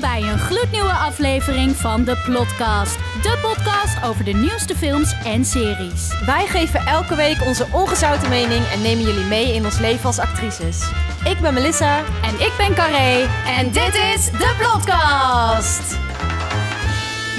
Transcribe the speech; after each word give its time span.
Welkom 0.00 0.20
bij 0.20 0.32
een 0.32 0.38
gloednieuwe 0.38 0.92
aflevering 0.92 1.76
van 1.76 2.04
de 2.04 2.16
Plotcast. 2.24 2.98
De 3.22 3.38
podcast 3.42 4.04
over 4.04 4.24
de 4.24 4.32
nieuwste 4.32 4.76
films 4.76 5.14
en 5.24 5.44
series. 5.44 6.24
Wij 6.26 6.46
geven 6.46 6.80
elke 6.80 7.14
week 7.14 7.44
onze 7.46 7.66
ongezouten 7.72 8.28
mening 8.28 8.64
en 8.66 8.82
nemen 8.82 9.04
jullie 9.04 9.24
mee 9.24 9.54
in 9.54 9.64
ons 9.64 9.78
leven 9.78 10.04
als 10.04 10.18
actrices. 10.18 10.90
Ik 11.24 11.40
ben 11.40 11.54
Melissa. 11.54 11.98
En 11.98 12.34
ik 12.34 12.52
ben 12.56 12.74
Carré. 12.74 13.26
En 13.46 13.70
dit 13.70 13.94
is 13.94 14.30
de 14.30 14.54
Plotcast. 14.58 16.07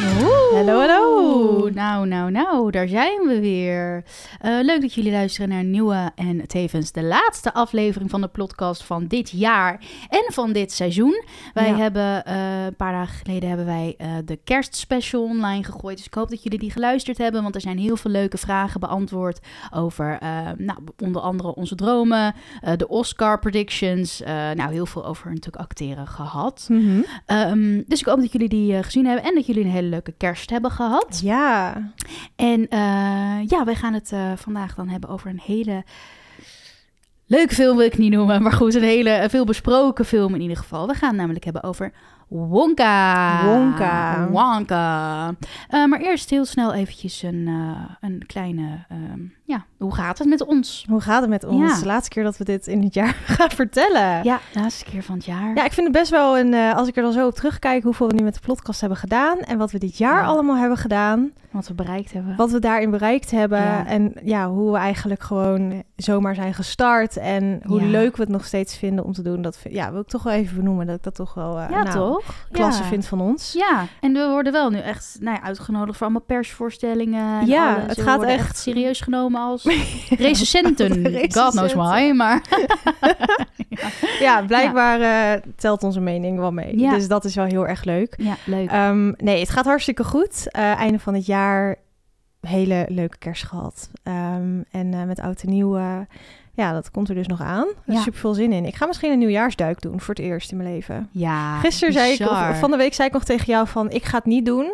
Hallo, 0.04 0.80
hallo. 0.80 1.70
Nou, 1.74 2.08
nou, 2.08 2.32
nou, 2.32 2.72
daar 2.72 2.88
zijn 2.88 3.28
we 3.28 3.40
weer. 3.40 4.04
Eh, 4.42 4.58
leuk 4.62 4.82
dat 4.82 4.94
jullie 4.94 5.12
luisteren 5.12 5.50
naar 5.50 5.60
een 5.60 5.72
nieuwe 5.72 6.12
en 6.16 6.48
tevens 6.48 6.92
de 6.92 7.04
laatste 7.04 7.54
aflevering 7.54 8.10
van 8.10 8.22
de 8.22 8.28
podcast 8.28 8.84
van 8.84 9.08
dit 9.08 9.30
jaar 9.30 9.82
en 10.10 10.34
van 10.34 10.52
dit 10.54 10.72
seizoen. 10.72 11.24
Wij 11.54 11.68
Ja. 11.70 11.76
hebben 11.76 12.26
eh, 12.26 12.66
een 12.66 12.76
paar 12.76 12.92
dagen 12.92 13.16
geleden 13.26 13.48
hebben 13.50 13.66
wij 13.66 13.96
eh, 13.98 14.10
de 14.26 14.40
kerstspecial 14.44 15.24
online 15.24 15.64
gegooid. 15.64 15.98
Dus 15.98 16.06
ik 16.06 16.14
hoop 16.14 16.30
dat 16.30 16.44
jullie 16.44 16.60
die 16.60 16.72
geluisterd 16.72 17.18
hebben, 17.18 17.42
want 17.42 17.56
er 17.56 17.62
zijn 17.62 17.78
heel 17.78 17.98
veel 17.98 18.12
leuke 18.12 18.38
vragen 18.38 18.80
beantwoord 18.80 19.40
over 19.74 20.18
nou, 20.58 20.80
onder 21.04 21.22
andere 21.22 21.56
onze 21.56 21.76
dromen, 21.76 22.34
de 22.76 22.88
Oscar 22.88 23.40
predictions. 23.40 24.22
nou, 24.56 24.72
heel 24.72 24.86
veel 24.86 25.06
over 25.06 25.28
natuurlijk 25.28 25.64
acteren 25.64 26.08
gehad. 26.08 26.66
Mhm. 26.70 27.02
Ehm, 27.26 27.82
dus 27.88 28.00
ik 28.00 28.06
hoop 28.06 28.20
dat 28.20 28.32
jullie 28.32 28.50
die 28.50 28.84
gezien 28.84 29.06
hebben 29.06 29.26
en 29.26 29.36
dat 29.36 29.46
jullie 29.46 29.64
een 29.64 29.70
hele 29.72 29.89
leuke 29.90 30.12
kerst 30.12 30.50
hebben 30.50 30.72
gehad. 30.72 31.20
Ja. 31.24 31.74
En 32.36 32.68
eh, 32.68 33.48
ja, 33.48 33.66
wij 33.66 33.76
gaan 33.76 33.94
het 33.94 34.12
eh, 34.12 34.32
vandaag 34.36 34.76
dan 34.76 34.88
hebben 34.88 35.10
over 35.10 35.30
een 35.30 35.42
hele 35.44 35.84
leuke 37.26 37.54
film, 37.54 37.78
wil 37.78 37.86
ik 37.86 37.98
niet 37.98 38.12
noemen. 38.12 38.42
Maar 38.42 38.52
goed, 38.52 38.76
een 38.76 38.84
hele 38.84 39.10
eh, 39.10 39.30
veel 39.30 39.46
besproken 39.46 40.06
film 40.06 40.36
in 40.36 40.42
ieder 40.42 40.58
geval. 40.58 40.88
We 40.88 40.94
gaan 40.94 41.10
het 41.10 41.18
namelijk 41.18 41.44
hebben 41.44 41.64
over 41.64 41.92
Wonka. 42.28 43.46
Wonka. 43.46 44.28
Wonka. 44.30 45.36
Maar 45.70 46.00
eerst 46.00 46.30
heel 46.30 46.46
snel 46.46 46.74
eventjes 46.74 47.22
een, 47.22 47.48
een 48.02 48.24
kleine... 48.28 48.86
ehm, 48.90 49.39
ja, 49.50 49.66
hoe 49.78 49.96
gaat 49.96 50.18
het 50.18 50.28
met 50.28 50.46
ons? 50.46 50.86
Hoe 50.90 51.02
gaat 51.02 51.22
het 51.22 51.30
met 51.30 51.44
ons? 51.44 51.72
Ja. 51.74 51.80
De 51.80 51.86
laatste 51.86 52.10
keer 52.10 52.24
dat 52.24 52.38
we 52.38 52.44
dit 52.44 52.68
in 52.68 52.84
het 52.84 52.94
jaar 52.94 53.14
gaan 53.38 53.50
vertellen. 53.50 54.24
Ja, 54.24 54.40
laatste 54.54 54.86
keer 54.86 55.04
van 55.04 55.16
het 55.16 55.26
jaar. 55.26 55.56
Ja, 55.56 55.66
ik 55.66 55.72
vind 55.74 55.88
het 55.88 55.96
best 55.96 56.10
wel 56.12 56.38
een, 56.40 56.54
eh, 56.54 56.76
als 56.76 56.88
ik 56.88 56.96
er 56.96 57.04
dan 57.04 57.12
zo 57.14 57.28
op 57.28 57.34
terugkijk, 57.36 57.84
hoeveel 57.84 58.08
we 58.08 58.14
nu 58.14 58.24
met 58.24 58.34
de 58.34 58.40
podcast 58.46 58.80
hebben 58.80 58.98
gedaan. 58.98 59.40
En 59.40 59.58
wat 59.58 59.72
we 59.72 59.78
dit 59.80 59.98
jaar 59.98 60.22
Ja. 60.22 60.26
allemaal 60.28 60.56
hebben 60.58 60.78
gedaan. 60.78 61.32
Wat 61.52 61.68
we 61.68 61.74
bereikt 61.74 62.14
hebben. 62.14 62.36
Wat 62.36 62.52
we 62.52 62.60
daarin 62.60 62.90
bereikt 62.92 63.32
hebben. 63.32 63.60
Ja. 63.62 63.86
En 63.86 64.14
ja, 64.24 64.50
hoe 64.50 64.72
we 64.72 64.78
eigenlijk 64.78 65.24
gewoon 65.24 65.84
zomaar 65.96 66.36
zijn 66.36 66.54
gestart. 66.54 67.18
En 67.18 67.62
hoe 67.66 67.82
leuk 67.82 68.16
we 68.16 68.22
het 68.24 68.32
nog 68.32 68.46
steeds 68.46 68.78
vinden 68.78 69.06
om 69.06 69.14
te 69.14 69.22
doen. 69.22 69.42
Dat 69.42 69.58
vind- 69.58 69.74
ja, 69.74 69.92
wil 69.92 70.02
ik 70.02 70.08
toch 70.08 70.24
wel 70.24 70.34
even 70.34 70.56
benoemen. 70.56 70.86
Dat 70.86 70.96
ik 70.96 71.04
dat 71.04 71.16
toch 71.16 71.34
wel 71.34 71.60
eh, 71.60 71.70
ja, 71.70 71.84
nou, 71.84 71.96
toch? 71.96 72.48
klasse 72.52 72.84
vind 72.84 73.06
van 73.06 73.22
ons. 73.22 73.54
Ja, 73.54 73.86
en 74.02 74.14
we 74.14 74.28
worden 74.30 74.52
wel 74.54 74.70
nu 74.70 74.78
echt 74.80 75.18
nou 75.20 75.36
ja, 75.38 75.44
uitgenodigd 75.44 75.98
voor 75.98 76.06
allemaal 76.08 76.26
persvoorstellingen. 76.28 77.40
En 77.40 77.46
Ja, 77.48 77.74
alles. 77.74 77.86
het 77.88 77.96
We 77.96 78.02
gaat 78.04 78.24
echt- 78.24 78.58
serieus 78.58 79.02
genomen 79.02 79.39
als 79.40 79.64
recensenten. 80.28 81.04
God 81.32 81.52
knows 81.52 81.74
why, 81.74 82.12
maar 82.16 82.42
Ja, 84.20 84.42
blijkbaar 84.42 85.02
eh, 85.02 85.42
telt 85.56 85.84
onze 85.84 86.00
mening 86.00 86.40
wel 86.40 86.52
mee. 86.52 86.80
Ja. 86.80 86.94
Dus 86.94 87.08
dat 87.08 87.26
is 87.26 87.36
wel 87.36 87.46
heel 87.46 87.68
erg 87.68 87.84
leuk. 87.84 88.14
ja, 88.18 88.36
leuk. 88.46 88.70
Ehm, 88.70 89.12
nee, 89.18 89.40
het 89.40 89.50
gaat 89.50 89.66
hartstikke 89.66 90.04
goed. 90.04 90.52
Eh, 90.52 90.62
einde 90.80 91.00
van 91.00 91.14
het 91.14 91.26
jaar, 91.26 91.76
hele 92.42 92.86
leuke 92.90 93.18
kerst 93.18 93.44
gehad. 93.46 93.90
Ehm, 94.04 94.62
en 94.72 94.94
eh, 94.94 95.04
met 95.04 95.20
oud 95.20 95.42
en 95.42 95.50
nieuw, 95.50 95.78
ja, 96.54 96.72
dat 96.74 96.92
komt 96.92 97.10
er 97.10 97.16
dus 97.16 97.28
nog 97.28 97.42
aan. 97.42 97.68
Er 97.86 97.94
Ja. 97.94 98.02
super 98.02 98.20
veel 98.20 98.34
zin 98.34 98.52
in. 98.54 98.66
Ik 98.66 98.76
ga 98.76 98.86
misschien 98.86 99.12
een 99.12 99.20
nieuwjaarsduik 99.20 99.82
doen 99.82 100.00
voor 100.02 100.14
het 100.16 100.24
eerst 100.24 100.52
in 100.52 100.58
mijn 100.58 100.70
leven. 100.74 101.10
ja, 101.12 101.60
Gisteren 101.60 101.94
zei 101.94 102.14
ik, 102.14 102.20
of 102.30 102.60
van 102.60 102.72
de 102.72 102.78
week 102.78 102.94
zei 102.94 103.08
ik 103.08 103.14
nog 103.14 103.24
tegen 103.24 103.46
jou 103.46 103.68
van, 103.68 103.90
ik 103.92 104.04
ga 104.04 104.18
het 104.18 104.26
niet 104.26 104.46
doen. 104.46 104.72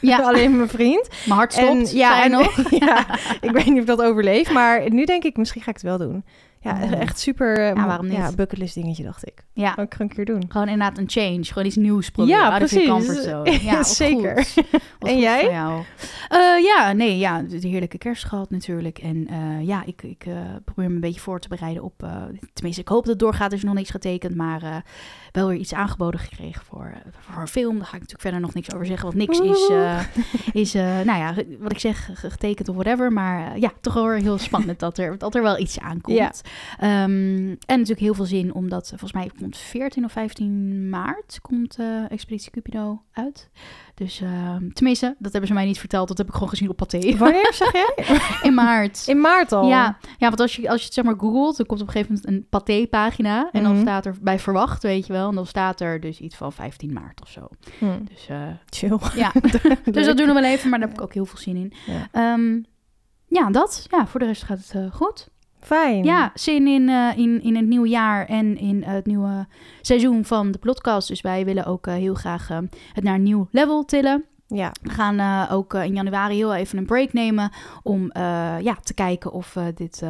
Ja, 0.00 0.22
Alleen 0.28 0.56
mijn 0.56 0.68
vriend. 0.68 1.08
mijn 1.08 1.38
hart 1.38 1.52
stopt, 1.52 1.90
en, 1.90 1.96
ja, 1.96 2.24
en, 2.24 2.30
nog. 2.30 2.70
ja, 2.84 3.06
ik 3.40 3.50
weet 3.50 3.64
niet 3.64 3.74
of 3.74 3.80
ik 3.80 3.86
dat 3.86 4.02
overleef. 4.02 4.50
Maar 4.50 4.90
nu 4.90 5.04
denk 5.04 5.24
ik, 5.24 5.36
misschien 5.36 5.62
ga 5.62 5.70
ik 5.70 5.76
het 5.76 5.84
wel 5.84 5.98
doen. 5.98 6.24
Ja, 6.64 6.78
Ja. 6.82 6.92
echt 6.98 7.18
super. 7.18 7.58
eh, 7.58 7.74
Ja, 7.74 7.86
waarom 7.86 8.06
niet? 8.06 8.16
Ja, 8.16 8.32
bucketlist 8.32 8.74
dingetje, 8.74 9.02
dacht 9.04 9.26
ik. 9.26 9.44
Ja, 9.52 9.72
kan 9.74 9.84
ik 9.84 9.98
een 9.98 10.08
keer 10.08 10.24
doen. 10.24 10.44
gewoon 10.48 10.68
inderdaad 10.68 10.98
een 10.98 11.08
change. 11.10 11.44
Gewoon 11.44 11.66
iets 11.66 11.76
nieuws 11.76 12.10
proberen. 12.10 12.38
Ja, 12.40 12.46
your 12.46 12.58
precies. 12.58 12.88
comfortzone. 12.88 13.58
Ja, 13.70 13.82
Zeker. 13.82 14.44
goed. 14.44 14.64
En 15.10 15.18
jij? 15.18 15.42
Eh, 15.48 16.62
ja, 16.64 16.92
nee, 16.92 17.18
ja, 17.18 17.42
de 17.42 17.68
heerlijke 17.68 17.98
kerst 17.98 18.24
gehad 18.24 18.50
natuurlijk. 18.50 18.98
En 18.98 19.26
eh, 19.28 19.66
ja, 19.66 19.82
ik, 19.86 20.02
ik 20.02 20.18
probeer 20.64 20.88
me 20.88 20.94
een 20.94 21.00
beetje 21.00 21.20
voor 21.20 21.40
te 21.40 21.48
bereiden 21.48 21.82
op... 21.82 22.06
tenminste, 22.52 22.80
ik 22.82 22.88
hoop 22.88 23.00
dat 23.02 23.10
het 23.12 23.18
doorgaat. 23.18 23.50
Er 23.52 23.56
is 23.58 23.64
nog 23.64 23.74
niks 23.74 23.90
getekend, 23.90 24.34
maar 24.34 24.82
wel 25.32 25.48
weer 25.48 25.58
iets 25.58 25.74
aangeboden 25.74 26.20
gekregen 26.20 26.62
voor, 26.64 26.92
voor 27.20 27.40
een 27.40 27.48
film. 27.48 27.72
Daar 27.78 27.86
ga 27.86 27.96
ik 27.96 28.00
natuurlijk 28.02 28.20
verder 28.20 28.40
nog 28.40 28.54
niks 28.54 28.74
over 28.74 28.86
zeggen, 28.86 29.06
want 29.06 29.18
niks 29.18 29.38
is, 29.40 29.70
is 30.52 30.72
nou 30.72 31.18
ja, 31.18 31.34
wat 31.58 31.72
ik 31.72 31.78
zeg, 31.78 32.10
ge- 32.12 32.30
getekend 32.30 32.68
of 32.68 32.74
whatever. 32.74 33.12
Maar 33.12 33.58
ja, 33.58 33.72
toch 33.80 33.94
wel 33.94 34.10
heel 34.10 34.38
spannend 34.38 34.78
dat 34.86 34.98
er, 34.98 35.18
dat 35.18 35.34
er 35.34 35.42
wel 35.42 35.58
iets 35.58 35.80
aankomt. 35.80 36.16
Ja. 36.16 36.32
Ehm, 36.78 37.48
en 37.48 37.56
natuurlijk 37.66 38.00
heel 38.00 38.14
veel 38.14 38.24
zin, 38.24 38.54
omdat 38.54 38.82
eh, 38.84 38.88
volgens 38.88 39.12
mij 39.12 39.30
komt 39.38 39.56
14 39.56 40.04
of 40.04 40.12
15 40.12 40.88
maart 40.88 41.38
komt 41.42 41.78
eh, 41.78 42.10
Expeditie 42.10 42.50
Cupido 42.50 43.02
uit. 43.12 43.50
Dus 43.94 44.20
ehm, 44.20 44.68
tenminste, 44.70 45.14
dat 45.18 45.30
hebben 45.32 45.48
ze 45.48 45.54
mij 45.56 45.64
niet 45.64 45.78
verteld. 45.78 46.08
Dat 46.08 46.18
heb 46.18 46.26
ik 46.26 46.32
gewoon 46.32 46.48
gezien 46.48 46.68
op 46.68 46.76
Pathé. 46.76 47.16
Wanneer 47.16 47.52
zeg 47.64 47.72
jij? 47.72 47.94
In 48.42 48.54
maart. 48.54 49.02
In 49.06 49.20
maart 49.20 49.52
al? 49.52 49.68
Ja, 49.68 49.98
ja, 50.18 50.28
want 50.28 50.40
als 50.40 50.56
je, 50.56 50.68
als 50.70 50.78
je 50.78 50.84
het 50.84 50.94
zeg 50.94 51.04
maar 51.04 51.18
googelt, 51.18 51.56
dan 51.56 51.66
komt 51.66 51.80
op 51.80 51.86
een 51.86 51.92
gegeven 51.92 52.14
moment 52.14 52.32
een 52.32 52.46
Pathé-pagina. 52.48 53.48
En 53.52 53.62
dan 53.62 53.72
Mhm. 53.72 53.80
staat 53.82 54.06
er 54.06 54.14
bij 54.20 54.38
verwacht, 54.38 54.82
weet 54.82 55.06
je 55.06 55.12
wel. 55.12 55.28
En 55.28 55.34
dan 55.34 55.46
staat 55.46 55.80
er 55.80 56.00
dus 56.00 56.20
iets 56.20 56.36
van 56.36 56.52
15 56.52 56.92
maart 56.92 57.20
of 57.22 57.28
zo. 57.28 57.48
Hm, 57.78 58.04
Dus 58.04 58.26
eh, 58.28 58.42
chill. 58.70 58.98
ja, 59.14 59.32
dus 59.92 60.06
dat 60.06 60.16
doen 60.16 60.26
we 60.26 60.32
wel 60.32 60.44
even, 60.44 60.70
maar 60.70 60.78
daar 60.78 60.88
heb 60.88 60.96
ik 60.98 61.04
ook 61.04 61.14
heel 61.14 61.24
veel 61.26 61.38
zin 61.38 61.56
in. 61.56 61.72
Ja. 61.86 62.08
Ehm, 62.12 62.60
ja, 63.26 63.50
dat. 63.50 63.86
Ja, 63.90 64.06
voor 64.06 64.20
de 64.20 64.26
rest 64.26 64.42
gaat 64.42 64.58
het 64.68 64.92
goed. 64.94 65.28
Fijn. 65.64 66.04
Ja, 66.04 66.30
zin 66.34 66.66
in, 66.66 66.88
eh, 66.88 67.16
in, 67.16 67.42
in 67.42 67.56
het 67.56 67.66
nieuwe 67.66 67.88
jaar 67.88 68.26
en 68.26 68.56
in 68.58 68.84
eh, 68.84 68.92
het 68.92 69.06
nieuwe 69.06 69.46
seizoen 69.80 70.24
van 70.24 70.50
de 70.50 70.58
podcast. 70.58 71.08
Dus 71.08 71.20
wij 71.20 71.44
willen 71.44 71.64
ook 71.64 71.86
eh, 71.86 71.94
heel 71.94 72.14
graag 72.14 72.48
het 72.92 73.04
naar 73.04 73.14
een 73.14 73.22
nieuw 73.22 73.48
level 73.50 73.84
tillen. 73.84 74.24
Ja. 74.46 74.72
We 74.82 74.90
gaan 74.90 75.18
eh, 75.18 75.54
ook 75.54 75.74
eh, 75.74 75.84
in 75.84 75.94
januari 75.94 76.34
heel 76.36 76.54
even 76.54 76.78
een 76.78 76.86
break 76.86 77.12
nemen 77.12 77.50
om 77.82 78.10
eh, 78.10 78.22
ja, 78.60 78.74
te 78.82 78.94
kijken 78.94 79.32
of 79.32 79.54
we 79.54 79.72
dit 79.74 80.02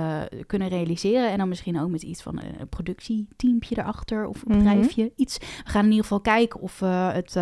kunnen 0.47 0.69
realiseren. 0.69 1.31
En 1.31 1.39
dan 1.39 1.49
misschien 1.49 1.81
ook 1.81 1.89
met 1.91 2.03
iets 2.03 2.23
van 2.23 2.41
een 2.59 2.69
productieteampje 2.69 3.79
erachter 3.79 4.27
of 4.27 4.43
een 4.47 4.57
Mhm. 4.57 4.65
bedrijfje, 4.65 5.13
iets. 5.17 5.39
We 5.39 5.71
gaan 5.71 5.83
in 5.85 5.89
ieder 5.91 6.03
geval 6.03 6.21
kijken 6.21 6.61
of 6.61 6.79
we 6.79 6.87
het 6.87 7.37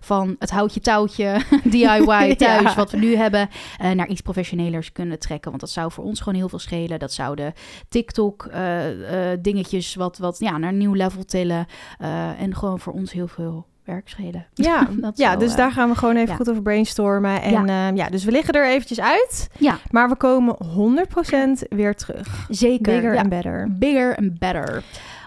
van 0.00 0.36
het 0.38 0.50
houtje 0.50 0.80
touwtje 0.80 1.40
DIY 1.64 2.34
thuis, 2.36 2.62
Ja. 2.62 2.74
wat 2.74 2.90
we 2.90 2.96
nu 2.98 3.16
hebben, 3.16 3.48
naar 3.94 4.08
iets 4.08 4.20
professionelers 4.20 4.92
kunnen 4.92 5.18
trekken. 5.18 5.48
Want 5.50 5.62
dat 5.62 5.70
zou 5.70 5.92
voor 5.92 6.04
ons 6.04 6.18
gewoon 6.20 6.38
heel 6.38 6.48
veel 6.48 6.58
schelen. 6.58 6.98
Dat 6.98 7.12
zouden 7.12 7.52
TikTok 7.88 8.50
dingetjes 9.40 9.94
wat, 9.94 10.18
wat 10.18 10.38
ja, 10.38 10.58
naar 10.58 10.70
een 10.70 10.78
nieuw 10.78 10.94
level 10.94 11.24
tillen. 11.24 11.66
en 12.38 12.54
gewoon 12.54 12.78
voor 12.80 12.92
ons 12.92 13.12
heel 13.12 13.28
veel 13.28 13.66
werk 13.86 14.08
schelen. 14.08 14.46
Ja, 14.54 14.88
Dat 15.00 15.18
ja 15.18 15.36
dus 15.36 15.50
eh, 15.50 15.56
daar 15.56 15.72
gaan 15.72 15.88
we 15.88 15.94
gewoon 15.94 16.16
even 16.16 16.28
ja. 16.28 16.34
goed 16.36 16.50
over 16.50 16.62
brainstormen. 16.62 17.42
En 17.42 17.66
ja. 17.66 17.88
ja, 17.94 18.08
dus 18.08 18.24
we 18.24 18.30
liggen 18.30 18.54
er 18.54 18.66
eventjes 18.68 19.00
uit. 19.00 19.48
Ja. 19.58 19.78
Maar 19.90 20.08
we 20.08 20.16
komen 20.16 20.56
100% 21.62 21.68
weer 21.68 21.94
terug. 21.94 22.46
Zeker. 22.48 22.92
Bigger 22.92 23.14
ja. 23.14 23.20
and 23.20 23.28
better. 23.28 23.68
Bigger 23.78 24.16
and 24.16 24.38
better. 24.38 24.82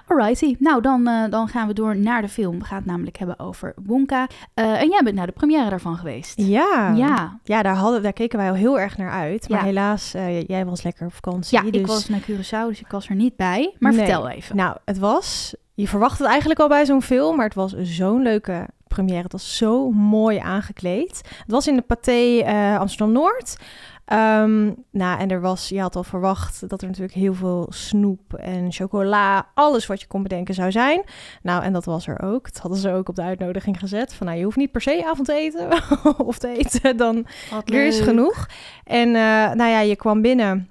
Alrighty, 0.08 0.56
nou 0.60 0.82
dan, 0.82 1.08
eh, 1.08 1.24
dan 1.30 1.48
gaan 1.48 1.68
we 1.68 1.74
door 1.74 1.98
naar 1.98 2.22
de 2.22 2.30
film. 2.30 2.60
We 2.60 2.66
gaan 2.66 2.78
het 2.78 2.86
namelijk 2.86 3.18
hebben 3.18 3.40
over 3.40 3.74
Wonka. 3.86 4.28
Eh, 4.54 4.82
en 4.82 4.90
jij 4.90 5.02
bent 5.04 5.16
naar 5.16 5.26
de 5.26 5.32
première 5.32 5.70
daarvan 5.70 5.98
geweest. 5.98 6.34
Ja. 6.42 6.94
Ja, 6.96 7.40
Ja, 7.44 7.62
daar, 7.64 7.76
hadden, 7.76 8.02
daar 8.04 8.14
keken 8.14 8.38
wij 8.40 8.50
al 8.50 8.56
heel 8.56 8.80
erg 8.80 8.98
naar 8.98 9.12
uit. 9.12 9.50
Maar 9.50 9.60
Ja. 9.60 9.66
helaas, 9.66 10.14
eh, 10.14 10.42
jij 10.44 10.66
was 10.66 10.84
lekker 10.84 11.06
op 11.06 11.14
vakantie. 11.14 11.58
ja 11.58 11.64
ik 11.66 11.74
dus... 11.74 11.82
was 11.88 12.10
naar 12.10 12.22
Curaçao, 12.22 12.68
dus 12.68 12.80
ik 12.80 12.88
was 12.88 13.10
er 13.10 13.16
niet 13.16 13.36
bij. 13.36 13.76
Maar 13.80 13.92
Nee. 13.92 14.00
vertel 14.00 14.30
even. 14.30 14.56
Nou, 14.56 14.78
het 14.86 14.98
was... 14.98 15.56
Je 15.80 15.88
verwacht 15.88 16.20
het 16.20 16.28
eigenlijk 16.28 16.60
al 16.60 16.68
bij 16.68 16.86
zo'n 16.86 17.02
film, 17.02 17.36
maar 17.36 17.46
het 17.46 17.56
was 17.56 17.74
zo'n 17.78 18.22
leuke 18.22 18.68
première. 18.88 19.24
Het 19.24 19.32
was 19.32 19.58
zo 19.58 19.92
mooi 19.92 20.38
aangekleed. 20.38 21.22
Het 21.38 21.52
was 21.52 21.68
in 21.68 21.76
de 21.76 21.82
Pathé 21.82 22.40
eh, 22.40 22.80
Amsterdam-Noord. 22.80 23.58
Ehm, 24.06 24.72
nou, 24.92 25.20
en 25.20 25.30
er 25.30 25.42
was, 25.42 25.70
je 25.70 25.80
had 25.80 25.96
al 25.96 26.04
verwacht 26.04 26.70
dat 26.70 26.82
er 26.82 26.88
natuurlijk 26.88 27.16
heel 27.16 27.34
veel 27.34 27.66
snoep 27.70 28.34
en 28.34 28.72
chocola, 28.72 29.48
alles 29.54 29.86
wat 29.86 30.02
je 30.02 30.08
kon 30.08 30.24
bedenken 30.24 30.54
zou 30.54 30.72
zijn. 30.72 31.04
Nou, 31.42 31.64
en 31.64 31.74
dat 31.74 31.86
was 31.86 32.08
er 32.08 32.22
ook. 32.22 32.54
Dat 32.54 32.62
hadden 32.62 32.80
ze 32.80 32.92
ook 32.92 33.10
op 33.10 33.16
de 33.16 33.22
uitnodiging 33.22 33.80
gezet. 33.80 34.14
Van, 34.14 34.26
nou, 34.26 34.38
je 34.38 34.44
hoeft 34.44 34.58
niet 34.58 34.72
per 34.72 34.82
se 34.82 35.06
avond 35.06 35.28
te 35.28 35.34
eten 35.34 35.68
of 36.32 36.38
te 36.38 36.58
eten, 36.58 36.98
dan 36.98 37.26
er 37.66 37.86
is 37.86 38.00
genoeg. 38.00 38.48
En 38.84 39.08
eh, 39.08 39.52
nou 39.54 39.70
ja, 39.70 39.80
je 39.80 39.96
kwam 39.96 40.22
binnen, 40.22 40.70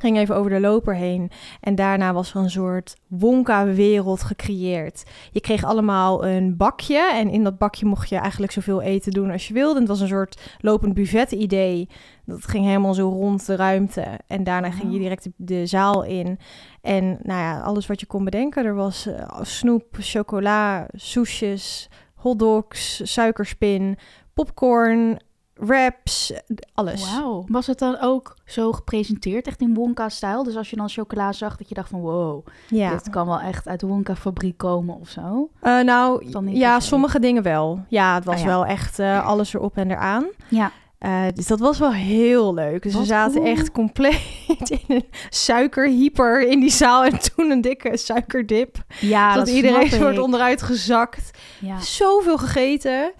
ging 0.00 0.16
even 0.16 0.36
over 0.36 0.50
de 0.50 0.60
loper 0.60 0.94
heen. 0.94 1.30
En 1.60 1.74
daarna 1.74 2.12
was 2.12 2.34
er 2.34 2.40
een 2.40 2.50
soort 2.50 2.96
Wonka-wereld 3.06 4.22
gecreëerd. 4.22 5.02
Je 5.32 5.40
kreeg 5.40 5.64
allemaal 5.64 6.26
een 6.26 6.56
bakje. 6.56 7.10
En 7.14 7.28
in 7.28 7.44
dat 7.44 7.58
bakje 7.58 7.86
mocht 7.86 8.08
je 8.08 8.16
eigenlijk 8.16 8.52
zoveel 8.52 8.80
eten 8.82 9.12
doen 9.12 9.30
als 9.30 9.48
je 9.48 9.54
wilde. 9.54 9.74
En 9.74 9.80
het 9.80 9.88
was 9.88 10.00
een 10.00 10.08
soort 10.08 10.40
lopend 10.60 10.94
buffet-idee. 10.94 11.88
Dat 12.24 12.44
ging 12.46 12.64
helemaal 12.64 12.94
zo 12.94 13.08
rond 13.08 13.46
de 13.46 13.56
ruimte. 13.56 14.04
En 14.26 14.44
daarna 14.44 14.70
ging 14.70 14.82
je 14.88 14.96
Oh. 14.96 15.02
direct 15.02 15.22
de, 15.24 15.32
de 15.36 15.66
zaal 15.66 16.04
in. 16.04 16.38
En 16.80 17.04
nou 17.22 17.40
ja, 17.40 17.60
alles 17.60 17.86
wat 17.86 18.00
je 18.00 18.06
kon 18.06 18.24
bedenken. 18.24 18.64
Er 18.64 18.74
was 18.74 19.06
eh, 19.06 19.38
snoep, 19.42 19.84
chocola, 19.98 20.86
soesjes, 20.92 21.88
hotdogs, 22.14 23.12
suikerspin, 23.12 23.96
popcorn, 24.34 25.20
wraps, 25.60 26.32
alles. 26.74 27.12
Wauw. 27.14 27.44
Was 27.48 27.66
het 27.66 27.78
dan 27.78 27.98
ook 28.00 28.36
zo 28.44 28.72
gepresenteerd, 28.72 29.46
echt 29.46 29.60
in 29.60 29.74
Wonka-stijl? 29.74 30.42
Dus 30.42 30.56
als 30.56 30.70
je 30.70 30.76
dan 30.76 30.88
chocola 30.88 31.32
zag, 31.32 31.56
dat 31.56 31.68
je 31.68 31.74
dacht 31.74 31.88
van 31.88 32.00
wow, 32.00 32.46
Ja. 32.68 32.90
dit 32.90 33.10
kan 33.10 33.26
wel 33.26 33.40
echt 33.40 33.68
uit 33.68 33.80
de 33.80 33.86
Wonka-fabriek 33.86 34.56
komen 34.58 35.00
of 35.00 35.08
zo? 35.08 35.50
Eh, 35.60 35.80
nou, 35.80 36.26
ja, 36.50 36.80
sommige 36.80 37.18
dingen 37.20 37.42
wel. 37.42 37.84
Ja, 37.88 38.14
het 38.14 38.24
was 38.24 38.34
Ah, 38.34 38.40
ja. 38.40 38.46
wel 38.46 38.66
echt 38.66 38.98
eh, 38.98 39.26
alles 39.26 39.54
erop 39.54 39.76
en 39.76 39.90
eraan. 39.90 40.26
Ja. 40.48 40.70
Eh, 40.98 41.22
dus 41.34 41.46
dat 41.46 41.58
was 41.60 41.78
wel 41.78 41.92
heel 41.92 42.54
leuk. 42.54 42.82
Dus 42.82 42.94
we 42.94 43.04
zaten 43.04 43.40
cool. 43.40 43.52
echt 43.52 43.70
compleet 43.72 44.70
in 44.86 44.94
een 44.96 45.04
suikerhyper 45.30 46.48
in 46.48 46.60
die 46.60 46.70
zaal. 46.70 47.04
En 47.04 47.18
toen 47.34 47.50
een 47.50 47.60
dikke 47.60 47.96
suikerdip. 47.96 48.76
Ja, 49.00 49.34
dat 49.34 49.46
dat 49.46 49.54
iedereen 49.54 50.12
ik. 50.14 50.22
onderuit 50.22 50.62
gezakt. 50.62 51.30
Ja. 51.60 51.80
Zoveel 51.80 52.38
gegeten. 52.38 53.12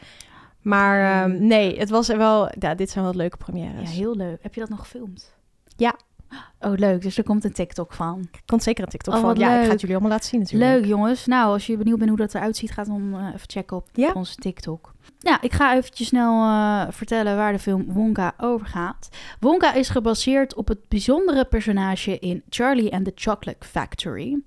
Maar 0.62 1.26
Mm. 1.28 1.34
ehm, 1.34 1.46
nee, 1.46 1.78
het 1.78 1.90
was 1.90 2.08
er 2.08 2.18
wel... 2.18 2.50
Ja, 2.58 2.74
dit 2.74 2.90
zijn 2.90 3.04
wel 3.04 3.14
leuke 3.14 3.36
premières. 3.36 3.90
ja, 3.90 3.96
heel 3.96 4.16
leuk. 4.16 4.38
Heb 4.42 4.54
je 4.54 4.60
dat 4.60 4.68
nog 4.68 4.78
gefilmd? 4.78 5.34
Ja. 5.76 5.94
Oh, 6.60 6.72
leuk. 6.74 7.02
Dus 7.02 7.18
er 7.18 7.24
komt 7.24 7.44
een 7.44 7.52
TikTok 7.52 7.92
van. 7.92 8.28
Kan 8.44 8.60
zeker 8.60 8.84
een 8.84 8.90
TikTok 8.90 9.14
Oh, 9.14 9.20
van. 9.20 9.34
Ja, 9.38 9.58
ik 9.58 9.64
ga 9.64 9.70
het 9.70 9.80
jullie 9.80 9.96
allemaal 9.96 10.12
laten 10.14 10.28
zien 10.28 10.40
natuurlijk. 10.40 10.72
Leuk, 10.72 10.84
jongens. 10.84 11.26
Nou, 11.26 11.52
als 11.52 11.66
je 11.66 11.76
benieuwd 11.76 11.98
bent 11.98 12.10
hoe 12.10 12.18
dat 12.18 12.34
eruit 12.34 12.56
ziet, 12.56 12.70
ga 12.70 12.84
dan 12.84 13.10
eh, 13.14 13.26
even 13.26 13.40
checken 13.50 13.76
op 13.76 13.88
Ja. 13.92 14.12
onze 14.12 14.34
TikTok. 14.34 14.92
Ja, 15.22 15.42
ik 15.42 15.52
ga 15.52 15.76
eventjes 15.76 16.06
snel 16.06 16.42
eh, 16.42 16.86
vertellen 16.90 17.36
waar 17.36 17.52
de 17.52 17.58
film 17.58 17.84
Wonka 17.92 18.34
over 18.38 18.66
gaat. 18.66 19.08
Wonka 19.40 19.74
is 19.74 19.88
gebaseerd 19.88 20.54
op 20.54 20.68
het 20.68 20.88
bijzondere 20.88 21.44
personage 21.44 22.18
in 22.18 22.42
Charlie 22.48 22.92
and 22.92 23.04
the 23.04 23.12
Chocolate 23.14 23.66
Factory. 23.66 24.38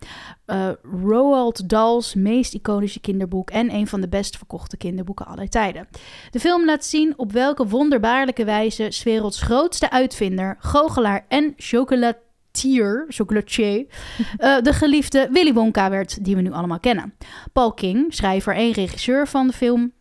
Eh, 0.46 0.70
Roald 1.06 1.70
Dahl's 1.70 2.14
meest 2.14 2.54
iconische 2.54 3.00
kinderboek 3.00 3.50
en 3.50 3.74
een 3.74 3.88
van 3.88 4.02
de 4.02 4.08
best 4.10 4.38
verkochte 4.38 4.78
kinderboeken 4.78 5.26
aller 5.26 5.50
tijden. 5.50 5.88
De 6.32 6.40
film 6.40 6.66
laat 6.66 6.86
zien 6.86 7.14
op 7.18 7.32
welke 7.32 7.68
wonderbaarlijke 7.68 8.46
wijze 8.46 8.88
's 8.90 9.04
werelds 9.04 9.42
grootste 9.42 9.90
uitvinder, 9.90 10.56
goochelaar 10.60 11.26
en 11.28 11.54
chocolatier, 11.58 13.06
chocolatier, 13.10 13.86
eh, 14.38 14.58
de 14.62 14.74
geliefde 14.74 15.30
Willy 15.32 15.54
Wonka 15.54 15.90
werd, 15.90 16.26
die 16.26 16.36
we 16.36 16.42
nu 16.42 16.52
allemaal 16.52 16.80
kennen. 16.80 17.14
Paul 17.52 17.74
King, 17.74 18.14
schrijver 18.14 18.56
en 18.56 18.72
regisseur 18.72 19.28
van 19.28 19.48
de 19.48 19.54
film. 19.54 19.92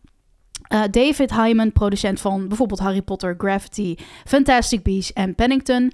Eh, 0.73 0.83
David 0.91 1.31
Hyman, 1.31 1.73
producent 1.73 2.21
van 2.21 2.49
bijvoorbeeld 2.49 2.81
Harry 2.81 3.03
Potter, 3.03 3.35
Gravity, 3.39 3.97
Fantastic 4.25 4.83
Beasts 4.83 5.13
en 5.13 5.35
Pennington. 5.35 5.93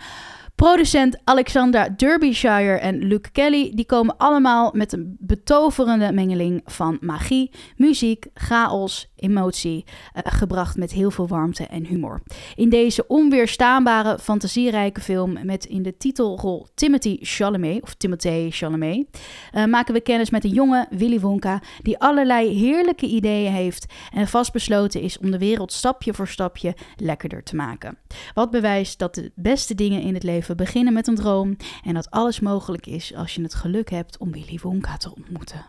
Producent 0.58 1.16
Alexandra 1.24 1.88
Derbyshire 1.88 2.78
en 2.78 2.98
Luke 2.98 3.30
Kelly, 3.30 3.72
die 3.74 3.86
komen 3.86 4.16
allemaal 4.16 4.70
met 4.74 4.92
een 4.92 5.16
betoverende 5.18 6.12
mengeling 6.12 6.62
van 6.64 6.98
magie, 7.00 7.50
muziek, 7.76 8.26
chaos, 8.34 9.08
emotie, 9.16 9.84
eh, 10.12 10.22
gebracht 10.24 10.76
met 10.76 10.92
heel 10.92 11.10
veel 11.10 11.28
warmte 11.28 11.66
en 11.66 11.84
humor. 11.84 12.20
In 12.54 12.68
deze 12.68 13.06
onweerstaanbare, 13.06 14.18
fantasierijke 14.18 15.00
film 15.00 15.38
met 15.42 15.64
in 15.64 15.82
de 15.82 15.96
titelrol 15.96 16.66
Timothy 16.74 17.18
Chalamet, 17.20 17.82
of 17.82 17.94
Timothée 17.94 18.50
Chalamet, 18.50 19.06
eh, 19.52 19.64
maken 19.64 19.94
we 19.94 20.00
kennis 20.00 20.30
met 20.30 20.44
een 20.44 20.50
jonge 20.50 20.86
Willy 20.90 21.20
Wonka 21.20 21.62
die 21.82 21.98
allerlei 21.98 22.58
heerlijke 22.58 23.06
ideeën 23.06 23.52
heeft 23.52 23.86
en 24.12 24.28
vastbesloten 24.28 25.00
is 25.00 25.18
om 25.18 25.30
de 25.30 25.38
wereld 25.38 25.72
stapje 25.72 26.14
voor 26.14 26.28
stapje 26.28 26.74
lekkerder 26.96 27.42
te 27.42 27.56
maken. 27.56 27.98
Wat 28.34 28.50
bewijst 28.50 28.98
dat 28.98 29.14
de 29.14 29.32
beste 29.34 29.74
dingen 29.74 30.02
in 30.02 30.14
het 30.14 30.22
leven 30.22 30.46
beginnen 30.54 30.92
met 30.92 31.06
een 31.06 31.14
droom 31.14 31.56
en 31.84 31.94
dat 31.94 32.10
alles 32.10 32.40
mogelijk 32.40 32.86
is 32.86 33.14
als 33.14 33.34
je 33.34 33.42
het 33.42 33.54
geluk 33.54 33.90
hebt 33.90 34.18
om 34.18 34.32
Willy 34.32 34.58
Wonka 34.62 34.96
te 34.96 35.14
ontmoeten. 35.14 35.64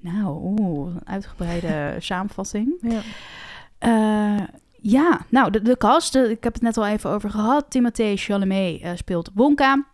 Nou, 0.00 0.38
oeh, 0.42 0.94
een 0.94 1.08
uitgebreide 1.08 1.94
samenvatting. 1.98 2.74
Ja. 2.80 3.00
Eh, 3.78 4.46
ja, 4.80 5.26
nou, 5.28 5.50
de, 5.50 5.62
de 5.62 5.76
cast, 5.76 6.14
eh, 6.14 6.30
ik 6.30 6.44
heb 6.44 6.52
het 6.52 6.62
net 6.62 6.76
al 6.76 6.86
even 6.86 7.10
over 7.10 7.30
gehad. 7.30 7.64
Timothée 7.68 8.16
Chalamet 8.16 8.80
eh, 8.80 8.90
speelt 8.94 9.30
Wonka. 9.34 9.86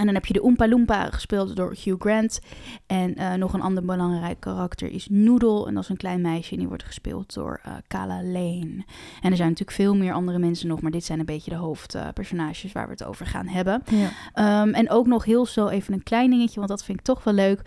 En 0.00 0.06
dan 0.06 0.14
heb 0.14 0.26
je 0.26 0.32
de 0.32 0.42
Oompa 0.42 0.68
Loompa 0.68 1.10
gespeeld 1.10 1.56
door 1.56 1.74
Hugh 1.84 2.00
Grant. 2.00 2.40
En 2.86 3.14
eh, 3.14 3.32
nog 3.34 3.52
een 3.52 3.60
ander 3.60 3.84
belangrijk 3.84 4.40
karakter 4.40 4.90
is 4.90 5.06
Noodle. 5.10 5.66
En 5.66 5.74
dat 5.74 5.82
is 5.82 5.88
een 5.88 5.96
klein 5.96 6.20
meisje 6.20 6.52
en 6.52 6.58
die 6.58 6.68
wordt 6.68 6.82
gespeeld 6.84 7.34
door 7.34 7.60
eh, 7.62 7.72
Kala 7.86 8.22
Lane. 8.22 8.84
En 9.20 9.30
er 9.30 9.36
zijn 9.36 9.48
natuurlijk 9.48 9.70
veel 9.70 9.96
meer 9.96 10.12
andere 10.12 10.38
mensen 10.38 10.68
nog, 10.68 10.80
maar 10.80 10.90
dit 10.90 11.04
zijn 11.04 11.18
een 11.18 11.24
beetje 11.24 11.50
de 11.50 11.56
hoofdpersonages 11.56 12.72
waar 12.72 12.84
we 12.86 12.90
het 12.92 13.04
over 13.04 13.26
gaan 13.26 13.46
hebben. 13.46 13.82
Ja. 13.86 14.08
Ehm, 14.34 14.68
en 14.74 14.90
ook 14.90 15.06
nog 15.06 15.24
heel 15.24 15.46
zo 15.46 15.68
even 15.68 15.94
een 15.94 16.02
klein 16.02 16.30
dingetje, 16.30 16.56
want 16.56 16.68
dat 16.68 16.84
vind 16.84 16.98
ik 16.98 17.04
toch 17.04 17.24
wel 17.24 17.34
leuk. 17.34 17.62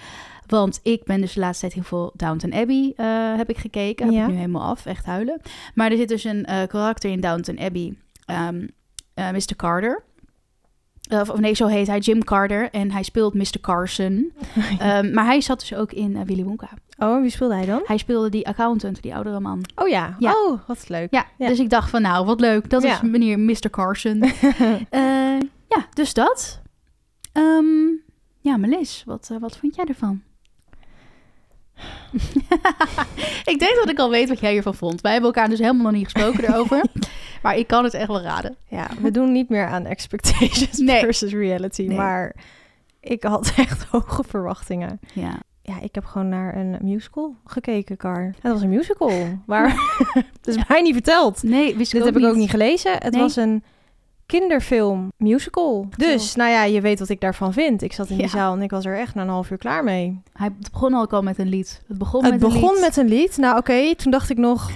Want 0.48 0.80
ik 0.84 1.04
ben 1.04 1.22
dus 1.22 1.34
de 1.34 1.40
laatste 1.40 1.62
tijd 1.62 1.74
heel 1.74 1.84
veel 1.84 2.12
Downton 2.16 2.54
Abbey 2.54 2.94
eh, 2.96 3.36
heb 3.38 3.50
ik 3.50 3.58
gekeken. 3.58 4.06
Heb 4.06 4.16
Ja. 4.16 4.24
ik 4.24 4.30
nu 4.30 4.36
helemaal 4.36 4.62
af, 4.70 4.86
echt 4.86 5.06
huilen. 5.06 5.42
Maar 5.76 5.92
er 5.92 5.98
zit 5.98 6.08
dus 6.08 6.24
een 6.24 6.46
eh, 6.46 6.68
karakter 6.68 7.10
in 7.12 7.20
Downton 7.22 7.60
Abbey, 7.60 7.98
ehm, 8.26 8.68
eh, 9.14 9.32
Mr. 9.32 9.56
Carter. 9.56 10.04
Eh, 11.10 11.20
Of, 11.20 11.40
nee, 11.40 11.54
zo 11.54 11.68
heet 11.68 11.88
hij 11.88 12.00
Jim 12.00 12.24
Carter. 12.24 12.70
En 12.72 12.92
hij 12.92 13.04
speelt 13.04 13.34
Mr. 13.34 13.60
Carson. 13.62 14.32
Ehm, 14.80 15.14
maar 15.14 15.26
hij 15.26 15.42
zat 15.42 15.60
dus 15.60 15.74
ook 15.76 15.92
in 15.92 16.16
eh, 16.16 16.22
Willy 16.26 16.44
Wonka. 16.44 16.70
Oh, 16.98 17.22
wie 17.22 17.30
speelde 17.30 17.56
hij 17.56 17.66
dan? 17.66 17.82
Hij 17.86 17.98
speelde 17.98 18.30
die 18.30 18.48
accountant, 18.48 19.02
die 19.02 19.16
oudere 19.16 19.40
man. 19.40 19.62
Oh 19.76 19.88
ja. 19.88 20.16
Ja. 20.20 20.32
Oh, 20.34 20.60
wat 20.68 20.90
leuk. 20.90 21.08
Ja, 21.12 21.26
Ja. 21.38 21.48
dus 21.48 21.60
ik 21.60 21.70
dacht 21.70 21.90
van 21.90 22.02
nou, 22.02 22.26
wat 22.26 22.40
leuk. 22.40 22.70
Dat 22.70 22.84
is 22.84 23.02
meneer 23.02 23.40
Mr. 23.40 23.70
Carson. 23.72 24.22
Eh, 24.90 25.40
ja, 25.70 25.86
dus 25.94 26.14
dat. 26.14 26.62
Ehm, 27.32 27.66
ja, 28.40 28.58
Melis, 28.58 29.04
wat, 29.06 29.32
wat 29.40 29.58
vond 29.58 29.76
jij 29.76 29.86
ervan? 29.86 30.22
ik 33.54 33.60
denk 33.60 33.76
dat 33.76 33.90
ik 33.90 34.00
al 34.00 34.10
weet 34.10 34.30
wat 34.30 34.40
jij 34.40 34.52
hiervan 34.52 34.76
vond. 34.76 35.02
Wij 35.02 35.12
hebben 35.12 35.30
elkaar 35.34 35.50
dus 35.50 35.60
helemaal 35.60 35.84
nog 35.84 35.92
niet 35.92 36.04
gesproken 36.12 36.44
erover. 36.44 36.86
maar 37.44 37.58
ik 37.58 37.68
kan 37.68 37.84
het 37.84 37.94
echt 37.94 38.08
wel 38.08 38.22
raden. 38.22 38.56
Ja, 38.68 38.88
we 39.02 39.12
doen 39.12 39.32
niet 39.32 39.50
meer 39.50 39.68
aan 39.68 39.86
expectations 39.86 40.78
Nee. 40.78 41.00
versus 41.00 41.32
reality. 41.34 41.82
Nee. 41.84 41.98
Maar 41.98 42.36
ik 43.00 43.24
had 43.24 43.54
echt 43.58 43.84
hoge 43.84 44.24
verwachtingen. 44.28 45.00
Ja, 45.14 45.40
Ja, 45.62 45.80
ik 45.82 45.96
heb 45.96 46.06
gewoon 46.06 46.30
naar 46.30 46.56
een 46.58 46.78
musical 46.82 47.36
gekeken, 47.46 47.98
Car. 47.98 48.34
Dat 48.42 48.52
was 48.52 48.62
een 48.62 48.70
musical. 48.70 49.12
Waar... 49.46 49.76
dat 50.42 50.56
is 50.56 50.68
mij 50.68 50.82
niet 50.82 50.94
verteld. 50.94 51.44
nee, 51.44 51.76
wist 51.76 51.94
ik 51.94 52.00
Dit 52.00 52.08
ook 52.08 52.14
heb 52.14 52.24
ik 52.24 52.30
ook 52.30 52.36
niet 52.36 52.50
gelezen. 52.50 52.92
Het 52.94 53.12
Nee. 53.14 53.22
was 53.22 53.36
een 53.36 53.64
kinderfilm 54.40 55.12
musical. 55.18 55.88
Dus, 55.98 56.36
nou 56.36 56.50
ja, 56.52 56.64
je 56.64 56.82
weet 56.82 57.00
wat 57.00 57.10
ik 57.10 57.22
daarvan 57.22 57.54
vind. 57.54 57.82
Ik 57.82 57.94
zat 57.94 58.10
in 58.10 58.16
die 58.16 58.26
Ja. 58.26 58.32
zaal 58.32 58.54
en 58.56 58.62
ik 58.62 58.70
was 58.72 58.86
er 58.86 58.98
echt 58.98 59.16
na 59.16 59.22
een 59.22 59.28
half 59.30 59.52
uur 59.52 59.58
klaar 59.58 59.84
mee. 59.84 60.22
Hij 60.34 60.52
begon 60.72 60.96
ook 60.96 61.14
al 61.14 61.22
met 61.22 61.38
een 61.38 61.48
lied. 61.48 61.82
Het 61.88 61.98
begon 61.98 62.24
het 62.24 62.32
met 62.32 62.40
begon 62.40 62.64
een 62.64 62.72
lied. 62.74 62.82
met 62.82 62.98
een 62.98 63.08
lied. 63.08 63.38
Nou, 63.38 63.58
oké, 63.58 63.96
toen 63.96 64.12
dacht 64.12 64.30
ik 64.30 64.38
nog, 64.38 64.72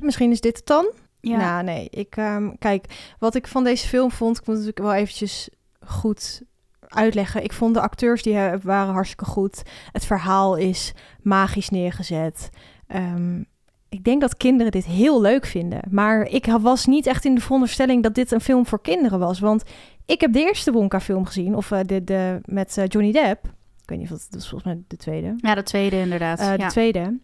misschien 0.00 0.30
is 0.30 0.40
dit 0.40 0.56
het 0.56 0.66
dan. 0.66 0.90
Ja, 1.20 1.36
Nou, 1.36 1.62
nee. 1.64 1.88
Ik, 1.90 2.16
ehm, 2.16 2.50
kijk, 2.58 3.14
wat 3.18 3.34
ik 3.34 3.46
van 3.46 3.64
deze 3.64 3.88
film 3.88 4.10
vond, 4.10 4.36
ik 4.38 4.46
moet 4.46 4.54
natuurlijk 4.56 4.82
wel 4.86 4.94
eventjes 4.94 5.48
goed 5.86 6.42
uitleggen. 6.88 7.44
Ik 7.44 7.52
vond 7.52 7.74
de 7.74 7.80
acteurs 7.80 8.22
die 8.22 8.36
eh, 8.36 8.54
waren 8.62 8.92
hartstikke 8.92 9.24
goed. 9.24 9.62
Het 9.92 10.04
verhaal 10.04 10.56
is 10.56 10.92
magisch 11.22 11.68
neergezet. 11.68 12.48
Ehm, 12.86 13.42
ik 13.90 14.04
denk 14.04 14.20
dat 14.20 14.36
kinderen 14.36 14.72
dit 14.72 14.84
heel 14.84 15.20
leuk 15.20 15.46
vinden. 15.46 15.80
Maar 15.90 16.22
ik 16.22 16.46
was 16.46 16.86
niet 16.86 17.06
echt 17.06 17.24
in 17.24 17.34
de 17.34 17.40
veronderstelling 17.40 18.02
dat 18.02 18.14
dit 18.14 18.32
een 18.32 18.40
film 18.40 18.66
voor 18.66 18.80
kinderen 18.80 19.18
was. 19.18 19.40
Want 19.40 19.62
ik 20.06 20.20
heb 20.20 20.32
de 20.32 20.40
eerste 20.40 20.72
Wonka-film 20.72 21.26
gezien, 21.26 21.54
of 21.56 21.70
eh, 21.70 21.80
de, 21.86 22.04
de, 22.04 22.40
met 22.44 22.76
eh, 22.78 22.84
Johnny 22.86 23.12
Depp. 23.12 23.44
Ik 23.82 23.88
weet 23.88 23.98
niet 23.98 24.10
of 24.10 24.18
dat, 24.18 24.26
dat 24.30 24.40
is 24.40 24.48
volgens 24.48 24.74
mij 24.74 24.82
de 24.88 24.96
tweede. 24.96 25.34
ja, 25.36 25.54
de 25.54 25.62
tweede 25.62 25.96
inderdaad. 25.96 26.38
Eh, 26.38 26.52
de 26.52 26.58
ja. 26.58 26.68
tweede. 26.68 27.18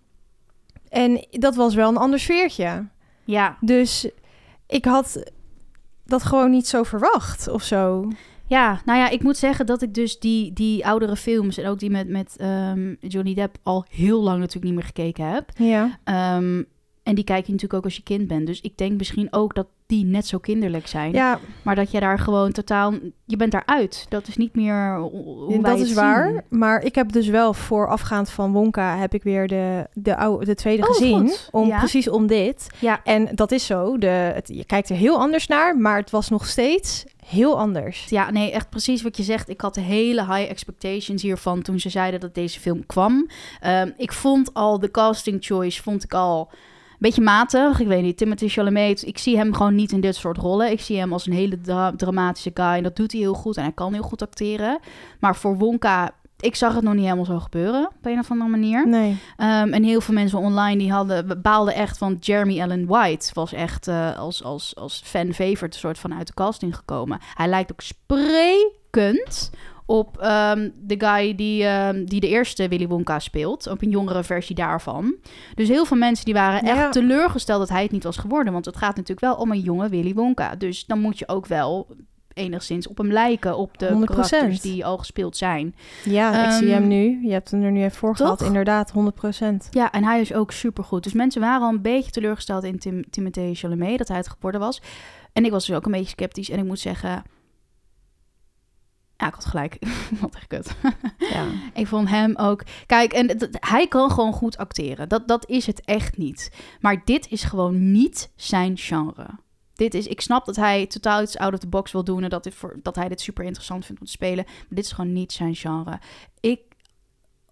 En 0.89 1.27
dat 1.31 1.55
was 1.55 1.75
wel 1.75 1.89
een 1.89 1.97
ander 1.97 2.19
sfeertje. 2.19 2.87
ja. 3.25 3.57
Dus 3.61 4.11
ik 4.67 4.85
had 4.85 5.33
dat 6.05 6.23
gewoon 6.23 6.51
niet 6.51 6.67
zo 6.67 6.83
verwacht 6.83 7.49
of 7.49 7.63
zo. 7.63 8.09
Ja, 8.49 8.81
nou 8.85 8.99
ja, 8.99 9.09
ik 9.09 9.23
moet 9.23 9.37
zeggen 9.37 9.67
dat 9.67 9.83
ik 9.83 9.95
dus 9.95 10.19
die, 10.19 10.53
die 10.53 10.87
oudere 10.87 11.17
films 11.17 11.59
en 11.59 11.69
ook 11.69 11.79
die 11.79 11.91
met, 11.91 12.09
met 12.09 12.37
ehm, 12.37 12.95
Johnny 13.01 13.35
Depp 13.35 13.57
al 13.63 13.85
heel 13.89 14.23
lang 14.23 14.39
natuurlijk 14.39 14.65
niet 14.65 14.75
meer 14.75 14.85
gekeken 14.85 15.29
heb. 15.33 15.51
Ja. 15.57 15.99
Ehm, 16.05 16.63
en 17.07 17.15
die 17.15 17.25
kijk 17.25 17.47
je 17.47 17.53
natuurlijk 17.53 17.79
ook 17.79 17.85
als 17.85 17.97
je 17.97 18.03
kind 18.03 18.29
bent. 18.29 18.47
Dus 18.47 18.61
ik 18.61 18.77
denk 18.77 18.99
misschien 18.99 19.29
ook 19.31 19.55
dat 19.55 19.67
die 19.87 20.05
net 20.05 20.27
zo 20.27 20.39
kinderlijk 20.39 20.87
zijn. 20.87 21.13
Ja, 21.13 21.39
Maar 21.63 21.75
dat 21.75 21.91
je 21.91 22.01
daar 22.01 22.19
gewoon 22.19 22.53
totaal... 22.53 22.93
Je 23.25 23.37
bent 23.37 23.53
daaruit. 23.53 24.07
Dat 24.09 24.29
is 24.29 24.37
niet 24.37 24.55
meer 24.55 24.97
hoe 24.99 25.63
dat 25.63 25.79
is 25.79 25.93
waar. 25.93 26.29
zien. 26.29 26.41
Maar 26.59 26.83
ik 26.85 26.95
heb 26.95 27.13
dus 27.13 27.29
wel 27.29 27.55
voorafgaand 27.55 28.31
van 28.31 28.53
Wonka 28.53 28.97
heb 28.97 29.15
ik 29.15 29.23
weer 29.23 29.49
de, 29.49 29.87
de, 29.93 30.17
oude, 30.17 30.45
de 30.45 30.55
tweede 30.55 30.83
Oh, 30.83 30.89
gezien. 30.89 31.19
goed. 31.29 31.49
Om, 31.53 31.67
Ja. 31.69 31.79
Precies 31.79 32.09
om 32.09 32.27
dit. 32.27 32.67
Ja. 32.79 33.01
En 33.05 33.29
dat 33.35 33.53
is 33.53 33.67
zo. 33.67 33.99
De, 33.99 34.07
het, 34.07 34.49
je 34.53 34.65
kijkt 34.65 34.89
er 34.91 34.97
heel 34.97 35.19
anders 35.19 35.47
naar, 35.47 35.77
maar 35.77 35.97
het 35.97 36.11
was 36.11 36.29
nog 36.29 36.47
steeds 36.47 37.05
heel 37.27 37.59
anders. 37.59 38.05
Ja, 38.09 38.31
nee, 38.31 38.51
echt 38.51 38.71
precies 38.71 39.03
wat 39.03 39.17
je 39.17 39.23
zegt. 39.23 39.49
Ik 39.49 39.61
had 39.61 39.75
de 39.75 39.81
hele 39.81 40.21
high 40.35 40.51
expectations 40.51 41.23
hiervan 41.23 41.63
toen 41.63 41.81
ze 41.81 41.89
zeiden 41.89 42.21
dat 42.21 42.35
deze 42.35 42.61
film 42.61 42.87
kwam. 42.87 43.29
Ehm, 43.61 43.91
ik 43.97 44.13
vond 44.13 44.55
al 44.55 44.79
de 44.79 44.91
casting 44.91 45.45
choice, 45.45 45.83
vond 45.83 46.05
ik 46.05 46.15
al 46.15 46.51
beetje 46.99 47.23
matig. 47.23 47.81
Ik 47.81 47.87
weet 47.87 48.03
niet, 48.03 48.17
Timothy 48.17 48.49
Chalamet, 48.49 49.07
ik 49.07 49.19
zie 49.19 49.37
hem 49.37 49.55
gewoon 49.55 49.75
niet 49.75 49.93
in 49.93 50.01
dit 50.01 50.17
soort 50.17 50.37
rollen. 50.37 50.71
Ik 50.71 50.81
zie 50.81 50.99
hem 50.99 51.13
als 51.13 51.27
een 51.27 51.33
hele 51.33 51.61
dra- 51.61 51.93
dramatische 51.97 52.51
guy 52.55 52.67
en 52.67 52.83
dat 52.83 52.97
doet 52.97 53.13
hij 53.13 53.21
heel 53.21 53.35
goed 53.35 53.57
en 53.57 53.63
hij 53.63 53.73
kan 53.73 53.93
heel 53.93 54.03
goed 54.03 54.23
acteren. 54.23 54.79
Maar 55.21 55.37
voor 55.37 55.57
Wonka 55.57 56.15
ik 56.41 56.57
zag 56.57 56.75
het 56.75 56.85
nog 56.85 56.95
niet 56.95 57.03
helemaal 57.05 57.25
zo 57.25 57.39
gebeuren, 57.39 57.87
op 57.87 58.07
een 58.07 58.19
of 58.19 58.31
andere 58.31 58.51
manier. 58.51 58.89
Nee. 58.89 59.17
Ehm, 59.37 59.73
en 59.73 59.83
heel 59.83 60.01
veel 60.01 60.15
mensen 60.15 60.39
online 60.39 60.79
die 60.79 60.93
hadden, 60.93 61.43
baalden 61.43 61.75
echt 61.75 61.99
van 61.99 62.17
Jeremy 62.21 62.63
Allen 62.63 62.87
White. 62.87 63.31
Was 63.35 63.53
echt 63.53 63.89
eh, 63.89 64.19
als, 64.19 64.43
als, 64.43 64.77
als 64.77 65.03
fan 65.05 65.33
favorite 65.33 65.79
soort 65.79 65.99
van 65.99 66.15
uit 66.15 66.27
de 66.27 66.35
casting 66.35 66.77
gekomen. 66.77 67.19
Hij 67.35 67.49
lijkt 67.49 67.73
ook 67.73 67.81
sprekend 67.81 69.51
op 69.87 70.19
ehm, 70.19 70.71
de 70.81 70.95
guy 70.99 71.35
die, 71.35 71.65
ehm, 71.65 72.05
die 72.05 72.21
de 72.21 72.29
eerste 72.29 72.69
Willy 72.69 72.87
Wonka 72.87 73.19
speelt. 73.19 73.67
Op 73.67 73.83
een 73.83 73.91
jongere 73.91 74.25
versie 74.25 74.55
daarvan. 74.55 75.15
Dus 75.55 75.69
heel 75.69 75.85
veel 75.85 75.97
mensen 75.97 76.25
die 76.25 76.35
waren 76.35 76.61
echt 76.61 76.77
Ja. 76.77 76.91
teleurgesteld 76.91 77.59
dat 77.61 77.69
hij 77.69 77.83
het 77.83 77.91
niet 77.93 78.05
was 78.05 78.17
geworden. 78.17 78.53
Want 78.53 78.65
het 78.65 78.77
gaat 78.77 78.97
natuurlijk 78.97 79.21
wel 79.21 79.35
om 79.37 79.51
een 79.51 79.61
jonge 79.61 79.89
Willy 79.89 80.15
Wonka. 80.15 80.55
Dus 80.57 80.87
dan 80.87 81.01
moet 81.01 81.19
je 81.19 81.29
ook 81.29 81.47
wel 81.47 81.87
enigszins 82.33 82.89
op 82.89 82.99
hem 82.99 83.13
lijken. 83.13 83.57
Op 83.57 83.79
de 83.79 83.87
100%. 83.93 84.05
karakters 84.31 84.61
die 84.61 84.85
al 84.85 84.99
gespeeld 84.99 85.37
zijn. 85.37 85.75
Ja, 86.05 86.45
ik 86.47 86.51
zie 86.53 86.67
Ehm, 86.73 86.75
hem 86.81 86.89
nu. 86.89 87.21
Je 87.27 87.33
hebt 87.33 87.51
hem 87.51 87.63
er 87.63 87.71
nu 87.71 87.79
even 87.85 87.97
voor 87.97 88.17
gehad. 88.17 88.43
Inderdaad, 88.43 88.91
100%. 88.91 89.69
Ja, 89.71 89.91
en 89.93 90.05
hij 90.05 90.21
is 90.21 90.33
ook 90.35 90.53
supergoed. 90.53 91.03
Dus 91.03 91.13
mensen 91.13 91.41
waren 91.41 91.63
al 91.67 91.73
een 91.73 91.83
beetje 91.83 92.11
teleurgesteld 92.11 92.65
in 92.65 92.79
Tim 92.79 93.11
Timothée 93.11 93.55
Chalamet, 93.55 93.99
dat 93.99 94.09
hij 94.09 94.17
het 94.17 94.29
geworden 94.29 94.61
was. 94.61 94.83
En 95.33 95.45
ik 95.45 95.51
was 95.51 95.67
dus 95.67 95.77
ook 95.77 95.85
een 95.87 95.93
beetje 95.93 96.09
sceptisch. 96.19 96.51
En 96.51 96.59
ik 96.59 96.65
moet 96.65 96.79
zeggen, 96.81 97.23
ja, 99.17 99.27
ik 99.27 99.35
had 99.35 99.45
gelijk. 99.45 99.79
Wat 100.21 100.35
echt 100.35 100.47
kut. 100.47 100.77
Ja. 101.19 101.47
Ik 101.81 101.87
vond 101.87 102.09
hem 102.09 102.37
ook... 102.37 102.63
Kijk, 102.87 103.13
en 103.13 103.51
hij 103.51 103.89
kan 103.89 104.11
gewoon 104.11 104.33
goed 104.33 104.57
acteren. 104.57 105.09
Dat, 105.09 105.29
dat 105.29 105.49
is 105.49 105.67
het 105.67 105.85
echt 105.85 106.17
niet. 106.17 106.53
Maar 106.81 107.03
dit 107.05 107.31
is 107.31 107.45
gewoon 107.45 107.93
niet 107.93 108.31
zijn 108.37 108.79
genre. 108.79 109.27
Dit 109.75 109.95
is, 109.95 110.07
ik 110.07 110.21
snap 110.21 110.45
dat 110.45 110.57
hij 110.57 110.87
totaal 110.87 111.23
iets 111.23 111.39
out 111.39 111.53
of 111.53 111.59
the 111.59 111.67
box 111.67 111.93
wil 111.93 112.05
doen... 112.05 112.23
en 112.23 112.31
dat, 112.31 112.45
dit 112.45 112.55
voor, 112.55 112.79
dat 112.83 112.97
hij 112.97 113.09
dit 113.09 113.21
super 113.21 113.45
interessant 113.45 113.85
vindt 113.85 114.01
om 114.01 114.07
te 114.07 114.13
spelen. 114.13 114.45
Maar 114.45 114.67
dit 114.69 114.85
is 114.85 114.93
gewoon 114.93 115.13
niet 115.13 115.33
zijn 115.33 115.55
genre. 115.55 115.99
Ik, 116.41 116.61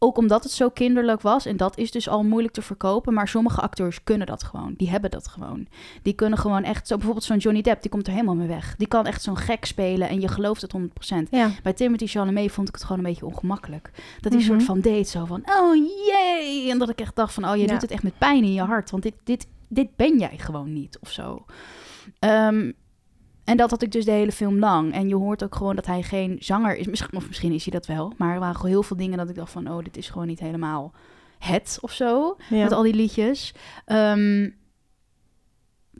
ook 0.04 0.16
omdat 0.18 0.42
het 0.42 0.52
zo 0.52 0.68
kinderlijk 0.70 1.20
was... 1.20 1.46
en 1.46 1.56
dat 1.56 1.78
is 1.78 1.90
dus 1.90 2.08
al 2.08 2.22
moeilijk 2.22 2.54
te 2.54 2.62
verkopen... 2.62 3.14
maar 3.14 3.28
sommige 3.28 3.60
acteurs 3.60 4.04
kunnen 4.04 4.26
dat 4.26 4.42
gewoon. 4.42 4.74
Die 4.76 4.90
hebben 4.90 5.10
dat 5.10 5.26
gewoon. 5.28 5.66
Die 6.02 6.12
kunnen 6.12 6.38
gewoon 6.38 6.62
echt... 6.64 6.86
Zo, 6.86 6.94
bijvoorbeeld 6.94 7.24
zo'n 7.26 7.36
Johnny 7.38 7.62
Depp, 7.62 7.82
die 7.82 7.90
komt 7.90 8.06
er 8.06 8.12
helemaal 8.12 8.34
mee 8.34 8.46
weg. 8.48 8.74
Die 8.78 8.86
kan 8.88 9.06
echt 9.06 9.22
zo'n 9.22 9.36
gek 9.36 9.64
spelen 9.64 10.08
en 10.08 10.20
je 10.20 10.28
gelooft 10.28 10.62
het 10.62 10.72
100%. 10.78 11.28
ja. 11.30 11.50
Bij 11.62 11.72
Timothy 11.72 12.06
Chalamet 12.06 12.52
vond 12.52 12.68
ik 12.68 12.74
het 12.74 12.82
gewoon 12.84 12.98
een 12.98 13.10
beetje 13.10 13.26
ongemakkelijk. 13.26 13.90
Dat 14.20 14.32
hij 14.32 14.40
Mhm. 14.42 14.50
soort 14.50 14.62
van 14.62 14.80
deed 14.80 15.08
zo 15.08 15.24
van, 15.24 15.42
oh 15.50 15.74
jee. 16.06 16.70
En 16.70 16.78
dat 16.78 16.88
ik 16.88 17.00
echt 17.00 17.16
dacht 17.16 17.34
van, 17.34 17.48
oh 17.48 17.56
je 17.56 17.62
Ja. 17.62 17.66
doet 17.72 17.82
het 17.82 17.90
echt 17.90 18.02
met 18.02 18.18
pijn 18.18 18.44
in 18.44 18.52
je 18.52 18.62
hart. 18.62 18.90
Want 18.90 19.02
dit, 19.02 19.14
dit, 19.24 19.46
dit 19.68 19.96
ben 19.96 20.18
jij 20.18 20.34
gewoon 20.38 20.72
niet 20.72 20.98
of 21.00 21.10
zo. 21.10 21.44
Ehm, 22.18 22.72
en 23.44 23.56
dat 23.56 23.70
had 23.70 23.82
ik 23.82 23.92
dus 23.92 24.04
de 24.04 24.10
hele 24.10 24.32
film 24.32 24.58
lang. 24.58 24.92
En 24.92 25.08
je 25.08 25.14
hoort 25.16 25.44
ook 25.44 25.54
gewoon 25.54 25.76
dat 25.76 25.86
hij 25.86 26.02
geen 26.02 26.36
zanger 26.40 26.76
is. 26.76 26.86
Misschien, 26.86 27.16
of 27.16 27.26
misschien 27.26 27.52
is 27.52 27.64
hij 27.64 27.72
dat 27.72 27.86
wel. 27.86 28.12
Maar 28.16 28.32
er 28.34 28.40
waren 28.40 28.54
gewoon 28.56 28.70
heel 28.70 28.82
veel 28.82 28.96
dingen 28.96 29.18
dat 29.18 29.28
ik 29.28 29.34
dacht 29.34 29.52
van, 29.52 29.70
oh 29.70 29.84
dit 29.84 29.96
is 29.96 30.08
gewoon 30.10 30.26
niet 30.26 30.40
helemaal 30.40 30.92
het 31.38 31.78
of 31.80 31.92
zo. 31.92 32.36
Ja. 32.50 32.62
Met 32.62 32.72
al 32.72 32.82
die 32.82 32.94
liedjes. 32.94 33.54
Ehm, 33.84 34.50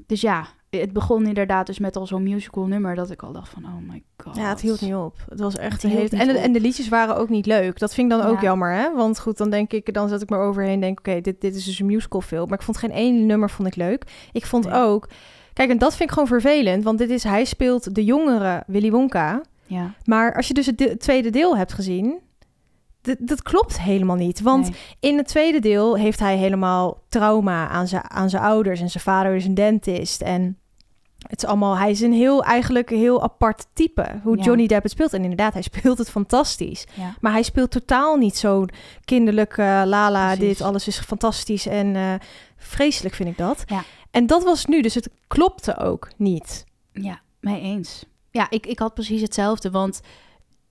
dus 0.07 0.21
ja, 0.21 0.47
het 0.71 0.93
begon 0.93 1.27
inderdaad 1.27 1.67
dus 1.67 1.79
met 1.79 1.97
al 1.97 2.07
zo'n 2.07 2.23
musical 2.23 2.67
nummer... 2.67 2.95
dat 2.95 3.11
ik 3.11 3.23
al 3.23 3.33
dacht 3.33 3.49
van, 3.49 3.65
oh 3.65 3.89
my 3.91 4.03
god. 4.17 4.37
Ja, 4.37 4.49
het 4.49 4.61
hield 4.61 4.81
niet 4.81 4.95
op. 4.95 5.17
Het 5.29 5.41
was 5.41 5.57
echt 5.57 5.83
Het 5.83 5.93
niet 5.93 6.13
En, 6.13 6.27
de- 6.27 6.39
en 6.39 6.53
de 6.53 6.61
liedjes 6.61 6.89
waren 6.89 7.17
ook 7.17 7.29
niet 7.29 7.47
leuk. 7.47 7.79
Dat 7.79 7.95
vind 7.95 8.13
ik 8.13 8.19
dan 8.19 8.27
ook 8.27 8.35
Ja. 8.37 8.43
jammer, 8.43 8.73
hè? 8.73 8.95
Want 8.95 9.21
goed, 9.21 9.37
dan 9.37 9.51
denk 9.51 9.73
ik, 9.73 9.95
dan 9.95 10.09
zet 10.09 10.23
ik 10.23 10.31
me 10.31 10.37
overheen 10.37 10.73
en 10.75 10.81
denk, 10.81 10.99
oké, 10.99 11.21
dit, 11.21 11.41
dit 11.41 11.55
is 11.55 11.65
dus 11.65 11.79
een 11.79 11.87
musicalfilm. 11.87 12.49
Maar 12.49 12.59
ik 12.59 12.65
vond 12.65 12.77
geen 12.77 12.91
één 12.93 13.27
nummer 13.27 13.51
vond 13.51 13.69
ik 13.69 13.77
leuk. 13.77 14.29
Ik 14.33 14.47
vond 14.47 14.65
Nee. 14.65 14.75
ook... 14.81 15.09
Kijk, 15.55 15.71
en 15.71 15.79
dat 15.79 15.91
vind 15.97 16.03
ik 16.09 16.11
gewoon 16.15 16.29
vervelend, 16.41 16.85
want 16.85 16.99
dit 16.99 17.11
is, 17.11 17.23
hij 17.25 17.45
speelt 17.45 17.95
de 17.95 18.05
jongere 18.05 18.63
Willy 18.67 18.91
Wonka. 18.91 19.41
Ja, 19.67 19.95
Maar 20.05 20.35
als 20.35 20.49
je 20.49 20.55
dus 20.55 20.67
het 20.67 20.79
de- 20.79 20.97
tweede 20.97 21.31
deel 21.31 21.57
hebt 21.57 21.73
gezien, 21.73 22.19
dat 23.19 23.43
klopt 23.43 23.81
helemaal 23.81 24.17
niet. 24.17 24.41
Want 24.41 24.69
nee. 24.71 24.79
in 25.01 25.17
het 25.17 25.27
tweede 25.29 25.61
deel 25.61 25.97
heeft 25.97 26.19
hij 26.21 26.37
helemaal 26.37 27.03
trauma 27.09 27.69
aan 27.69 27.89
zijn, 27.89 28.11
aan 28.11 28.31
zijn 28.31 28.43
ouders. 28.43 28.81
En 28.81 28.91
zijn 28.91 29.03
vader 29.05 29.35
is 29.35 29.45
een 29.45 29.55
dentist. 29.55 30.23
En 30.23 30.59
het 31.27 31.43
is 31.43 31.49
allemaal, 31.49 31.77
hij 31.79 31.91
is 31.91 32.01
een 32.01 32.13
heel, 32.13 32.45
eigenlijk 32.45 32.91
een 32.91 32.99
heel 32.99 33.23
apart 33.23 33.67
type. 33.73 34.21
Hoe 34.23 34.37
Ja. 34.37 34.43
Johnny 34.45 34.67
Depp 34.67 34.83
het 34.83 34.93
speelt. 34.93 35.13
En 35.13 35.23
inderdaad, 35.23 35.53
hij 35.53 35.63
speelt 35.63 35.99
het 35.99 36.11
fantastisch. 36.11 36.87
Ja. 36.95 37.15
Maar 37.21 37.33
hij 37.33 37.43
speelt 37.43 37.71
totaal 37.71 38.17
niet 38.17 38.37
zo'n 38.37 38.71
kinderlijk, 39.05 39.57
lala, 39.57 40.35
Precies. 40.35 40.57
dit, 40.59 40.67
alles 40.67 40.87
is 40.87 40.99
fantastisch. 40.99 41.67
En 41.67 41.97
eh, 41.97 42.15
vreselijk 42.57 43.15
vind 43.15 43.29
ik 43.29 43.39
dat. 43.39 43.63
Ja. 43.67 43.83
En 44.11 44.27
dat 44.27 44.45
was 44.45 44.65
nu, 44.67 44.83
dus 44.83 44.95
het 44.95 45.11
klopte 45.27 45.79
ook 45.79 46.09
niet. 46.17 46.65
Ja, 46.93 47.21
mee 47.41 47.61
eens. 47.61 48.05
Ja, 48.31 48.47
ik, 48.51 48.67
ik 48.67 48.79
had 48.79 48.95
precies 48.95 49.21
hetzelfde. 49.21 49.71
Want 49.71 50.01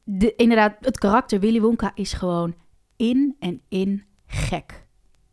de, 0.04 0.36
inderdaad, 0.36 0.74
het 0.82 0.98
karakter 0.98 1.40
Willy 1.40 1.62
Wonka 1.62 1.92
is 1.96 2.14
gewoon 2.14 2.56
in 2.96 3.36
en 3.40 3.62
in 3.70 4.04
gek. 4.28 4.83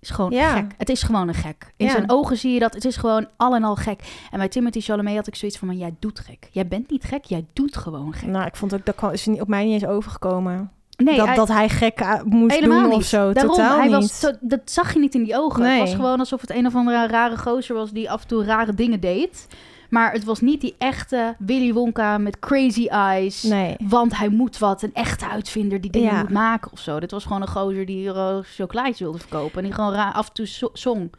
Is 0.00 0.10
gewoon 0.10 0.30
Ja. 0.30 0.52
gek. 0.54 0.64
Het 0.78 0.88
is 0.88 1.02
gewoon 1.02 1.28
een 1.28 1.34
gek. 1.34 1.72
In 1.76 1.86
Ja. 1.86 1.92
zijn 1.92 2.10
ogen 2.10 2.36
zie 2.36 2.52
je 2.52 2.58
dat. 2.60 2.74
Het 2.74 2.84
is 2.84 2.96
gewoon 2.96 3.26
al 3.36 3.54
en 3.54 3.64
al 3.64 3.76
gek. 3.76 4.00
En 4.30 4.38
bij 4.38 4.48
Timothy 4.48 4.80
Chalamet 4.80 5.16
had 5.16 5.26
ik 5.26 5.34
zoiets 5.34 5.58
van... 5.58 5.68
Maar 5.68 5.76
jij 5.76 5.94
doet 5.98 6.18
gek. 6.20 6.48
Jij 6.50 6.66
bent 6.68 6.90
niet 6.90 7.04
gek, 7.04 7.24
jij 7.24 7.44
doet 7.52 7.76
gewoon 7.76 8.12
gek. 8.14 8.28
Nou, 8.28 8.46
ik 8.46 8.56
vond 8.56 8.74
ook, 8.74 8.84
dat 8.86 8.94
kwam, 8.94 9.10
is 9.10 9.26
niet- 9.26 9.40
op 9.40 9.48
mij 9.48 9.64
niet 9.64 9.72
eens 9.82 9.86
overgekomen. 9.90 10.70
Nee, 10.96 11.16
dat, 11.16 11.26
hij- 11.26 11.34
dat 11.36 11.48
hij 11.48 11.68
gek 11.68 12.00
eh, 12.00 12.22
moest 12.24 12.54
helemaal 12.54 12.82
doen 12.82 12.92
of 12.92 13.04
zo. 13.04 13.32
Daarom, 13.32 13.54
Totaal 13.54 13.76
hij 13.76 13.86
niet. 13.86 13.94
Was 13.96 14.20
zo- 14.20 14.32
dat 14.40 14.60
zag 14.64 14.92
je 14.92 14.98
niet 14.98 15.14
in 15.14 15.22
die 15.24 15.36
ogen. 15.36 15.62
Nee. 15.62 15.70
Het 15.80 15.80
was 15.88 15.94
gewoon 15.94 16.18
alsof 16.18 16.40
het 16.40 16.50
een 16.50 16.66
of 16.66 16.74
andere 16.74 17.06
rare 17.06 17.36
gozer 17.38 17.74
was... 17.74 17.90
die 17.90 18.10
af 18.10 18.22
en 18.22 18.28
toe 18.28 18.44
rare 18.44 18.74
dingen 18.74 19.00
deed. 19.00 19.46
Maar 19.90 20.12
het 20.12 20.24
was 20.24 20.40
niet 20.40 20.60
die 20.60 20.74
echte 20.78 21.34
Willy 21.38 21.72
Wonka 21.72 22.18
met 22.18 22.38
crazy 22.38 22.86
eyes... 22.86 23.42
Nee. 23.42 23.76
Want 23.78 24.16
hij 24.16 24.28
moet 24.28 24.58
wat, 24.58 24.82
een 24.82 24.94
echte 24.94 25.28
uitvinder 25.28 25.80
die 25.80 25.90
dingen 25.90 26.12
Ja. 26.12 26.20
moet 26.20 26.30
maken 26.30 26.72
of 26.72 26.78
zo. 26.78 27.00
Dit 27.00 27.10
was 27.10 27.24
gewoon 27.24 27.42
een 27.42 27.48
gozer 27.48 27.86
die 27.86 28.04
uh, 28.06 28.38
chocolaatjes 28.42 28.98
wilde 28.98 29.18
verkopen. 29.18 29.58
En 29.58 29.64
die 29.64 29.72
gewoon 29.72 30.12
af 30.12 30.26
en 30.28 30.32
toe 30.34 30.46
zo- 30.46 30.70
zong. 30.72 31.10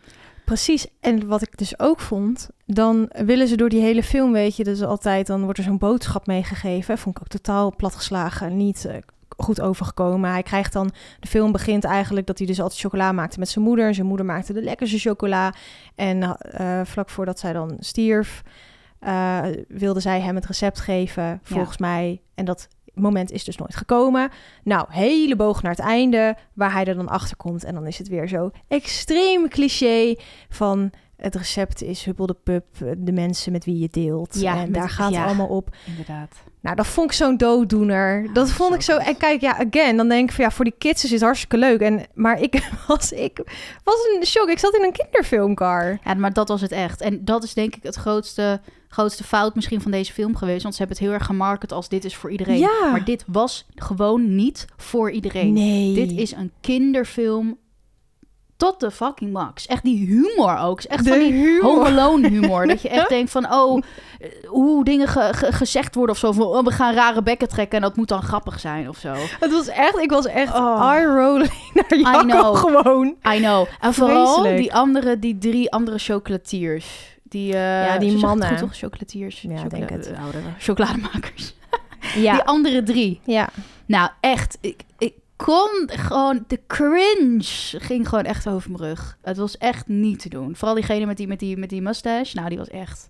Precies. 0.46 0.88
En 1.00 1.28
wat 1.28 1.42
ik 1.42 1.58
dus 1.58 1.80
ook 1.80 2.00
vond, 2.00 2.50
dan 2.66 3.10
willen 3.26 3.48
ze 3.48 3.56
door 3.58 3.70
die 3.70 3.82
hele 3.82 4.04
film, 4.04 4.32
weet 4.32 4.56
je, 4.56 4.64
dus 4.64 4.82
altijd, 4.84 5.28
dan 5.28 5.44
wordt 5.44 5.58
er 5.58 5.64
zo'n 5.64 5.78
boodschap 5.78 6.28
meegegeven. 6.28 6.98
Vond 6.98 7.16
ik 7.16 7.22
ook 7.22 7.28
totaal 7.28 7.76
platgeslagen, 7.76 8.58
niet 8.58 8.86
eh, 8.86 8.96
goed 9.38 9.62
overgekomen. 9.62 10.30
Hij 10.32 10.44
krijgt 10.44 10.74
dan, 10.74 10.92
de 11.20 11.28
film 11.28 11.52
begint 11.52 11.84
eigenlijk 11.84 12.28
dat 12.28 12.38
hij 12.38 12.48
dus 12.48 12.62
altijd 12.62 12.80
chocola 12.80 13.12
maakte 13.12 13.40
met 13.40 13.50
zijn 13.50 13.66
moeder. 13.66 13.94
Zijn 13.94 14.08
moeder 14.08 14.26
maakte 14.26 14.54
de 14.54 14.62
lekkerste 14.62 14.98
chocola. 15.00 15.54
En 15.96 16.38
eh, 16.38 16.82
vlak 16.84 17.10
voordat 17.10 17.40
zij 17.40 17.54
dan 17.54 17.78
stierf, 17.80 18.42
eh, 19.00 19.40
wilde 19.68 20.00
zij 20.00 20.22
hem 20.22 20.36
het 20.36 20.46
recept 20.46 20.80
geven, 20.80 21.40
volgens 21.44 21.78
mij. 21.78 22.22
En 22.36 22.46
dat 22.46 22.68
moment 22.94 23.32
is 23.32 23.44
dus 23.44 23.58
nooit 23.58 23.76
gekomen. 23.76 24.30
Nou, 24.64 24.86
hele 24.90 25.36
boog 25.36 25.62
naar 25.62 25.72
het 25.72 25.80
einde, 25.86 26.36
waar 26.54 26.74
hij 26.74 26.86
er 26.86 26.96
dan 26.96 27.10
achter 27.10 27.38
komt. 27.38 27.64
En 27.64 27.74
dan 27.74 27.88
is 27.88 27.98
het 27.98 28.08
weer 28.08 28.28
zo 28.28 28.52
extreem 28.68 29.50
cliché 29.50 30.16
van 30.50 30.92
het 31.16 31.36
recept 31.36 31.82
is 31.82 32.06
huppel 32.06 32.26
de 32.26 32.38
pup, 32.44 32.66
de 32.98 33.12
mensen 33.12 33.52
met 33.52 33.66
wie 33.66 33.80
je 33.80 33.88
deelt. 33.92 34.40
Ja, 34.40 34.56
en 34.56 34.62
met- 34.62 34.74
daar 34.74 34.90
gaat 34.90 35.12
ja. 35.12 35.18
het 35.18 35.28
allemaal 35.28 35.48
op. 35.48 35.76
Inderdaad. 35.86 36.44
Nou, 36.62 36.76
dat 36.76 36.88
vond 36.88 37.12
ik 37.12 37.18
zo'n 37.18 37.38
dooddoener. 37.38 38.34
dat 38.34 38.52
vond 38.52 38.70
zo 38.70 38.76
ik 38.76 38.82
zo. 38.82 38.98
En 38.98 39.18
kijk, 39.18 39.42
ja, 39.42 39.66
again, 39.68 39.98
dan 39.98 40.10
denk 40.10 40.30
ik 40.30 40.36
van 40.36 40.44
ja, 40.44 40.52
voor 40.52 40.66
die 40.66 40.74
kids 40.78 41.04
is 41.04 41.12
het 41.12 41.22
hartstikke 41.22 41.58
leuk. 41.58 41.80
En, 41.80 42.06
maar 42.14 42.42
ik 42.42 42.70
was, 42.88 43.12
ik 43.12 43.42
was 43.84 43.96
een 44.16 44.26
shock. 44.26 44.50
Ik 44.50 44.60
zat 44.60 44.76
in 44.76 44.84
een 44.84 44.92
kinderfilmkar. 44.92 46.00
Ja, 46.04 46.14
maar 46.14 46.34
dat 46.34 46.48
was 46.48 46.62
het 46.62 46.72
echt. 46.72 47.02
En 47.02 47.26
dat 47.26 47.44
is 47.44 47.54
denk 47.54 47.76
ik 47.76 47.84
het 47.84 47.96
grootste, 47.96 48.62
grootste 48.90 49.24
fout 49.24 49.56
misschien 49.56 49.82
van 49.82 49.92
deze 49.92 50.14
film 50.14 50.36
geweest. 50.36 50.64
Want 50.64 50.76
ze 50.76 50.80
hebben 50.80 50.98
het 50.98 51.08
heel 51.08 51.16
erg 51.16 51.26
gemarket 51.26 51.72
als 51.72 51.90
dit 51.90 52.06
is 52.06 52.16
voor 52.16 52.32
iedereen. 52.32 52.60
Ja. 52.60 52.92
Maar 52.92 53.06
dit 53.06 53.24
was 53.28 53.66
gewoon 53.76 54.36
niet 54.36 54.66
voor 54.78 55.12
iedereen. 55.12 55.54
Nee. 55.54 55.94
Dit 55.94 56.12
is 56.12 56.32
een 56.32 56.52
kinderfilm 56.62 57.58
tot 58.62 58.80
de 58.80 58.92
fucking 58.92 59.32
max. 59.34 59.68
Echt 59.68 59.84
die 59.84 60.06
humor 60.08 60.58
ook. 60.58 60.80
Is 60.80 60.88
echt 60.88 61.04
de 61.04 61.10
van 61.10 61.20
die 61.20 61.32
humor. 61.32 61.64
Home 61.64 61.86
Alone 61.86 62.28
humor. 62.30 62.68
dat 62.68 62.82
je 62.82 62.90
echt 62.90 63.10
denkt 63.18 63.32
van, 63.32 63.54
oh, 63.54 63.82
eh, 64.20 64.30
hoe 64.48 64.84
dingen 64.84 65.08
ge- 65.08 65.30
ge- 65.34 65.52
gezegd 65.52 65.96
worden 65.96 66.16
of 66.16 66.22
zo. 66.22 66.32
Van, 66.32 66.46
oh, 66.46 66.64
we 66.64 66.72
gaan 66.72 66.94
rare 66.94 67.24
bekken 67.24 67.48
trekken 67.48 67.76
en 67.78 67.84
dat 67.84 67.96
moet 67.96 68.08
dan 68.08 68.22
grappig 68.22 68.60
zijn 68.60 68.90
of 68.90 68.98
zo. 68.98 69.14
Het 69.40 69.52
was 69.52 69.68
echt, 69.68 69.98
ik 69.98 70.10
was 70.12 70.26
echt 70.26 70.54
Oh. 70.56 70.92
eye-rolling 70.92 71.52
naar 71.74 72.00
I 72.00 72.02
Jacco 72.02 72.20
know. 72.26 72.56
gewoon. 72.56 73.16
I 73.36 73.38
know. 73.38 73.66
En 73.80 73.94
vooral 73.94 74.44
die 74.44 74.74
andere, 74.74 75.20
die 75.20 75.38
drie 75.38 75.72
andere 75.72 75.98
chocolatiers. 75.98 77.10
Die, 77.24 77.54
eh, 77.54 77.86
Ja, 77.86 77.98
die 77.98 78.18
mannen. 78.18 78.48
goed, 78.48 78.58
toch? 78.58 78.76
Chocolatiers. 78.78 79.42
Ja, 79.42 79.64
denk 79.64 79.90
het. 79.90 80.12
eh, 80.12 80.24
oude 80.24 80.38
chocolademakers. 80.60 81.54
Ja. 82.16 82.34
Die 82.34 82.44
andere 82.44 82.84
drie. 82.84 83.20
ja. 83.26 83.50
Nou, 83.86 84.10
echt. 84.20 84.58
Ik, 84.62 84.82
ik 84.98 85.14
kon 85.44 85.90
gewoon... 86.00 86.44
De 86.48 86.60
cringe 86.68 87.80
ging 87.80 88.10
gewoon 88.10 88.24
echt 88.24 88.48
over 88.48 88.72
mijn 88.72 88.84
rug. 88.84 89.18
Het 89.22 89.38
was 89.38 89.58
echt 89.58 89.88
niet 89.88 90.20
te 90.20 90.30
doen. 90.30 90.56
Vooral 90.56 90.76
diegene 90.76 91.06
met 91.06 91.18
die, 91.18 91.28
met 91.28 91.40
die, 91.40 91.58
met 91.58 91.70
die 91.70 91.82
mustache. 91.82 92.36
Nou, 92.36 92.50
die 92.50 92.58
was 92.58 92.70
echt... 92.70 93.08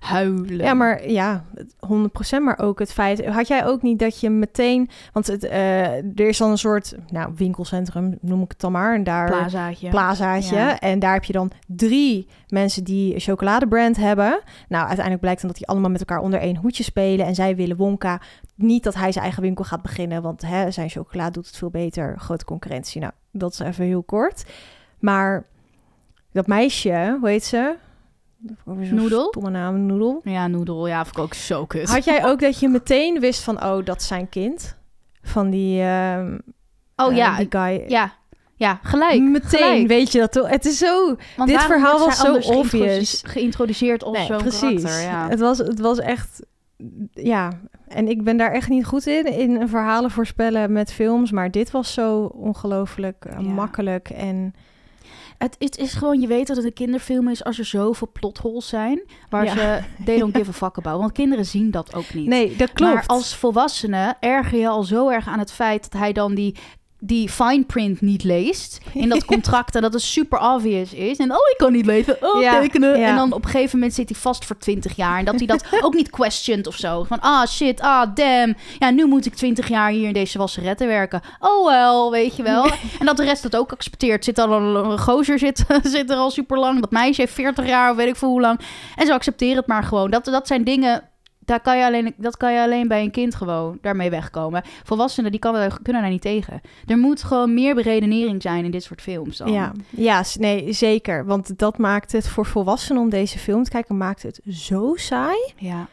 huilen. 0.00 0.64
Ja, 0.64 0.74
maar 0.74 1.10
ja, 1.10 1.44
100%. 1.86 2.40
Maar 2.40 2.58
ook 2.58 2.78
het 2.78 2.92
feit. 2.92 3.26
Had 3.26 3.48
jij 3.48 3.66
ook 3.66 3.82
niet 3.82 3.98
dat 3.98 4.20
je 4.20 4.30
meteen. 4.30 4.88
Want 5.12 5.26
het, 5.26 5.44
eh, 5.44 5.96
er 5.96 6.28
is 6.28 6.38
dan 6.38 6.50
een 6.50 6.58
soort 6.58 6.94
nou, 7.08 7.32
winkelcentrum, 7.36 8.18
noem 8.20 8.42
ik 8.42 8.50
het 8.50 8.60
dan 8.60 8.72
maar. 8.72 8.94
En 8.94 9.04
daar. 9.04 9.26
Plazaatje. 9.26 9.88
Plazaatje. 9.88 10.56
Ja. 10.56 10.78
En 10.78 10.98
daar 10.98 11.12
heb 11.12 11.24
je 11.24 11.32
dan 11.32 11.50
drie 11.66 12.28
mensen 12.48 12.84
die 12.84 13.14
een 13.14 13.20
chocoladebrand 13.20 13.96
hebben. 13.96 14.40
Nou, 14.68 14.80
uiteindelijk 14.80 15.20
blijkt 15.20 15.40
dan 15.40 15.50
dat 15.50 15.58
die 15.58 15.68
allemaal 15.68 15.90
met 15.90 16.00
elkaar 16.00 16.20
onder 16.20 16.40
één 16.40 16.56
hoedje 16.56 16.82
spelen. 16.82 17.26
En 17.26 17.34
zij 17.34 17.56
willen 17.56 17.76
Wonka 17.76 18.20
niet 18.54 18.84
dat 18.84 18.94
hij 18.94 19.12
zijn 19.12 19.24
eigen 19.24 19.42
winkel 19.42 19.64
gaat 19.64 19.82
beginnen. 19.82 20.22
Want 20.22 20.42
hè, 20.42 20.70
zijn 20.70 20.90
chocolade 20.90 21.30
doet 21.30 21.46
het 21.46 21.56
veel 21.56 21.70
beter. 21.70 22.18
Grote 22.18 22.44
concurrentie. 22.44 23.00
Nou, 23.00 23.12
dat 23.32 23.52
is 23.52 23.58
even 23.58 23.84
heel 23.84 24.02
kort. 24.02 24.44
Maar 24.98 25.44
dat 26.32 26.46
meisje, 26.46 27.16
hoe 27.20 27.28
heet 27.28 27.44
ze? 27.44 27.76
Noedel? 28.64 29.28
Stomme 29.28 29.50
naam, 29.50 29.86
Noedel. 29.86 30.20
Ja, 30.24 30.46
noedel. 30.46 30.86
Ja, 30.86 31.04
vond 31.04 31.16
ik 31.16 31.22
ook 31.22 31.34
zo 31.34 31.66
kut. 31.66 31.88
Had 31.90 32.04
jij 32.04 32.24
ook 32.28 32.40
dat 32.40 32.60
je 32.60 32.68
meteen 32.68 33.20
wist 33.20 33.42
van, 33.42 33.64
oh, 33.64 33.84
dat 33.84 34.00
is 34.00 34.06
zijn 34.06 34.28
kind? 34.28 34.76
Van 35.22 35.50
die, 35.50 35.82
ehm, 35.82 36.38
oh 36.96 37.10
eh, 37.10 37.16
ja, 37.16 37.36
die 37.36 37.46
guy. 37.50 37.84
ja. 37.88 38.18
Ja, 38.54 38.78
gelijk. 38.82 39.20
Meteen 39.20 39.60
gelijk. 39.60 39.86
weet 39.86 40.12
je 40.12 40.18
dat 40.18 40.32
toch? 40.32 40.48
Het 40.48 40.64
is 40.64 40.78
zo... 40.78 41.16
Want 41.36 41.48
dit 41.50 41.62
verhaal 41.62 41.98
was 41.98 42.18
zo 42.18 42.36
obvious. 42.36 43.22
Geïntroduceerd 43.26 44.04
als 44.04 44.16
Nee, 44.16 44.26
zo'n 44.26 44.36
precies. 44.38 44.82
karakter. 44.82 45.00
Ja. 45.02 45.28
Het, 45.28 45.40
was, 45.40 45.58
het 45.58 45.80
was 45.80 45.98
echt... 45.98 46.42
Ja, 47.12 47.50
en 47.88 48.08
ik 48.08 48.24
ben 48.24 48.36
daar 48.36 48.52
echt 48.52 48.68
niet 48.68 48.86
goed 48.86 49.06
in, 49.06 49.26
in 49.26 49.68
verhalen 49.68 50.10
voorspellen 50.10 50.72
met 50.72 50.92
films. 50.92 51.30
Maar 51.30 51.50
dit 51.50 51.70
was 51.70 51.92
zo 51.92 52.22
ongelooflijk 52.24 53.24
eh, 53.24 53.40
Ja. 53.40 53.48
makkelijk. 53.48 54.10
En 54.10 54.54
Het, 55.42 55.56
het 55.58 55.78
is 55.78 55.92
gewoon, 55.92 56.20
je 56.20 56.26
weet 56.26 56.46
dat 56.46 56.56
het 56.56 56.64
een 56.66 56.72
kinderfilm 56.72 57.28
is 57.28 57.44
als 57.44 57.58
er 57.58 57.64
zoveel 57.64 58.08
plotholes 58.12 58.68
zijn. 58.68 59.02
Waar 59.28 59.44
Ja. 59.44 59.52
ze, 59.52 59.82
they 60.04 60.18
don't 60.18 60.36
give 60.36 60.50
a 60.50 60.52
fuck 60.52 60.78
about. 60.78 61.00
Want 61.00 61.12
kinderen 61.12 61.46
zien 61.46 61.70
dat 61.70 61.94
ook 61.94 62.14
niet. 62.14 62.26
nee, 62.26 62.56
dat 62.56 62.72
klopt. 62.72 62.94
Maar 62.94 63.04
als 63.06 63.34
volwassene 63.36 64.14
erger 64.20 64.58
je 64.58 64.68
al 64.68 64.82
zo 64.82 65.08
erg 65.08 65.26
aan 65.28 65.38
het 65.38 65.52
feit 65.52 65.82
dat 65.90 66.00
hij 66.00 66.12
dan 66.12 66.34
die, 66.34 66.56
die 67.00 67.28
fine 67.28 67.64
print 67.64 68.00
niet 68.00 68.24
leest. 68.24 68.78
In 68.92 69.08
dat 69.08 69.24
contract 69.34 69.74
en 69.74 69.82
dat 69.82 69.92
het 69.92 70.02
super 70.02 70.38
obvious 70.38 70.92
is. 70.92 71.16
En 71.16 71.30
oh, 71.30 71.36
ik 71.50 71.54
kan 71.56 71.72
niet 71.72 71.86
lezen. 71.86 72.16
Oh, 72.20 72.42
Ja, 72.42 72.60
tekenen. 72.60 72.98
ja. 72.98 73.06
En 73.08 73.16
dan 73.16 73.32
op 73.32 73.44
een 73.44 73.50
gegeven 73.50 73.78
moment 73.78 73.94
zit 73.94 74.08
hij 74.08 74.18
vast 74.18 74.44
voor 74.44 74.58
20 74.58 74.96
jaar. 74.96 75.18
En 75.18 75.24
dat 75.24 75.34
hij 75.38 75.46
dat 75.46 75.64
ook 75.80 75.94
niet 75.94 76.10
questioned 76.10 76.66
of 76.66 76.76
zo. 76.76 77.04
Van 77.04 77.20
ah 77.20 77.46
shit, 77.46 77.80
ah 77.80 78.14
damn. 78.14 78.56
Ja, 78.78 78.90
nu 78.90 79.06
moet 79.06 79.26
ik 79.26 79.34
20 79.34 79.68
jaar 79.68 79.90
hier 79.90 80.06
in 80.06 80.12
deze 80.12 80.38
wasseretten 80.38 80.86
werken. 80.86 81.20
Oh 81.40 81.66
wel, 81.66 82.10
weet 82.10 82.36
je 82.36 82.42
wel. 82.42 82.66
En 83.00 83.06
dat 83.06 83.16
de 83.16 83.24
rest 83.24 83.42
dat 83.42 83.56
ook 83.56 83.72
accepteert. 83.72 84.24
Zit 84.24 84.38
al 84.38 84.52
een, 84.52 84.90
een 84.90 84.98
gozer 84.98 85.38
zit, 85.38 85.64
zit 85.82 86.10
er 86.10 86.16
al 86.16 86.30
super 86.30 86.58
lang. 86.58 86.80
Dat 86.80 86.90
meisje 86.90 87.20
heeft 87.20 87.32
40 87.34 87.66
jaar 87.66 87.90
of 87.90 87.96
weet 87.96 88.08
ik 88.08 88.16
veel 88.16 88.28
hoe 88.28 88.40
lang. 88.40 88.60
En 88.96 89.06
ze 89.06 89.12
accepteren 89.12 89.56
het 89.56 89.66
maar 89.66 89.82
gewoon. 89.84 90.10
Dat, 90.10 90.24
dat 90.24 90.46
zijn 90.46 90.64
dingen 90.64 91.02
daar 91.50 91.60
kan 91.60 91.78
je 91.78 91.84
alleen, 91.84 92.14
dat 92.16 92.36
kan 92.36 92.52
je 92.52 92.60
alleen 92.60 92.88
bij 92.88 93.02
een 93.02 93.10
kind 93.10 93.34
gewoon 93.34 93.78
daarmee 93.80 94.10
wegkomen. 94.10 94.62
Volwassenen 94.84 95.30
die 95.30 95.40
kan, 95.40 95.70
kunnen 95.82 96.02
daar 96.02 96.10
niet 96.10 96.22
tegen. 96.22 96.60
Er 96.86 96.98
moet 96.98 97.22
gewoon 97.22 97.54
meer 97.54 97.74
beredenering 97.74 98.42
zijn 98.42 98.64
in 98.64 98.70
dit 98.70 98.82
soort 98.82 99.00
films 99.00 99.36
dan. 99.36 99.52
Ja, 99.52 99.72
ja, 99.90 100.24
nee, 100.38 100.72
zeker. 100.72 101.26
Want 101.26 101.58
dat 101.58 101.78
maakt 101.78 102.12
het 102.12 102.28
voor 102.28 102.46
volwassenen 102.46 103.02
om 103.02 103.10
deze 103.10 103.38
film 103.38 103.64
te 103.64 103.70
kijken, 103.70 103.96
maakt 103.96 104.22
het 104.22 104.40
zo 104.48 104.92
saai. 104.94 105.52
ja. 105.56 105.88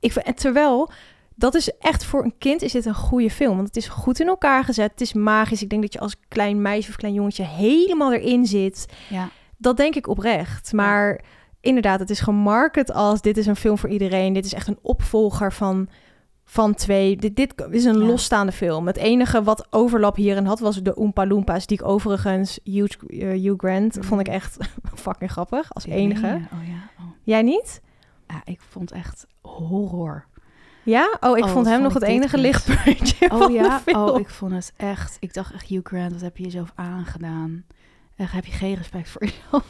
Ik, 0.00 0.14
en 0.14 0.34
terwijl, 0.34 0.90
dat 1.34 1.54
is 1.54 1.70
echt 1.78 2.04
voor 2.04 2.24
een 2.24 2.34
kind 2.38 2.62
is 2.62 2.72
dit 2.72 2.84
een 2.86 2.94
goede 2.94 3.30
film. 3.30 3.54
Want 3.56 3.66
het 3.66 3.76
is 3.76 3.88
goed 3.88 4.20
in 4.20 4.26
elkaar 4.26 4.64
gezet. 4.64 4.90
Het 4.90 5.00
is 5.00 5.12
magisch. 5.12 5.62
Ik 5.62 5.70
denk 5.70 5.82
dat 5.82 5.92
je 5.92 6.00
als 6.00 6.16
klein 6.28 6.62
meisje 6.62 6.90
of 6.90 6.96
klein 6.96 7.14
jongetje 7.14 7.44
helemaal 7.44 8.12
erin 8.12 8.46
zit. 8.46 8.86
ja. 9.08 9.28
Dat 9.56 9.76
denk 9.76 9.94
ik 9.94 10.08
oprecht. 10.08 10.72
Maar 10.72 11.20
inderdaad, 11.62 12.00
het 12.00 12.10
is 12.10 12.20
gemarket 12.20 12.92
als 12.92 13.20
dit 13.20 13.36
is 13.36 13.46
een 13.46 13.56
film 13.56 13.78
voor 13.78 13.88
iedereen. 13.88 14.32
Dit 14.32 14.44
is 14.44 14.54
echt 14.54 14.68
een 14.68 14.78
opvolger 14.82 15.52
van, 15.52 15.88
van 16.44 16.74
twee. 16.74 17.16
Dit, 17.16 17.36
dit 17.36 17.54
is 17.70 17.84
een 17.84 17.98
Ja. 17.98 18.04
losstaande 18.06 18.52
film. 18.52 18.86
Het 18.86 18.96
enige 18.96 19.42
wat 19.42 19.66
overlap 19.70 20.16
hierin 20.16 20.46
had, 20.46 20.60
was 20.60 20.82
de 20.82 20.96
Oompa 20.96 21.26
Loompas. 21.26 21.66
Die 21.66 21.78
ik 21.80 21.86
overigens, 21.86 22.58
Hugh, 22.64 22.96
eh, 23.08 23.28
Hugh 23.42 23.54
Grant, 23.58 23.96
Mhm. 23.96 24.04
vond 24.06 24.20
ik 24.20 24.28
echt 24.28 24.56
fucking 24.94 25.30
grappig. 25.30 25.74
Als 25.74 25.86
enige. 25.86 26.26
nee, 26.26 26.34
Oh 26.52 26.66
ja. 26.68 26.90
Oh. 26.98 27.04
Jij 27.22 27.42
niet? 27.42 27.80
ja, 28.28 28.40
ik 28.44 28.60
vond 28.68 28.90
echt 28.92 29.26
horror. 29.40 30.24
Ja? 30.84 31.16
Oh, 31.20 31.38
ik 31.38 31.44
Oh, 31.44 31.50
vond 31.50 31.66
hem 31.66 31.82
nog 31.82 31.94
het 31.94 32.02
enige 32.02 32.38
lichtpuntje 32.38 33.30
Oh 33.32 33.38
van 33.38 33.52
ja? 33.52 33.62
de 33.76 33.82
film. 33.90 34.08
Oh, 34.08 34.20
ik 34.20 34.28
vond 34.28 34.52
het 34.52 34.72
echt... 34.76 35.16
Ik 35.20 35.34
dacht 35.34 35.52
echt, 35.52 35.66
Hugh 35.66 35.86
Grant, 35.88 36.12
wat 36.12 36.20
heb 36.20 36.36
je 36.36 36.42
jezelf 36.44 36.72
aangedaan? 36.74 37.64
Echt, 38.16 38.32
heb 38.32 38.44
je 38.44 38.52
geen 38.52 38.74
respect 38.74 39.08
voor 39.08 39.24
jezelf? 39.24 39.64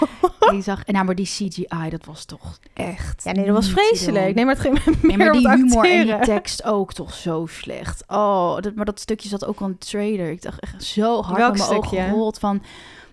ik 0.54 0.62
zag... 0.62 0.86
Nou, 0.86 1.04
maar 1.04 1.14
die 1.14 1.26
CGI, 1.26 1.88
dat 1.90 2.04
was 2.04 2.24
toch 2.24 2.58
echt... 2.72 3.24
Ja, 3.24 3.32
nee, 3.32 3.46
dat 3.46 3.54
was 3.54 3.70
vreselijk. 3.70 4.34
Nee, 4.34 4.44
maar 4.44 4.54
het 4.54 4.62
ging 4.62 4.84
Nee, 4.84 5.16
meer 5.16 5.18
maar 5.18 5.32
die 5.32 5.48
humor 5.48 5.84
en 5.84 6.06
die 6.06 6.18
tekst 6.18 6.64
ook 6.64 6.92
toch 6.92 7.14
zo 7.14 7.46
slecht. 7.46 8.04
Oh, 8.06 8.60
dat, 8.60 8.74
maar 8.74 8.84
dat 8.84 9.00
stukje 9.00 9.28
zat 9.28 9.46
ook 9.46 9.60
al 9.60 9.66
in 9.66 9.72
de 9.72 9.86
trailer. 9.86 10.30
Ik 10.30 10.42
dacht 10.42 10.60
echt 10.60 10.84
zo 10.84 11.22
hard 11.22 11.36
Welk 11.36 11.50
met 11.50 11.60
mijn 11.60 11.78
ogen 11.78 11.88
stukje? 11.88 12.04
gerold 12.04 12.38
van... 12.38 12.62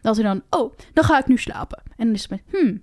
Dat 0.02 0.16
hij 0.16 0.26
dan, 0.26 0.42
oh, 0.50 0.74
dan 0.94 1.04
ga 1.04 1.20
ik 1.20 1.28
nu 1.28 1.38
slapen. 1.38 1.82
En 1.98 2.06
dan 2.06 2.14
is 2.14 2.22
het 2.22 2.30
met, 2.30 2.42
hmm, 2.52 2.82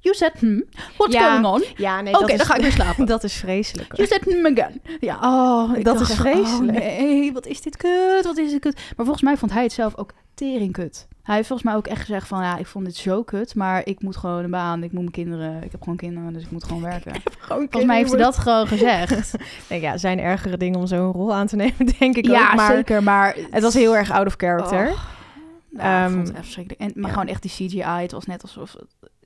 you 0.00 0.14
said 0.14 0.32
hmm, 0.38 0.62
what's 0.96 1.14
Ja, 1.14 1.32
going 1.32 1.46
on? 1.46 1.64
Ja, 1.76 2.00
nee, 2.00 2.14
Oké, 2.14 2.36
dan 2.36 2.46
ga 2.46 2.54
ik 2.54 2.62
weer 2.62 2.72
slapen. 2.80 3.06
Dat 3.06 3.24
is 3.24 3.34
vreselijk. 3.34 3.96
You 3.96 4.08
said 4.08 4.24
hmm 4.24 4.46
again. 4.46 4.82
Ja, 5.00 5.18
oh, 5.22 5.84
Dat 5.84 6.00
is 6.00 6.10
echt, 6.10 6.20
vreselijk. 6.20 6.78
Oh, 6.78 6.84
nee, 6.84 7.32
wat 7.32 7.46
is 7.46 7.60
dit 7.60 7.76
kut, 7.76 8.24
wat 8.24 8.36
is 8.36 8.50
dit 8.50 8.60
kut. 8.60 8.74
Maar 8.74 9.06
volgens 9.06 9.22
mij 9.22 9.36
vond 9.36 9.52
hij 9.52 9.62
het 9.62 9.72
zelf 9.72 9.96
ook 9.96 10.12
tering 10.34 10.72
kut. 10.72 11.08
Hij 11.22 11.34
heeft 11.34 11.48
volgens 11.48 11.68
mij 11.68 11.78
ook 11.78 11.86
echt 11.86 12.00
gezegd 12.00 12.28
van, 12.28 12.42
ja, 12.42 12.56
ik 12.56 12.66
vond 12.66 12.84
dit 12.84 12.96
zo 12.96 13.22
kut, 13.22 13.54
maar 13.54 13.86
ik 13.86 14.02
moet 14.02 14.16
gewoon 14.16 14.44
een 14.44 14.50
baan, 14.50 14.82
ik 14.82 14.92
moet 14.92 15.00
mijn 15.00 15.10
kinderen, 15.10 15.62
ik 15.62 15.72
heb 15.72 15.82
gewoon 15.82 15.96
kinderen, 15.96 16.32
dus 16.32 16.42
ik 16.42 16.50
moet 16.50 16.64
gewoon 16.64 16.82
werken. 16.82 17.12
Volgens 17.48 17.84
mij 17.84 17.96
heeft 17.96 18.10
hij 18.10 18.20
dat 18.20 18.38
gewoon 18.38 18.66
gezegd. 18.66 19.34
Nee, 19.68 19.80
ja, 19.80 19.96
zijn 19.96 20.18
ergere 20.18 20.56
dingen 20.56 20.78
om 20.78 20.86
zo'n 20.86 21.12
rol 21.12 21.34
aan 21.34 21.46
te 21.46 21.56
nemen, 21.56 21.86
denk 21.98 22.16
ik 22.16 22.26
ja, 22.26 22.50
ook. 22.50 22.56
Maar 22.56 22.74
zeker, 22.74 23.02
maar... 23.02 23.36
het 23.50 23.62
was 23.62 23.74
heel 23.74 23.96
erg 23.96 24.10
out 24.10 24.26
of 24.26 24.34
character. 24.36 24.86
Oh. 24.86 26.04
Ik 26.04 26.10
vond 26.10 26.26
het 26.26 26.36
echt 26.36 26.44
verschrikkelijk. 26.44 26.80
En, 26.82 26.92
maar 26.94 27.10
ja. 27.10 27.16
gewoon 27.16 27.28
echt 27.28 27.42
die 27.42 27.50
CGI, 27.50 28.02
het 28.02 28.12
was 28.12 28.26
net 28.26 28.42
alsof... 28.42 28.76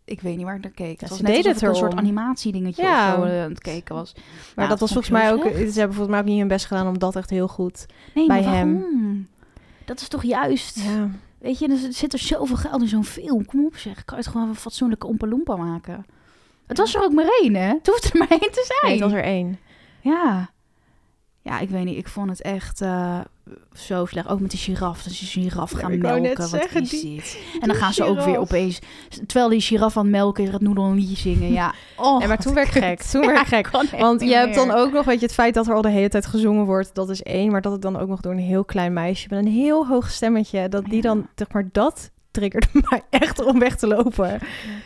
Ik 0.05 0.21
weet 0.21 0.37
niet 0.37 0.45
waar 0.45 0.57
ik 0.57 0.63
naar 0.63 0.71
keek. 0.71 1.01
Ja, 1.01 1.07
Het 1.07 1.09
was 1.09 1.21
net 1.21 1.37
alsof 1.37 1.53
het 1.53 1.63
een 1.63 1.75
soort 1.75 1.95
animatiedingetje 1.95 2.83
Ja. 2.83 3.15
zo 3.15 3.23
eh, 3.23 3.43
aan 3.43 3.51
het 3.51 3.61
kijken 3.61 3.95
was. 3.95 4.15
maar 4.55 4.65
Ja, 4.65 4.71
dat 4.71 4.81
was 4.81 4.93
volgens 4.93 5.13
mij 5.13 5.33
ook... 5.33 5.43
Ze 5.43 5.79
hebben 5.79 5.97
volgens 5.97 6.09
mij 6.09 6.19
ook 6.19 6.25
niet 6.25 6.39
hun 6.39 6.49
best 6.49 6.67
gedaan 6.67 6.87
om 6.87 6.99
dat 6.99 7.17
echt 7.17 7.31
heel 7.31 7.49
goed... 7.49 7.87
Nee, 8.15 8.27
bij 8.27 8.43
maar 8.43 8.53
hem. 8.55 9.29
Dat 9.85 10.01
is 10.01 10.09
toch 10.09 10.23
juist... 10.23 10.81
Ja, 10.81 11.09
Weet 11.39 11.59
je, 11.59 11.69
er 11.69 11.93
zit 11.93 12.13
er 12.13 12.19
zoveel 12.19 12.57
geld 12.57 12.83
in 12.83 12.89
zo'n 12.89 13.05
film. 13.05 13.45
Kom 13.47 13.65
op 13.67 13.77
zeg, 13.77 14.05
kan 14.05 14.19
je 14.19 14.23
het 14.25 14.33
gewoon 14.33 14.49
een 14.49 14.55
fatsoenlijke 14.55 15.07
Oompa 15.07 15.57
maken? 15.57 16.07
Het 16.67 16.79
was 16.79 16.95
er 16.95 17.03
ook 17.03 17.13
maar 17.13 17.29
één, 17.43 17.55
hè? 17.55 17.69
Het 17.69 17.87
hoeft 17.87 18.05
er 18.13 18.19
maar 18.19 18.29
één 18.31 18.41
te 18.53 18.65
zijn. 18.67 18.93
nee, 18.93 18.93
het 18.93 19.11
was 19.11 19.13
er 19.13 19.25
één. 19.25 19.59
Ja. 20.01 20.51
Ja, 21.47 21.59
ik 21.61 21.69
weet 21.71 21.85
niet. 21.85 21.97
Ik 21.97 22.09
vond 22.09 22.31
het 22.31 22.43
echt 22.43 22.81
eh, 22.81 23.21
zo 23.75 24.05
slecht. 24.07 24.29
Ook 24.29 24.41
met 24.41 24.51
die 24.51 24.59
giraf. 24.61 25.03
Dat 25.03 25.13
ze 25.13 25.41
die 25.41 25.51
giraf 25.51 25.71
gaan 25.71 25.99
melken. 25.99 26.37
Wat 26.37 26.49
zeggen, 26.49 26.83
is 26.83 26.91
die- 26.91 27.15
dit? 27.15 27.39
En 27.61 27.69
dan 27.69 27.77
gaan 27.77 27.93
ze 27.93 28.05
ook 28.05 28.21
weer 28.21 28.39
opeens... 28.39 28.79
Terwijl 29.27 29.49
die 29.49 29.61
giraf 29.61 29.97
aan 29.97 30.03
het 30.03 30.13
melken 30.13 30.45
is, 30.45 30.51
gaat 30.51 30.61
Noedel 30.61 30.85
een 30.85 30.95
liedje 30.95 31.17
zingen. 31.17 31.53
Ja. 31.53 31.75
Oh, 31.97 32.19
Nee, 32.19 32.29
maar 32.29 32.39
toen 32.39 32.55
werd 32.55 32.67
ik 32.75 32.83
gek. 32.83 33.03
Toen 33.03 33.27
werd 33.27 33.47
gek. 33.47 33.71
Want 33.99 34.21
je 34.21 34.35
hebt 34.35 34.55
dan 34.55 34.71
ook 34.71 34.93
nog, 34.93 35.05
weet 35.05 35.21
je, 35.21 35.27
het 35.27 35.35
feit 35.35 35.55
dat 35.55 35.67
er 35.67 35.75
al 35.75 35.83
de 35.83 35.89
hele 35.91 36.09
tijd 36.09 36.27
gezongen 36.27 36.65
wordt, 36.65 36.95
dat 36.95 37.09
is 37.11 37.23
één. 37.23 37.51
Maar 37.51 37.61
dat 37.63 37.73
het 37.73 37.83
dan 37.83 37.97
ook 37.99 38.09
nog 38.09 38.21
door 38.21 38.33
een 38.33 38.39
heel 38.39 38.65
klein 38.65 38.93
meisje 38.93 39.27
met 39.31 39.39
een 39.39 39.53
heel 39.53 39.87
hoog 39.87 40.11
stemmetje, 40.11 40.69
dat 40.69 40.85
die 40.85 40.95
Ja. 40.95 41.01
dan, 41.01 41.29
zeg 41.35 41.53
maar, 41.53 41.69
dat 41.73 42.11
triggerde 42.31 42.67
mij 42.91 43.03
echt 43.11 43.45
om 43.45 43.59
weg 43.59 43.77
te 43.77 43.87
lopen. 43.87 44.39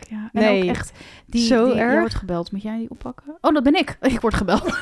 Ja. 0.09 0.31
En 0.33 0.43
Nee. 0.43 0.63
ook 0.63 0.69
echt... 0.69 0.93
Die, 1.27 1.47
Zo 1.47 1.67
die, 1.73 1.81
erg. 1.81 1.99
wordt 1.99 2.15
gebeld. 2.15 2.53
Moet 2.53 2.63
jij 2.63 2.79
die 2.79 2.91
oppakken? 2.91 3.37
Oh, 3.41 3.55
dat 3.55 3.63
ben 3.63 3.75
ik. 3.75 3.97
Ik 4.13 4.21
word 4.21 4.35
gebeld. 4.35 4.79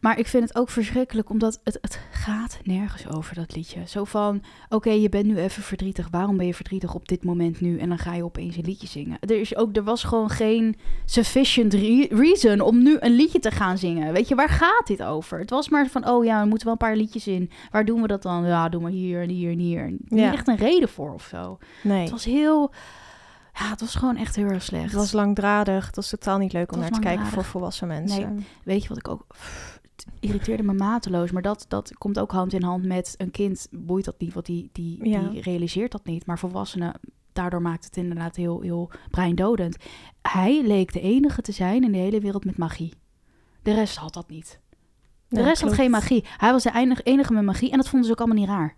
Maar 0.00 0.18
ik 0.18 0.26
vind 0.26 0.48
het 0.48 0.58
ook 0.58 0.68
verschrikkelijk, 0.70 1.30
omdat 1.30 1.60
het, 1.64 1.78
het 1.80 2.00
gaat 2.10 2.58
nergens 2.62 3.08
over, 3.08 3.34
dat 3.34 3.54
liedje. 3.56 3.80
Zo 3.86 4.04
van, 4.04 4.42
oké, 4.68 4.90
je 4.90 5.08
bent 5.08 5.26
nu 5.26 5.36
even 5.38 5.62
verdrietig. 5.62 6.08
Waarom 6.10 6.36
ben 6.36 6.46
je 6.46 6.54
verdrietig 6.54 6.94
op 6.94 7.08
dit 7.08 7.24
moment 7.24 7.60
nu? 7.60 7.78
En 7.78 7.88
dan 7.88 7.98
ga 7.98 8.14
je 8.14 8.24
opeens 8.24 8.56
een 8.56 8.64
liedje 8.64 8.86
zingen. 8.86 9.18
Er, 9.20 9.40
is 9.40 9.56
ook, 9.56 9.76
er 9.76 9.84
was 9.84 10.04
gewoon 10.04 10.30
geen 10.30 10.76
sufficient 11.04 11.74
re- 11.74 12.06
reason 12.10 12.60
om 12.60 12.82
nu 12.82 12.96
een 13.00 13.12
liedje 13.12 13.38
te 13.38 13.50
gaan 13.50 13.78
zingen. 13.78 14.12
Weet 14.12 14.28
je, 14.28 14.34
waar 14.34 14.48
gaat 14.48 14.86
dit 14.86 15.02
over? 15.02 15.38
Het 15.38 15.50
was 15.50 15.68
maar 15.68 15.86
van, 15.86 16.08
oh 16.08 16.24
ja, 16.24 16.42
we 16.42 16.48
moeten 16.48 16.66
wel 16.66 16.76
een 16.80 16.86
paar 16.88 16.96
liedjes 16.96 17.26
in. 17.26 17.50
Waar 17.70 17.84
doen 17.84 18.00
we 18.02 18.06
dat 18.06 18.22
dan? 18.22 18.46
Ja, 18.46 18.68
doe 18.68 18.80
maar 18.80 18.90
hier 18.90 19.22
en 19.22 19.28
hier 19.28 19.50
en 19.52 19.58
hier. 19.58 19.86
Niet 19.90 20.20
Ja. 20.20 20.32
echt 20.32 20.48
een 20.48 20.56
reden 20.56 20.88
voor 20.88 21.12
of 21.14 21.22
zo. 21.30 21.58
Nee. 21.82 22.00
Het 22.00 22.10
was 22.10 22.24
heel... 22.24 22.72
Ja, 23.54 23.70
het 23.70 23.80
was 23.80 23.94
gewoon 23.94 24.16
echt 24.16 24.36
heel 24.36 24.46
erg 24.46 24.62
slecht. 24.62 24.84
Het 24.84 24.92
was 24.92 25.12
langdradig. 25.12 25.86
Het 25.86 25.96
was 25.96 26.08
totaal 26.08 26.38
niet 26.38 26.52
leuk 26.52 26.72
om 26.72 26.78
naar 26.78 26.90
te 26.90 27.00
kijken 27.00 27.26
voor 27.26 27.44
volwassen 27.44 27.88
mensen. 27.88 28.44
Weet 28.64 28.82
je 28.82 28.88
wat 28.88 28.98
ik 28.98 29.08
ook... 29.08 29.26
Het 30.04 30.14
irriteerde 30.20 30.62
me 30.62 30.72
mateloos. 30.72 31.30
Maar 31.30 31.42
dat, 31.42 31.64
dat 31.68 31.92
komt 31.98 32.18
ook 32.18 32.30
hand 32.32 32.52
in 32.52 32.62
hand 32.62 32.84
met 32.84 33.14
een 33.18 33.30
kind. 33.30 33.68
Boeit 33.70 34.04
dat 34.04 34.18
niet, 34.18 34.32
want 34.34 34.46
die, 34.46 34.68
die, 34.72 35.08
Ja. 35.08 35.20
die 35.28 35.42
realiseert 35.42 35.92
dat 35.92 36.04
niet. 36.04 36.26
Maar 36.26 36.38
volwassenen, 36.38 36.94
daardoor 37.32 37.62
maakt 37.62 37.84
het 37.84 37.96
inderdaad 37.96 38.36
heel, 38.36 38.60
heel 38.60 38.90
breindodend. 39.10 39.76
Hij 40.22 40.62
leek 40.62 40.92
de 40.92 41.00
enige 41.00 41.42
te 41.42 41.52
zijn 41.52 41.84
in 41.84 41.92
de 41.92 41.98
hele 41.98 42.20
wereld 42.20 42.44
met 42.44 42.58
magie. 42.58 42.92
De 43.62 43.74
rest 43.74 43.96
had 43.96 44.14
dat 44.14 44.28
niet. 44.28 44.60
De 45.28 45.40
Ja, 45.40 45.44
rest 45.46 45.62
had 45.62 45.72
geen 45.72 45.90
magie. 45.90 46.24
Hij 46.36 46.52
was 46.52 46.62
de 46.62 46.72
enige, 46.74 47.02
enige 47.02 47.32
met 47.32 47.44
magie 47.44 47.70
en 47.70 47.76
dat 47.76 47.88
vonden 47.88 48.06
ze 48.06 48.12
ook 48.12 48.18
allemaal 48.20 48.38
niet 48.38 48.48
raar. 48.48 48.76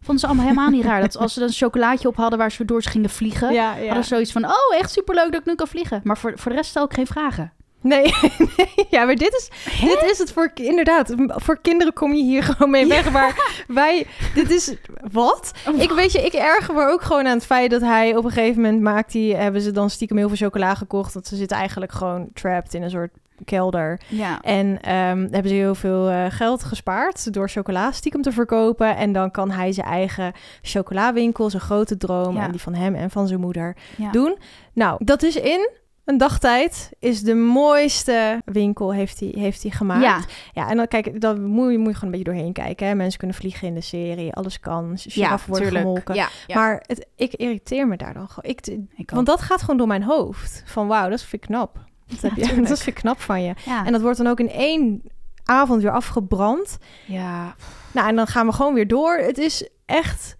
Vonden 0.00 0.18
ze 0.18 0.26
allemaal 0.26 0.44
helemaal 0.44 0.70
niet 0.70 0.84
raar. 0.84 1.00
Dat 1.00 1.16
als 1.16 1.32
ze 1.32 1.38
dan 1.38 1.48
een 1.48 1.54
chocolaatje 1.54 2.08
op 2.08 2.16
hadden 2.16 2.38
waar 2.38 2.52
ze 2.52 2.64
door 2.64 2.82
ze 2.82 2.88
gingen 2.88 3.10
vliegen... 3.10 3.52
Ja, 3.52 3.76
ja. 3.76 3.84
hadden 3.84 4.02
ze 4.02 4.08
zoiets 4.08 4.32
van... 4.32 4.44
Oh, 4.44 4.76
echt 4.78 4.90
superleuk 4.90 5.32
dat 5.32 5.40
ik 5.40 5.46
nu 5.46 5.54
kan 5.54 5.66
vliegen. 5.66 6.00
Maar 6.04 6.18
voor, 6.18 6.32
voor 6.38 6.50
de 6.50 6.56
rest 6.56 6.70
stel 6.70 6.84
ik 6.84 6.92
geen 6.94 7.06
vragen. 7.06 7.52
Nee, 7.80 8.02
nee, 8.56 8.86
ja, 8.90 9.04
maar 9.04 9.14
dit 9.14 9.32
is, 9.34 9.50
dit 9.80 10.02
is 10.10 10.18
het 10.18 10.32
voor, 10.32 10.50
inderdaad, 10.54 11.14
voor 11.26 11.58
kinderen 11.60 11.92
kom 11.92 12.14
je 12.14 12.22
hier 12.22 12.42
gewoon 12.48 12.70
mee 12.70 12.86
weg. 12.86 13.10
Maar 13.12 13.62
wij, 13.68 14.06
dit 14.34 14.50
is, 14.50 14.74
wat? 15.12 15.52
Ik 15.78 15.90
weet 15.90 16.12
je, 16.12 16.22
ik 16.22 16.32
erger 16.32 16.74
me 16.74 16.86
ook 16.86 17.02
gewoon 17.02 17.26
aan 17.26 17.34
het 17.34 17.46
feit 17.46 17.70
dat 17.70 17.80
hij 17.80 18.16
op 18.16 18.24
een 18.24 18.30
gegeven 18.30 18.62
moment 18.62 18.82
maakt, 18.82 19.12
die 19.12 19.34
hebben 19.34 19.60
ze 19.60 19.70
dan 19.70 19.90
stiekem 19.90 20.16
heel 20.16 20.28
veel 20.28 20.46
chocola 20.48 20.74
gekocht. 20.74 21.14
Want 21.14 21.26
ze 21.26 21.36
zitten 21.36 21.56
eigenlijk 21.56 21.92
gewoon 21.92 22.28
trapped 22.34 22.74
in 22.74 22.82
een 22.82 22.90
soort 22.90 23.10
kelder. 23.44 24.00
Ja. 24.08 24.40
En 24.40 24.80
ehm, 24.80 25.18
hebben 25.30 25.48
ze 25.48 25.54
heel 25.54 25.74
veel 25.74 26.08
eh, 26.08 26.24
geld 26.28 26.64
gespaard 26.64 27.32
door 27.32 27.48
chocola 27.48 27.92
stiekem 27.92 28.22
te 28.22 28.32
verkopen. 28.32 28.96
En 28.96 29.12
dan 29.12 29.30
kan 29.30 29.50
hij 29.50 29.72
zijn 29.72 29.86
eigen 29.86 30.32
chocolawinkel, 30.62 31.50
zijn 31.50 31.62
grote 31.62 31.96
droom, 31.96 32.34
Ja. 32.36 32.44
en 32.44 32.50
die 32.50 32.60
van 32.60 32.74
hem 32.74 32.94
en 32.94 33.10
van 33.10 33.26
zijn 33.26 33.40
moeder, 33.40 33.76
doen. 34.12 34.38
Nou, 34.72 35.04
dat 35.04 35.22
is 35.22 35.36
in 35.36 35.68
een 36.08 36.18
dagtijd. 36.18 36.90
Is 36.98 37.22
de 37.22 37.34
mooiste 37.34 38.42
winkel, 38.44 38.92
heeft 38.92 39.20
hij, 39.20 39.32
heeft 39.34 39.62
hij 39.62 39.70
gemaakt. 39.70 40.02
Ja, 40.02 40.20
Ja, 40.52 40.70
en 40.70 40.76
dan 40.76 40.88
kijk, 40.88 41.20
dan 41.20 41.44
moet 41.44 41.70
je, 41.70 41.78
moet 41.78 41.88
je 41.88 41.94
gewoon 41.94 42.14
een 42.14 42.18
beetje 42.18 42.34
doorheen 42.34 42.52
kijken. 42.52 42.86
Hè? 42.86 42.94
Mensen 42.94 43.18
kunnen 43.18 43.36
vliegen 43.36 43.68
in 43.68 43.74
de 43.74 43.80
serie, 43.80 44.34
alles 44.34 44.60
kan. 44.60 44.98
ja, 45.02 45.38
worden 45.46 45.66
tuurlijk. 45.66 45.84
gemolken. 45.84 46.14
Ja, 46.14 46.28
ja. 46.46 46.54
Maar 46.54 46.82
het, 46.86 47.06
ik 47.16 47.34
irriteer 47.34 47.88
me 47.88 47.96
daar 47.96 48.14
dan 48.14 48.28
gewoon. 48.28 48.50
Ik, 48.50 48.66
Ik 48.96 49.10
want 49.10 49.26
dat 49.26 49.40
gaat 49.40 49.60
gewoon 49.60 49.76
door 49.76 49.86
mijn 49.86 50.02
hoofd. 50.02 50.62
Van 50.66 50.86
wauw, 50.86 51.08
dat 51.08 51.20
vind 51.20 51.32
ik 51.32 51.48
knap. 51.48 51.78
Dat, 52.06 52.20
heb 52.20 52.32
je, 52.34 52.54
dat 52.60 52.66
vind 52.82 52.86
ik 52.86 52.94
knap 52.94 53.20
van 53.20 53.42
je. 53.42 53.54
ja. 53.64 53.86
En 53.86 53.92
dat 53.92 54.00
wordt 54.00 54.18
dan 54.18 54.26
ook 54.26 54.40
in 54.40 54.50
één 54.50 55.02
avond 55.44 55.82
weer 55.82 55.92
afgebrand. 55.92 56.78
ja, 57.06 57.54
Nou, 57.92 58.08
en 58.08 58.16
dan 58.16 58.26
gaan 58.26 58.46
we 58.46 58.52
gewoon 58.52 58.74
weer 58.74 58.88
door. 58.88 59.16
Het 59.16 59.38
is 59.38 59.68
echt 59.86 60.36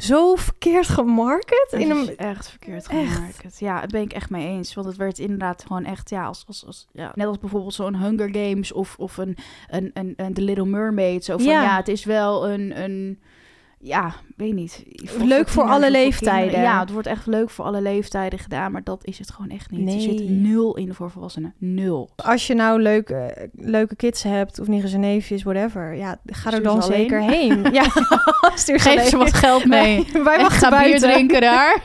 zo 0.00 0.34
verkeerd 0.34 0.88
gemarket. 0.88 1.68
In 1.70 1.90
een, 1.90 2.16
echt 2.16 2.48
verkeerd 2.48 2.86
Echt. 2.86 3.12
gemaakt. 3.14 3.58
Ja, 3.58 3.78
daar 3.78 3.86
ben 3.86 4.00
ik 4.00 4.12
echt 4.12 4.30
mee 4.30 4.46
eens. 4.48 4.74
Want 4.74 4.86
het 4.86 4.96
werd 4.96 5.18
inderdaad 5.18 5.64
gewoon 5.66 5.84
echt, 5.84 6.10
ja, 6.10 6.24
als, 6.24 6.44
als, 6.46 6.66
als, 6.66 6.86
ja 6.92 7.12
net 7.14 7.26
als 7.26 7.38
bijvoorbeeld 7.38 7.74
zo'n 7.74 7.96
Hunger 7.96 8.28
Games 8.32 8.72
of, 8.72 8.96
of 8.98 9.16
een, 9.16 9.36
een, 9.68 9.90
een, 9.94 10.12
een 10.16 10.34
The 10.34 10.42
Little 10.42 10.66
Mermaid. 10.66 11.24
Zo 11.24 11.36
van, 11.36 11.46
Ja. 11.46 11.62
ja, 11.62 11.76
het 11.76 11.88
is 11.88 12.04
wel 12.04 12.48
een, 12.48 12.82
een 12.82 13.18
ja, 13.82 14.14
weet 14.36 14.54
niet. 14.54 14.82
Leuk 15.18 15.48
voor 15.48 15.64
alle 15.64 15.80
voor 15.80 15.90
leeftijden. 15.90 16.40
kinderen. 16.40 16.62
Ja, 16.62 16.80
het 16.80 16.92
wordt 16.92 17.06
echt 17.06 17.26
leuk 17.26 17.50
voor 17.50 17.64
alle 17.64 17.80
leeftijden 17.80 18.38
gedaan, 18.38 18.72
maar 18.72 18.84
dat 18.84 19.04
is 19.04 19.18
het 19.18 19.30
gewoon 19.30 19.50
echt 19.50 19.70
niet. 19.70 19.94
Er 19.94 20.00
zit 20.00 20.28
nul 20.28 20.76
in 20.76 20.94
voor 20.94 21.10
volwassenen. 21.10 21.54
Nul. 21.58 22.10
als 22.16 22.46
je 22.46 22.54
nou 22.54 22.82
leuke, 22.82 23.50
leuke 23.52 23.96
kids 23.96 24.22
hebt, 24.22 24.60
of 24.60 24.66
niezen 24.66 24.92
en 24.92 25.00
neefjes, 25.00 25.42
whatever. 25.42 25.94
Ja, 25.94 26.18
ga 26.26 26.52
er 26.52 26.62
dan 26.62 26.80
alleen. 26.80 26.98
zeker 26.98 27.22
heen. 27.22 27.62
ja, 27.80 27.84
stuur 28.54 28.80
Geef 28.80 29.08
ze 29.08 29.16
wat 29.16 29.34
geld 29.34 29.64
mee. 29.64 30.06
Wij 30.24 30.36
En 30.36 30.42
wachten 30.42 30.72
ga 30.72 30.82
bier 30.82 30.98
drinken 30.98 31.40
daar. 31.40 31.82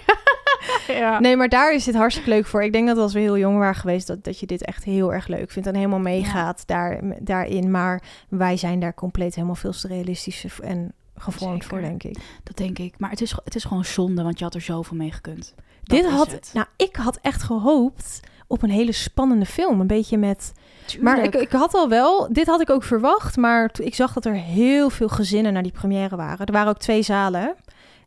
ja. 0.88 1.20
Nee, 1.20 1.36
maar 1.36 1.50
daar 1.50 1.74
is 1.74 1.84
dit 1.84 1.96
hartstikke 1.96 2.30
leuk 2.30 2.46
voor. 2.46 2.64
Ik 2.64 2.72
denk 2.74 2.88
dat 2.88 2.98
als 2.98 3.14
we 3.14 3.20
heel 3.20 3.38
jong 3.38 3.58
waren 3.58 3.76
geweest, 3.76 4.08
dat, 4.08 4.24
dat 4.24 4.40
je 4.40 4.46
dit 4.46 4.66
echt 4.66 4.84
heel 4.84 5.14
erg 5.14 5.28
leuk 5.28 5.52
vindt 5.52 5.68
en 5.68 5.76
helemaal 5.76 6.00
meegaat 6.00 6.68
daar, 6.68 7.00
daarin. 7.20 7.72
Maar 7.72 8.04
wij 8.30 8.58
zijn 8.58 8.80
daar 8.80 8.94
compleet 8.94 9.36
helemaal 9.36 9.56
veel 9.56 9.72
te 9.72 9.88
realistisch 9.88 10.46
en 10.62 10.94
gevormd 11.16 11.64
Zeker. 11.64 11.70
voor, 11.70 11.82
denk 11.82 12.04
ik. 12.04 12.18
Dat 12.44 12.58
denk 12.58 12.80
ik. 12.80 13.00
Maar 13.00 13.10
het 13.10 13.22
is, 13.22 13.36
het 13.44 13.56
is 13.56 13.64
gewoon 13.64 13.86
zonde, 13.86 14.24
want 14.24 14.38
je 14.38 14.44
had 14.44 14.56
er 14.56 14.62
zoveel 14.62 14.98
mee 14.98 15.12
gekund. 15.12 15.54
Dat 15.84 15.98
dit 15.98 16.10
had, 16.10 16.32
het. 16.32 16.50
nou, 16.54 16.68
ik 16.78 16.96
had 16.96 17.20
echt 17.22 17.44
gehoopt 17.44 18.20
op 18.48 18.64
een 18.64 18.70
hele 18.70 18.92
spannende 18.92 19.46
film. 19.46 19.80
Een 19.80 19.88
beetje 19.88 20.18
met 20.18 20.54
Maar 21.00 21.24
ik, 21.24 21.36
ik 21.36 21.52
had 21.52 21.74
al 21.74 21.90
wel, 21.90 22.34
dit 22.34 22.48
had 22.48 22.62
ik 22.62 22.70
ook 22.70 22.84
verwacht, 22.84 23.38
maar 23.38 23.72
ik 23.74 23.96
zag 23.96 24.14
dat 24.14 24.26
er 24.26 24.34
heel 24.34 24.90
veel 24.90 25.10
gezinnen 25.10 25.54
naar 25.54 25.64
die 25.64 25.72
première 25.72 26.16
waren. 26.16 26.46
Er 26.46 26.54
waren 26.54 26.70
ook 26.70 26.80
twee 26.80 27.02
zalen. 27.02 27.56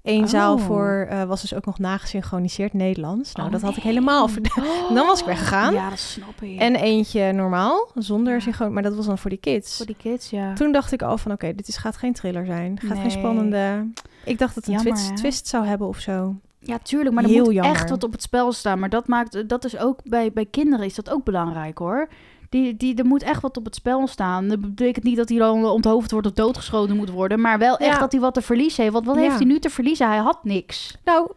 Eén 0.03 0.29
zaal 0.29 0.55
Oh. 0.55 0.61
voor 0.61 1.07
eh, 1.09 1.25
was 1.25 1.41
dus 1.41 1.55
ook 1.55 1.65
nog 1.67 1.79
nagesynchroniseerd 1.79 2.73
Nederlands. 2.73 3.33
Nou, 3.35 3.47
Oh, 3.47 3.53
dat 3.53 3.63
had 3.63 3.77
ik 3.77 3.85
nee. 3.85 3.93
helemaal 3.93 4.29
verda- 4.29 4.55
Dan 4.95 5.07
was 5.07 5.21
ik 5.21 5.27
weggegaan. 5.27 5.75
Ja, 5.75 5.89
dat 5.89 5.99
snap 5.99 6.43
ik. 6.43 6.59
En 6.59 6.77
eentje 6.77 7.33
normaal, 7.33 7.89
zonder 7.95 8.33
Ja. 8.33 8.41
synchroon, 8.41 8.73
maar 8.73 8.83
dat 8.83 8.95
was 8.95 9.07
dan 9.07 9.19
voor 9.19 9.31
die 9.31 9.39
kids. 9.39 9.77
voor 9.77 9.87
die 9.87 9.97
kids, 9.99 10.31
ja. 10.31 10.53
Toen 10.55 10.73
dacht 10.73 10.93
ik 10.93 11.03
al 11.03 11.19
van, 11.19 11.33
oké, 11.33 11.55
dit 11.55 11.69
is, 11.69 11.77
gaat 11.77 11.97
geen 11.97 12.13
thriller 12.13 12.47
zijn. 12.47 12.81
Gaat 12.85 12.99
geen 12.99 13.11
spannende... 13.11 13.87
Ik 14.25 14.39
dacht 14.39 14.55
dat 14.55 14.65
het 14.65 14.75
een 14.75 14.81
Jammer, 14.83 15.03
twist, 15.05 15.17
twist 15.17 15.47
zou 15.47 15.67
hebben 15.67 15.87
of 15.89 15.99
zo. 15.99 16.35
Ja, 16.61 16.79
tuurlijk, 16.79 17.15
maar 17.15 17.25
er 17.25 17.31
Heel 17.31 17.45
moet 17.45 17.55
jammer. 17.55 17.75
echt 17.75 17.91
wat 17.91 18.05
op 18.05 18.13
het 18.13 18.23
spel 18.23 18.53
staan. 18.53 18.79
Maar 18.79 18.89
dat 18.89 19.07
maakt, 19.09 19.49
dat 19.49 19.65
is 19.65 19.79
ook 19.79 20.01
bij, 20.05 20.33
bij 20.33 20.47
kinderen 20.47 20.87
is 20.87 20.95
dat 20.95 21.11
ook 21.11 21.25
belangrijk 21.25 21.79
hoor. 21.79 22.09
Die, 22.49 22.77
die, 22.77 22.95
er 22.95 23.05
moet 23.07 23.23
echt 23.23 23.43
wat 23.43 23.57
op 23.57 23.65
het 23.65 23.75
spel 23.75 24.07
staan. 24.07 24.49
Dat 24.49 24.61
betekent 24.61 25.05
niet 25.05 25.17
dat 25.17 25.29
hij 25.29 25.39
dan 25.39 25.65
onthoofd 25.65 26.11
wordt 26.11 26.27
of 26.27 26.33
doodgeschoten 26.33 26.97
moet 26.97 27.11
worden. 27.11 27.41
Maar 27.41 27.59
wel 27.59 27.77
echt 27.77 27.93
Ja. 27.95 27.99
dat 27.99 28.13
hij 28.13 28.21
wat 28.21 28.35
te 28.35 28.43
verliezen 28.43 28.83
heeft. 28.83 28.95
Want 28.95 29.07
wat 29.07 29.15
Ja. 29.17 29.21
heeft 29.23 29.37
hij 29.37 29.45
nu 29.47 29.59
te 29.59 29.71
verliezen? 29.71 30.07
Hij 30.09 30.17
had 30.19 30.39
niks. 30.45 30.97
Nou, 31.05 31.31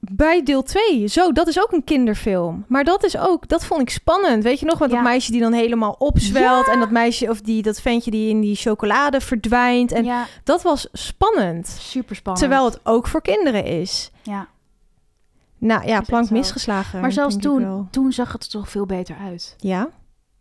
bij 0.00 0.42
deel 0.42 0.62
2, 0.62 1.06
zo, 1.06 1.32
dat 1.32 1.48
is 1.48 1.60
ook 1.62 1.72
een 1.72 1.84
kinderfilm. 1.84 2.64
Maar 2.68 2.84
dat 2.84 3.04
is 3.04 3.16
ook, 3.18 3.48
dat 3.48 3.64
vond 3.64 3.80
ik 3.80 3.90
spannend. 3.90 4.42
Weet 4.42 4.60
je 4.60 4.66
nog, 4.66 4.78
met 4.78 4.88
Ja. 4.90 4.94
dat 4.94 5.04
meisje 5.04 5.30
die 5.32 5.40
dan 5.40 5.52
helemaal 5.52 5.94
opzwelt... 5.98 6.68
en 6.68 6.78
dat 6.78 6.90
meisje, 6.90 7.28
of 7.30 7.40
die, 7.40 7.62
dat 7.62 7.80
ventje 7.80 8.10
die 8.10 8.28
in 8.28 8.40
die 8.40 8.56
chocolade 8.56 9.20
verdwijnt. 9.20 9.92
En 9.92 10.04
ja, 10.04 10.26
dat 10.44 10.62
was 10.62 10.88
spannend. 10.92 11.66
super 11.66 12.16
spannend. 12.16 12.46
Terwijl 12.48 12.64
het 12.70 12.80
ook 12.82 13.06
voor 13.06 13.22
kinderen 13.22 13.64
is. 13.64 14.10
Ja. 14.22 14.48
Nou 15.58 15.86
ja, 15.86 16.00
plank 16.00 16.30
misgeslagen. 16.30 17.00
Maar 17.00 17.12
zelfs 17.12 17.36
toen, 17.36 17.88
toen 17.90 18.12
zag 18.12 18.32
het 18.32 18.42
er 18.44 18.50
toch 18.50 18.68
veel 18.70 18.86
beter 18.86 19.16
uit. 19.24 19.54
Ja, 19.58 19.88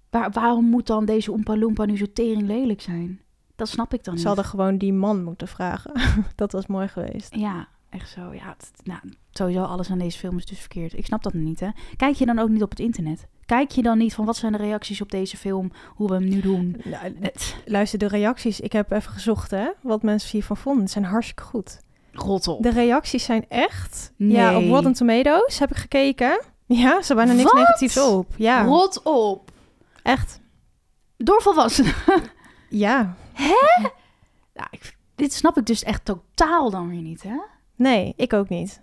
Waar, 0.09 0.31
waarom 0.31 0.65
moet 0.65 0.87
dan 0.87 1.05
deze 1.05 1.31
Oompa 1.31 1.57
Loompa 1.57 1.85
nu 1.85 1.97
zo 1.97 2.05
tering 2.13 2.41
lelijk 2.47 2.81
zijn? 2.81 3.19
Dat 3.55 3.67
snap 3.67 3.93
ik 3.93 4.03
dan 4.03 4.13
niet. 4.13 4.21
ze 4.21 4.27
hadden 4.27 4.45
gewoon 4.45 4.77
die 4.77 4.93
man 4.93 5.23
moeten 5.23 5.47
vragen. 5.47 5.91
dat 6.35 6.51
was 6.51 6.67
mooi 6.67 6.87
geweest. 6.87 7.35
Ja, 7.35 7.67
echt 7.89 8.09
zo. 8.09 8.33
Ja, 8.33 8.55
het- 8.57 8.71
nou, 8.83 8.99
sowieso 9.31 9.61
alles 9.63 9.89
aan 9.91 9.97
deze 9.99 10.17
film 10.17 10.37
is 10.37 10.45
dus 10.45 10.59
verkeerd. 10.59 10.97
Ik 10.97 11.05
snap 11.05 11.23
dat 11.23 11.33
niet, 11.33 11.59
hè. 11.59 11.69
Kijk 11.95 12.15
je 12.15 12.25
dan 12.25 12.39
ook 12.39 12.49
niet 12.49 12.63
op 12.63 12.69
het 12.69 12.79
internet? 12.79 13.27
Kijk 13.45 13.71
je 13.71 13.81
dan 13.81 13.97
niet 13.97 14.13
van 14.13 14.25
wat 14.25 14.35
zijn 14.35 14.51
de 14.51 14.57
reacties 14.57 15.01
op 15.01 15.11
deze 15.11 15.37
film, 15.37 15.71
hoe 15.95 16.07
we 16.07 16.13
hem 16.13 16.27
nu 16.29 16.39
doen? 16.41 16.81
Nou, 16.83 17.15
luister, 17.65 17.99
de 17.99 18.07
reacties. 18.07 18.59
Ik 18.59 18.71
heb 18.71 18.91
even 18.91 19.11
gezocht, 19.11 19.51
hè. 19.51 19.69
Wat 19.81 20.03
mensen 20.03 20.29
hiervan 20.31 20.57
vonden. 20.57 20.83
Het 20.83 20.91
zijn 20.91 21.05
hartstikke 21.05 21.43
goed. 21.43 21.79
rot 22.13 22.47
op. 22.47 22.63
De 22.63 22.69
reacties 22.69 23.23
zijn 23.23 23.45
echt... 23.49 24.13
Nee. 24.15 24.31
Ja, 24.31 24.57
op 24.57 24.63
Rotten 24.69 24.93
Tomatoes 24.93 25.59
heb 25.59 25.69
ik 25.71 25.77
gekeken. 25.77 26.41
Ja, 26.65 27.01
ze 27.01 27.15
bijna 27.15 27.31
niks 27.33 27.43
Wat? 27.51 27.53
negatiefs 27.53 27.99
op. 27.99 28.25
Ja, 28.37 28.63
Rot 28.63 29.01
op. 29.03 29.51
echt. 30.07 30.39
Door 31.17 31.41
volwassenen. 31.41 31.93
Ja, 32.69 33.15
Ja, 34.53 34.67
ik, 34.71 34.95
dit 35.15 35.33
snap 35.33 35.57
ik 35.57 35.65
dus 35.65 35.83
echt 35.83 36.05
totaal 36.05 36.69
dan 36.69 36.89
weer 36.89 37.01
niet, 37.01 37.23
hè? 37.23 37.35
nee, 37.75 38.13
ik 38.15 38.33
ook 38.33 38.49
niet. 38.49 38.81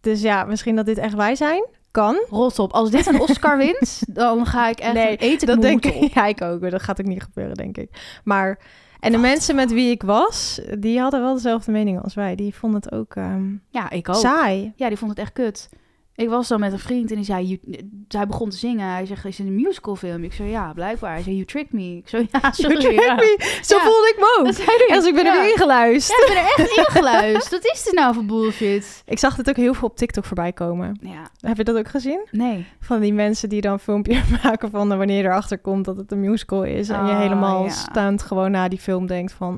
Dus 0.00 0.20
ja, 0.20 0.44
misschien 0.44 0.76
dat 0.76 0.86
dit 0.86 0.98
echt 0.98 1.14
wij 1.14 1.34
zijn. 1.34 1.66
Kan. 1.90 2.24
Rot 2.28 2.58
op. 2.58 2.72
Als 2.72 2.90
dit 2.90 3.06
een 3.06 3.20
Oscar 3.28 3.56
wint, 3.56 4.02
dan 4.08 4.46
ga 4.46 4.68
ik 4.68 4.78
echt 4.78 4.92
Nee, 4.94 5.16
eten 5.16 5.46
Dat 5.46 5.62
denk 5.62 5.84
op. 5.84 5.92
ik. 5.92 6.12
Ja, 6.14 6.26
ik 6.26 6.40
ook. 6.42 6.70
Dat 6.70 6.82
gaat 6.82 7.00
ook 7.00 7.06
niet 7.06 7.22
gebeuren, 7.22 7.54
denk 7.54 7.76
ik. 7.76 8.18
Maar... 8.24 8.58
En 9.00 9.12
de 9.12 9.18
Wat? 9.18 9.26
mensen 9.26 9.54
met 9.56 9.72
wie 9.72 9.90
ik 9.90 10.02
was, 10.02 10.60
die 10.78 11.00
hadden 11.00 11.20
wel 11.20 11.34
dezelfde 11.34 11.72
mening 11.72 12.02
als 12.02 12.14
wij. 12.14 12.34
Die 12.34 12.54
vonden 12.54 12.80
het 12.80 12.92
ook 12.92 13.14
ehm, 13.14 13.54
Ja, 13.70 13.90
ik 13.90 14.08
ook. 14.08 14.14
saai. 14.14 14.72
Ja, 14.76 14.88
die 14.88 14.96
vond 14.98 15.10
het 15.10 15.20
echt 15.20 15.32
kut. 15.32 15.68
Ik 16.14 16.28
was 16.28 16.48
dan 16.48 16.60
met 16.60 16.72
een 16.72 16.78
vriend 16.78 17.10
en 17.10 17.16
die 17.16 17.24
zei, 17.24 17.60
hij 18.08 18.26
begon 18.26 18.50
te 18.50 18.56
zingen. 18.56 18.88
Hij 18.92 19.06
zegt, 19.06 19.24
is 19.24 19.38
het 19.38 19.46
een 19.46 19.54
musicalfilm? 19.54 20.24
Ik 20.24 20.32
zei, 20.32 20.48
ja, 20.50 20.72
blijkbaar. 20.72 21.12
Hij 21.12 21.22
zei, 21.22 21.34
you 21.34 21.46
tricked 21.46 21.72
me. 21.72 21.96
Ik 21.96 22.08
zei, 22.08 22.28
ja, 22.32 22.52
sorry. 22.52 22.70
You 22.80 22.84
tricked 22.84 23.04
ja. 23.06 23.14
me. 23.14 23.58
Zo 23.62 23.76
Ja. 23.76 23.82
voelde 23.82 24.08
ik 24.14 24.16
me 24.18 24.36
ook. 24.40 24.46
En 24.88 24.96
dus 24.98 25.06
ik 25.06 25.14
ben 25.14 25.24
ja. 25.24 25.34
er 25.36 25.40
weer 25.42 25.50
ingeluisterd. 25.50 26.18
Ja, 26.18 26.24
ik 26.26 26.32
ben 26.34 26.42
er 26.44 26.64
echt 26.64 26.76
ingeluisterd. 26.88 27.50
Wat 27.62 27.72
is 27.74 27.82
dit 27.84 27.92
nou 27.94 28.14
voor 28.14 28.24
bullshit? 28.24 29.02
Ik 29.06 29.18
zag 29.18 29.36
dit 29.36 29.48
ook 29.48 29.56
heel 29.56 29.74
veel 29.74 29.88
op 29.88 29.96
TikTok 29.96 30.24
voorbij 30.24 30.52
komen. 30.52 30.98
Ja, 31.02 31.22
Heb 31.40 31.56
je 31.56 31.64
dat 31.64 31.76
ook 31.76 31.88
gezien? 31.88 32.26
nee. 32.30 32.66
Van 32.80 33.00
die 33.00 33.12
mensen 33.12 33.48
die 33.48 33.60
dan 33.60 33.72
een 33.72 33.78
filmpje 33.78 34.22
maken 34.42 34.70
van 34.70 34.88
wanneer 34.88 35.24
erachter 35.24 35.58
komt 35.58 35.84
dat 35.84 35.96
het 35.96 36.12
een 36.12 36.20
musical 36.20 36.62
is. 36.64 36.88
en 36.88 37.04
je 37.06 37.10
Oh, 37.12 37.18
helemaal 37.20 37.70
staand 37.70 38.22
gewoon 38.22 38.50
na 38.50 38.68
die 38.68 38.78
film 38.78 39.06
denkt 39.06 39.32
van, 39.32 39.56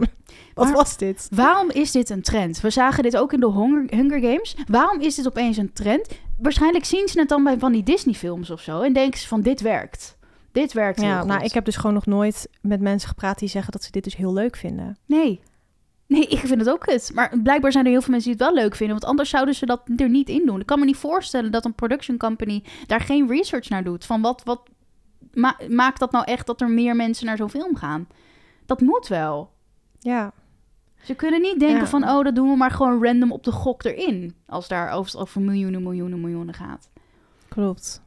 wat 0.55 0.65
Maar- 0.67 0.75
was 0.75 0.97
dit? 0.97 1.29
Waarom 1.31 1.71
is 1.71 1.91
dit 1.91 2.11
een 2.11 2.23
trend? 2.23 2.61
We 2.61 2.71
zagen 2.71 3.03
dit 3.03 3.17
ook 3.17 3.33
in 3.33 3.41
de 3.41 3.51
Hunger, 3.53 3.85
Hunger 3.89 4.21
Games. 4.21 4.57
Waarom 4.69 5.01
is 5.01 5.15
dit 5.15 5.27
opeens 5.27 5.57
een 5.57 5.73
trend? 5.73 6.09
Waarschijnlijk 6.39 6.85
zien 6.85 7.09
ze 7.09 7.19
het 7.21 7.29
dan 7.29 7.45
bij 7.45 7.59
van 7.59 7.73
die 7.73 7.83
Disney-films 7.83 8.51
of 8.51 8.61
zo. 8.61 8.81
En 8.81 8.93
denken 8.93 9.21
ze 9.21 9.29
van, 9.29 9.41
dit 9.41 9.61
werkt. 9.61 10.17
Dit 10.53 10.73
werkt 10.73 11.01
heel 11.01 11.09
Ja, 11.09 11.19
goed. 11.19 11.29
nou, 11.29 11.45
ik 11.45 11.53
heb 11.53 11.65
dus 11.65 11.77
gewoon 11.77 11.95
nog 11.95 12.07
nooit 12.07 12.49
met 12.61 12.81
mensen 12.81 13.09
gepraat 13.09 13.39
die 13.39 13.49
zeggen 13.49 13.73
dat 13.73 13.83
ze 13.85 13.91
dit 13.91 14.05
dus 14.05 14.17
heel 14.17 14.33
leuk 14.33 14.57
vinden. 14.57 14.99
Nee. 15.07 15.41
Nee, 16.07 16.27
ik 16.27 16.39
vind 16.39 16.61
het 16.61 16.71
ook 16.71 16.81
kut. 16.81 17.11
Maar 17.15 17.39
blijkbaar 17.43 17.73
zijn 17.73 17.85
er 17.85 17.91
heel 17.91 18.01
veel 18.03 18.11
mensen 18.11 18.31
die 18.33 18.41
het 18.41 18.53
wel 18.55 18.63
leuk 18.63 18.75
vinden. 18.75 18.97
Want 18.97 19.11
anders 19.11 19.31
zouden 19.31 19.55
ze 19.55 19.67
dat 19.67 19.83
er 19.97 20.09
niet 20.09 20.29
in 20.29 20.47
doen. 20.47 20.61
Ik 20.61 20.67
kan 20.67 20.79
me 20.79 20.85
niet 20.85 20.97
voorstellen 20.97 21.53
dat 21.53 21.65
een 21.65 21.75
production 21.75 22.17
company 22.17 22.63
daar 22.87 23.01
geen 23.01 23.29
research 23.29 23.69
naar 23.69 23.85
doet. 23.85 24.05
Van 24.07 24.21
wat, 24.21 24.43
wat 24.45 24.61
ma- 25.33 25.59
maakt 25.69 25.99
dat 25.99 26.13
nou 26.13 26.25
echt 26.25 26.47
dat 26.47 26.61
er 26.61 26.69
meer 26.71 26.97
mensen 26.97 27.27
naar 27.27 27.37
zo'n 27.37 27.51
film 27.51 27.77
gaan? 27.77 28.09
Dat 28.67 28.81
moet 28.81 29.09
wel. 29.09 29.51
Ja, 29.99 30.33
Ze 31.05 31.15
kunnen 31.15 31.41
niet 31.41 31.59
denken 31.61 31.79
Ja. 31.79 31.87
van, 31.87 32.09
oh, 32.09 32.25
dat 32.25 32.35
doen 32.35 32.51
we 32.51 32.57
maar 32.57 32.71
gewoon 32.71 33.05
random 33.05 33.33
op 33.33 33.45
de 33.45 33.53
gok 33.53 33.85
erin. 33.85 34.35
Als 34.47 34.69
daar 34.69 34.91
over, 34.93 35.19
over 35.21 35.41
miljoenen, 35.41 35.83
miljoenen, 35.83 36.21
miljoenen 36.21 36.55
gaat. 36.55 36.91
klopt. 37.49 38.03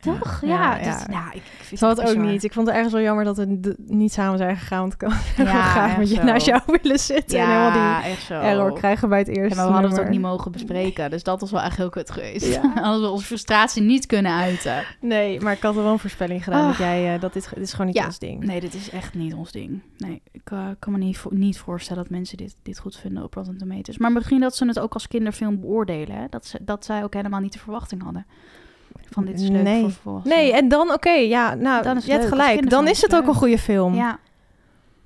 Toch? 0.00 0.40
Ja, 0.44 0.48
Ja, 0.48 0.76
ja. 0.84 0.98
dat- 0.98 1.08
nou, 1.08 1.26
ik, 1.28 1.34
ik 1.34 1.42
vind 1.64 1.80
had 1.80 1.96
het 1.96 2.06
ook 2.08 2.14
bizar. 2.14 2.30
niet. 2.32 2.44
Ik 2.44 2.52
vond 2.52 2.66
het 2.66 2.74
ergens 2.76 2.94
wel 2.94 3.02
jammer 3.02 3.24
dat 3.24 3.36
we 3.36 3.74
niet 3.86 4.12
samen 4.12 4.38
zijn 4.38 4.56
gegaan. 4.56 4.80
Want 4.80 4.92
ik 4.92 4.98
kan 4.98 5.10
graag 5.46 5.96
met 5.98 6.08
je 6.10 6.14
zo. 6.16 6.22
naast 6.22 6.46
jou 6.46 6.60
willen 6.66 6.98
zitten. 6.98 7.38
en 7.38 7.46
helemaal 7.46 8.00
die 8.02 8.10
echt 8.10 8.22
zo. 8.22 8.34
error 8.34 8.72
krijgen 8.72 9.08
bij 9.08 9.18
het 9.18 9.28
eerste 9.28 9.56
maar 9.56 9.66
we 9.66 9.72
hadden 9.72 9.90
het 9.90 10.00
ook 10.00 10.08
niet 10.08 10.20
mogen 10.20 10.52
bespreken. 10.52 11.10
Dus 11.10 11.22
dat 11.22 11.40
was 11.40 11.50
wel 11.50 11.60
echt 11.60 11.76
heel 11.76 11.90
kut 11.90 12.10
geweest. 12.10 12.56
Hadden 12.74 13.00
we 13.02 13.08
onze 13.08 13.24
frustratie 13.24 13.82
niet 13.82 14.06
kunnen 14.06 14.32
uiten. 14.32 14.84
Nee, 15.00 15.40
maar 15.40 15.52
ik 15.52 15.62
had 15.62 15.76
er 15.76 15.82
wel 15.82 15.92
een 15.92 15.98
voorspelling 15.98 16.44
gedaan. 16.44 16.60
Ah. 16.62 16.68
Dat 16.68 16.76
jij, 16.76 17.14
eh, 17.14 17.20
dat 17.20 17.32
dit, 17.32 17.48
dit 17.54 17.62
is 17.64 17.70
gewoon 17.72 17.86
niet 17.86 18.04
ons 18.04 18.18
ding. 18.18 18.44
Nee, 18.44 18.60
dit 18.60 18.74
is 18.74 18.90
echt 18.90 19.14
niet 19.14 19.34
ons 19.34 19.52
ding. 19.52 19.80
Nee, 19.98 20.22
ik 20.32 20.50
eh, 20.50 20.66
kan 20.78 20.92
me 20.92 20.98
niet, 20.98 21.18
vo- 21.18 21.30
niet 21.34 21.58
voorstellen 21.58 22.02
dat 22.02 22.12
mensen 22.12 22.36
dit, 22.36 22.56
dit 22.62 22.78
goed 22.78 22.96
vinden 22.96 23.22
op 23.22 23.34
Rotten 23.34 23.58
Tomatoes. 23.58 23.98
Maar 23.98 24.12
misschien 24.12 24.40
dat 24.40 24.56
ze 24.56 24.66
het 24.66 24.78
ook 24.78 24.94
als 24.94 25.08
kinderfilm 25.08 25.60
beoordelen. 25.60 26.16
Hè? 26.16 26.24
Dat, 26.30 26.46
ze, 26.46 26.58
dat 26.64 26.84
zij 26.84 27.02
ook 27.04 27.14
helemaal 27.14 27.40
niet 27.40 27.52
de 27.52 27.58
verwachting 27.58 28.02
hadden. 28.02 28.26
Van 29.10 29.24
dit 29.24 29.40
is 29.40 29.48
leuk 29.48 29.62
Nee. 29.62 29.82
voor 29.82 29.90
volwassenen. 29.90 30.38
Nee, 30.38 30.52
en 30.52 30.68
dan, 30.68 30.92
oké, 30.92 31.10
ja, 31.10 31.54
nou, 31.54 31.82
Dan 31.82 31.96
is 31.96 32.02
het 32.02 32.12
je 32.12 32.18
hebt 32.18 32.22
leuk. 32.24 32.32
Gelijk. 32.32 32.70
Dan 32.70 32.88
is 32.88 33.02
het 33.02 33.14
ook 33.16 33.26
een 33.26 33.34
goede 33.34 33.58
film. 33.58 33.94
Ja, 33.94 34.18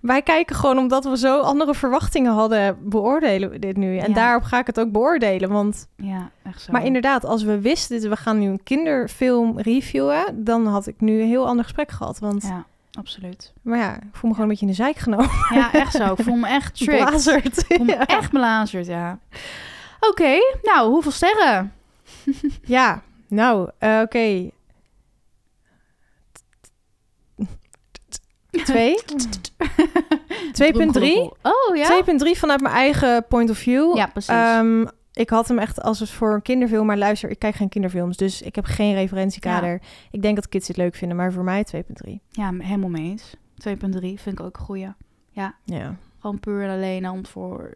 Wij 0.01 0.23
kijken 0.23 0.57
gewoon 0.57 0.79
omdat 0.79 1.05
we 1.05 1.17
zo 1.17 1.41
andere 1.41 1.75
verwachtingen 1.75 2.33
hadden, 2.33 2.77
beoordelen 2.81 3.51
we 3.51 3.59
dit 3.59 3.77
nu. 3.77 3.99
En 3.99 4.09
Ja. 4.09 4.15
daarop 4.15 4.43
ga 4.43 4.59
ik 4.59 4.67
het 4.67 4.81
ook 4.81 4.93
beoordelen. 4.93 5.51
Want, 5.51 5.89
ja, 5.97 6.31
echt 6.43 6.63
zo. 6.63 6.73
maar 6.73 6.85
inderdaad, 6.85 7.25
als 7.25 7.43
we 7.43 7.61
wisten, 7.61 8.09
we 8.11 8.17
gaan 8.17 8.39
nu 8.39 8.47
een 8.49 8.63
kinderfilm 8.63 9.59
reviewen, 9.61 10.45
dan 10.45 10.67
had 10.67 10.87
ik 10.87 11.01
nu 11.01 11.21
een 11.21 11.29
heel 11.29 11.47
ander 11.47 11.65
gesprek 11.65 11.91
gehad. 11.91 12.19
Want, 12.19 12.43
Ja, 12.43 12.65
absoluut. 12.99 13.53
maar 13.63 13.79
ja, 13.79 13.95
ik 13.97 14.03
voel 14.13 14.31
me 14.31 14.37
gewoon 14.37 14.41
een 14.41 14.49
beetje 14.49 14.67
in 14.67 14.71
de 14.71 14.77
zijk 14.77 14.97
genomen. 14.97 15.31
Ja, 15.51 15.73
echt 15.73 15.93
zo. 15.95 16.13
Ik 16.13 16.23
voel 16.25 16.37
me 16.37 16.49
echt 16.49 16.75
tricked. 16.79 17.09
Blazerd. 17.09 17.59
Ik 17.69 17.77
voel 17.77 17.87
me 17.87 17.93
Ja. 17.99 18.07
echt 18.07 18.31
belazerd, 18.33 18.87
ja. 18.87 19.19
Oké, 20.01 20.37
nou, 20.63 20.91
hoeveel 20.91 21.13
sterren? 21.13 21.73
Ja, 22.65 23.03
nou, 23.35 23.71
eh, 23.79 24.01
oké. 24.03 24.51
Twee? 28.51 28.95
2.3? 29.05 30.53
Drumgeroffel. 30.53 31.37
Oh, 31.43 31.77
ja? 31.77 32.03
2.3 32.05 32.31
vanuit 32.31 32.61
mijn 32.61 32.75
eigen 32.75 33.27
point 33.29 33.51
of 33.51 33.59
view. 33.59 33.97
Ja, 33.97 34.07
precies. 34.07 34.35
Ehm, 34.35 34.87
ik 35.13 35.31
had 35.31 35.49
hem 35.49 35.59
echt 35.59 35.83
als 35.83 36.01
het 36.01 36.11
voor 36.11 36.35
een 36.35 36.43
kinderfilm, 36.43 36.87
maar 36.87 36.99
luister, 36.99 37.31
ik 37.31 37.39
kijk 37.39 37.55
geen 37.55 37.69
kinderfilms, 37.69 38.17
dus 38.17 38.43
ik 38.43 38.55
heb 38.55 38.65
geen 38.65 38.95
referentiekader. 38.95 39.81
Ik 40.11 40.23
denk 40.23 40.37
dat 40.37 40.49
kids 40.49 40.67
dit 40.67 40.77
leuk 40.77 40.95
vinden, 40.95 41.17
maar 41.17 41.33
voor 41.33 41.45
mij 41.45 41.65
2.3. 41.77 42.21
Ja, 42.29 42.53
helemaal 42.59 42.91
mee 42.91 43.11
eens. 43.11 43.37
2.3 43.69 43.75
vind 44.01 44.27
ik 44.27 44.41
ook 44.41 44.57
een 44.57 44.65
goeie. 44.65 44.93
Ja. 45.31 45.55
Gewoon 46.19 46.41
puur 46.41 46.63
en 46.63 46.71
alleen 46.71 47.11
om 47.11 47.27
voor... 47.27 47.73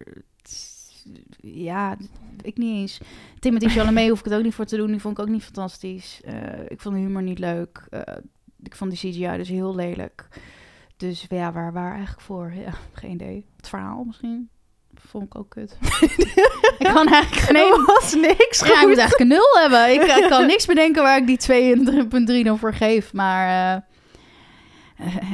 Ja, 1.40 1.96
ik 2.42 2.56
niet 2.56 2.76
eens. 2.76 2.98
Timothy 3.38 3.68
Chalamet 3.68 4.08
hoef 4.08 4.18
ik 4.18 4.24
het 4.24 4.34
ook 4.34 4.42
niet 4.42 4.54
voor 4.54 4.64
te 4.64 4.76
doen. 4.76 4.86
Die 4.90 5.00
vond 5.00 5.18
ik 5.18 5.24
ook 5.24 5.30
niet 5.30 5.42
fantastisch. 5.44 6.20
Eh, 6.24 6.34
ik 6.68 6.80
vond 6.80 6.94
de 6.94 7.00
humor 7.00 7.22
niet 7.22 7.38
leuk. 7.38 7.86
Eh, 7.90 8.00
ik 8.62 8.76
vond 8.76 8.90
die 8.90 9.10
CGI 9.12 9.36
dus 9.36 9.48
heel 9.48 9.74
lelijk. 9.74 10.28
Dus 10.96 11.26
ja, 11.28 11.52
waar, 11.52 11.72
waar 11.72 11.90
eigenlijk 11.92 12.20
voor? 12.20 12.52
Ja, 12.54 12.72
geen 12.92 13.10
idee. 13.10 13.46
Het 13.56 13.68
verhaal 13.68 14.04
misschien? 14.04 14.48
Vond 14.94 15.24
ik 15.24 15.34
ook 15.38 15.50
kut. 15.50 15.76
ik 16.78 16.90
kan 16.92 17.06
eigenlijk 17.08 17.46
geen... 17.46 17.84
Was 17.86 18.14
niks 18.14 18.58
Ja, 18.60 18.66
ik 18.66 18.72
goed. 18.72 18.88
moet 18.88 18.98
eigenlijk 18.98 19.18
een 19.20 19.28
nul 19.28 19.58
hebben. 19.60 19.94
Ik, 19.94 20.02
ik 20.24 20.28
kan 20.28 20.46
niks 20.46 20.66
bedenken 20.66 21.02
waar 21.02 21.18
ik 21.18 21.26
die 21.26 21.76
2,3 22.40 22.44
dan 22.44 22.58
voor 22.58 22.74
geef. 22.74 23.12
Maar 23.12 23.46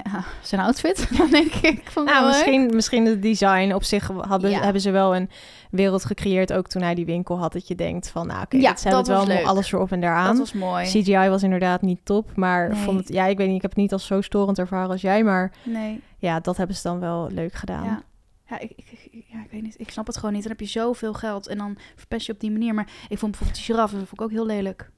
ja, 0.05 0.25
zijn 0.43 0.61
outfit, 0.61 1.09
dan 1.19 1.31
denk 1.31 1.55
ik. 1.55 1.81
het 1.95 2.05
Nou, 2.05 2.27
misschien, 2.27 2.75
misschien 2.75 3.07
het 3.07 3.23
design 3.23 3.73
op 3.73 3.85
zich 3.85 4.07
hadden, 4.07 4.51
Ja. 4.51 4.61
hebben 4.63 4.83
ze 4.83 4.91
wel 4.91 5.17
een 5.17 5.31
wereld 5.77 6.05
gecreëerd, 6.05 6.53
ook 6.53 6.67
toen 6.69 6.83
hij 6.83 6.95
die 6.95 7.05
winkel 7.07 7.39
had, 7.39 7.53
dat 7.53 7.69
je 7.69 7.75
denkt 7.75 8.09
van, 8.11 8.27
nou 8.27 8.43
oké, 8.43 8.57
Ja, 8.57 8.71
dit 8.73 8.83
hebben 8.85 9.05
dat 9.05 9.19
het 9.19 9.27
wel 9.29 9.37
leuk. 9.37 9.47
alles 9.47 9.73
erop 9.73 9.93
en 9.93 10.01
daaraan. 10.01 10.27
Dat 10.27 10.39
was 10.39 10.53
mooi. 10.53 10.85
CGI 10.87 11.29
was 11.29 11.43
inderdaad 11.43 11.83
niet 11.83 12.01
top, 12.05 12.37
maar 12.37 12.69
Nee. 12.69 12.79
vond 12.79 12.99
het, 12.99 13.09
ja, 13.09 13.27
ik 13.27 13.37
weet 13.37 13.47
niet, 13.47 13.57
ik 13.57 13.63
heb 13.63 13.71
het 13.71 13.81
niet 13.81 13.93
als 13.93 14.07
zo 14.07 14.21
storend 14.21 14.59
ervaren 14.59 14.91
als 14.91 15.01
jij, 15.01 15.25
maar 15.25 15.53
Nee, 15.65 16.01
ja, 16.19 16.41
dat 16.41 16.57
hebben 16.57 16.77
ze 16.77 16.83
dan 16.83 17.01
wel 17.01 17.29
leuk 17.31 17.53
gedaan. 17.53 17.85
ja. 17.85 18.03
Ja 18.49 18.59
ik, 18.61 18.73
ik, 18.77 19.09
ik- 19.11 19.25
ja, 19.29 19.39
ik 19.45 19.51
weet 19.51 19.63
niet. 19.63 19.75
Ik 19.81 19.91
snap 19.91 20.07
het 20.07 20.17
gewoon 20.17 20.33
niet. 20.33 20.43
Dan 20.43 20.51
heb 20.51 20.61
je 20.61 20.67
zoveel 20.67 21.13
geld 21.15 21.47
en 21.47 21.59
dan 21.59 21.77
verpest 21.97 22.27
je 22.27 22.33
op 22.33 22.41
die 22.41 22.51
manier. 22.51 22.75
Maar 22.75 22.87
ik 23.09 23.19
vond 23.19 23.31
bijvoorbeeld 23.31 23.55
die 23.65 23.75
giraffe, 23.75 23.97
dat 23.99 24.09
vond 24.09 24.21
ik 24.21 24.27
ook 24.27 24.33
heel 24.33 24.47
lelijk. 24.47 24.91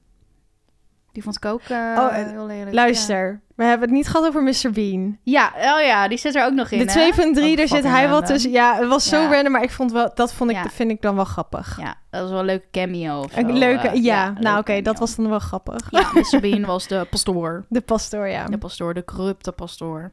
Die 1.17 1.25
vond 1.25 1.37
ik 1.37 1.45
ook 1.45 1.61
eh, 1.61 1.77
Oh, 1.77 2.13
heel 2.13 2.45
lelijk. 2.45 2.73
Luister, 2.75 3.41
we 3.55 3.63
hebben 3.63 3.87
het 3.87 3.97
niet 3.97 4.07
gehad 4.07 4.27
over 4.27 4.43
Mr. 4.43 4.71
Bean. 4.73 5.17
Ja. 5.23 5.51
oh 5.55 5.81
ja, 5.81 6.07
die 6.07 6.17
zit 6.17 6.35
er 6.35 6.45
ook 6.45 6.53
nog 6.53 6.71
in, 6.71 6.85
De 6.85 6.91
hè? 6.91 7.11
2.3, 7.13 7.19
Ook 7.51 7.57
daar 7.57 7.67
zit 7.67 7.83
hij 7.83 8.09
wat 8.09 8.25
tussen. 8.25 8.51
Ja, 8.51 8.75
het 8.75 8.87
was 8.87 9.07
zo 9.09 9.27
random, 9.31 9.51
maar 9.51 9.63
ik 9.63 9.71
vond 9.71 9.91
wel, 9.91 10.11
dat 10.15 10.33
vond 10.33 10.49
ik, 10.49 10.55
Ja. 10.55 10.69
vind 10.69 10.91
ik 10.91 11.01
dan 11.01 11.15
wel 11.15 11.25
grappig. 11.25 11.77
Ja, 11.81 11.95
dat 12.09 12.21
was 12.21 12.29
wel 12.29 12.39
een 12.39 12.45
leuke 12.45 12.67
cameo 12.71 13.19
of 13.19 13.31
zo. 13.31 13.39
Een 13.39 13.57
leuke, 13.57 13.87
eh, 13.87 14.03
ja, 14.03 14.33
nou 14.39 14.59
oké, 14.59 14.81
dat 14.81 14.99
was 14.99 15.15
dan 15.15 15.29
wel 15.29 15.39
grappig. 15.39 15.87
Ja, 15.91 16.09
Mr. 16.13 16.39
Bean 16.39 16.65
was 16.75 16.87
de 16.87 17.07
pastoor. 17.09 17.65
De 17.69 17.81
pastoor, 17.81 18.27
ja. 18.27 18.45
De 18.45 18.57
pastoor, 18.57 18.93
de 18.93 19.03
corrupte 19.05 19.51
pastoor. 19.51 20.11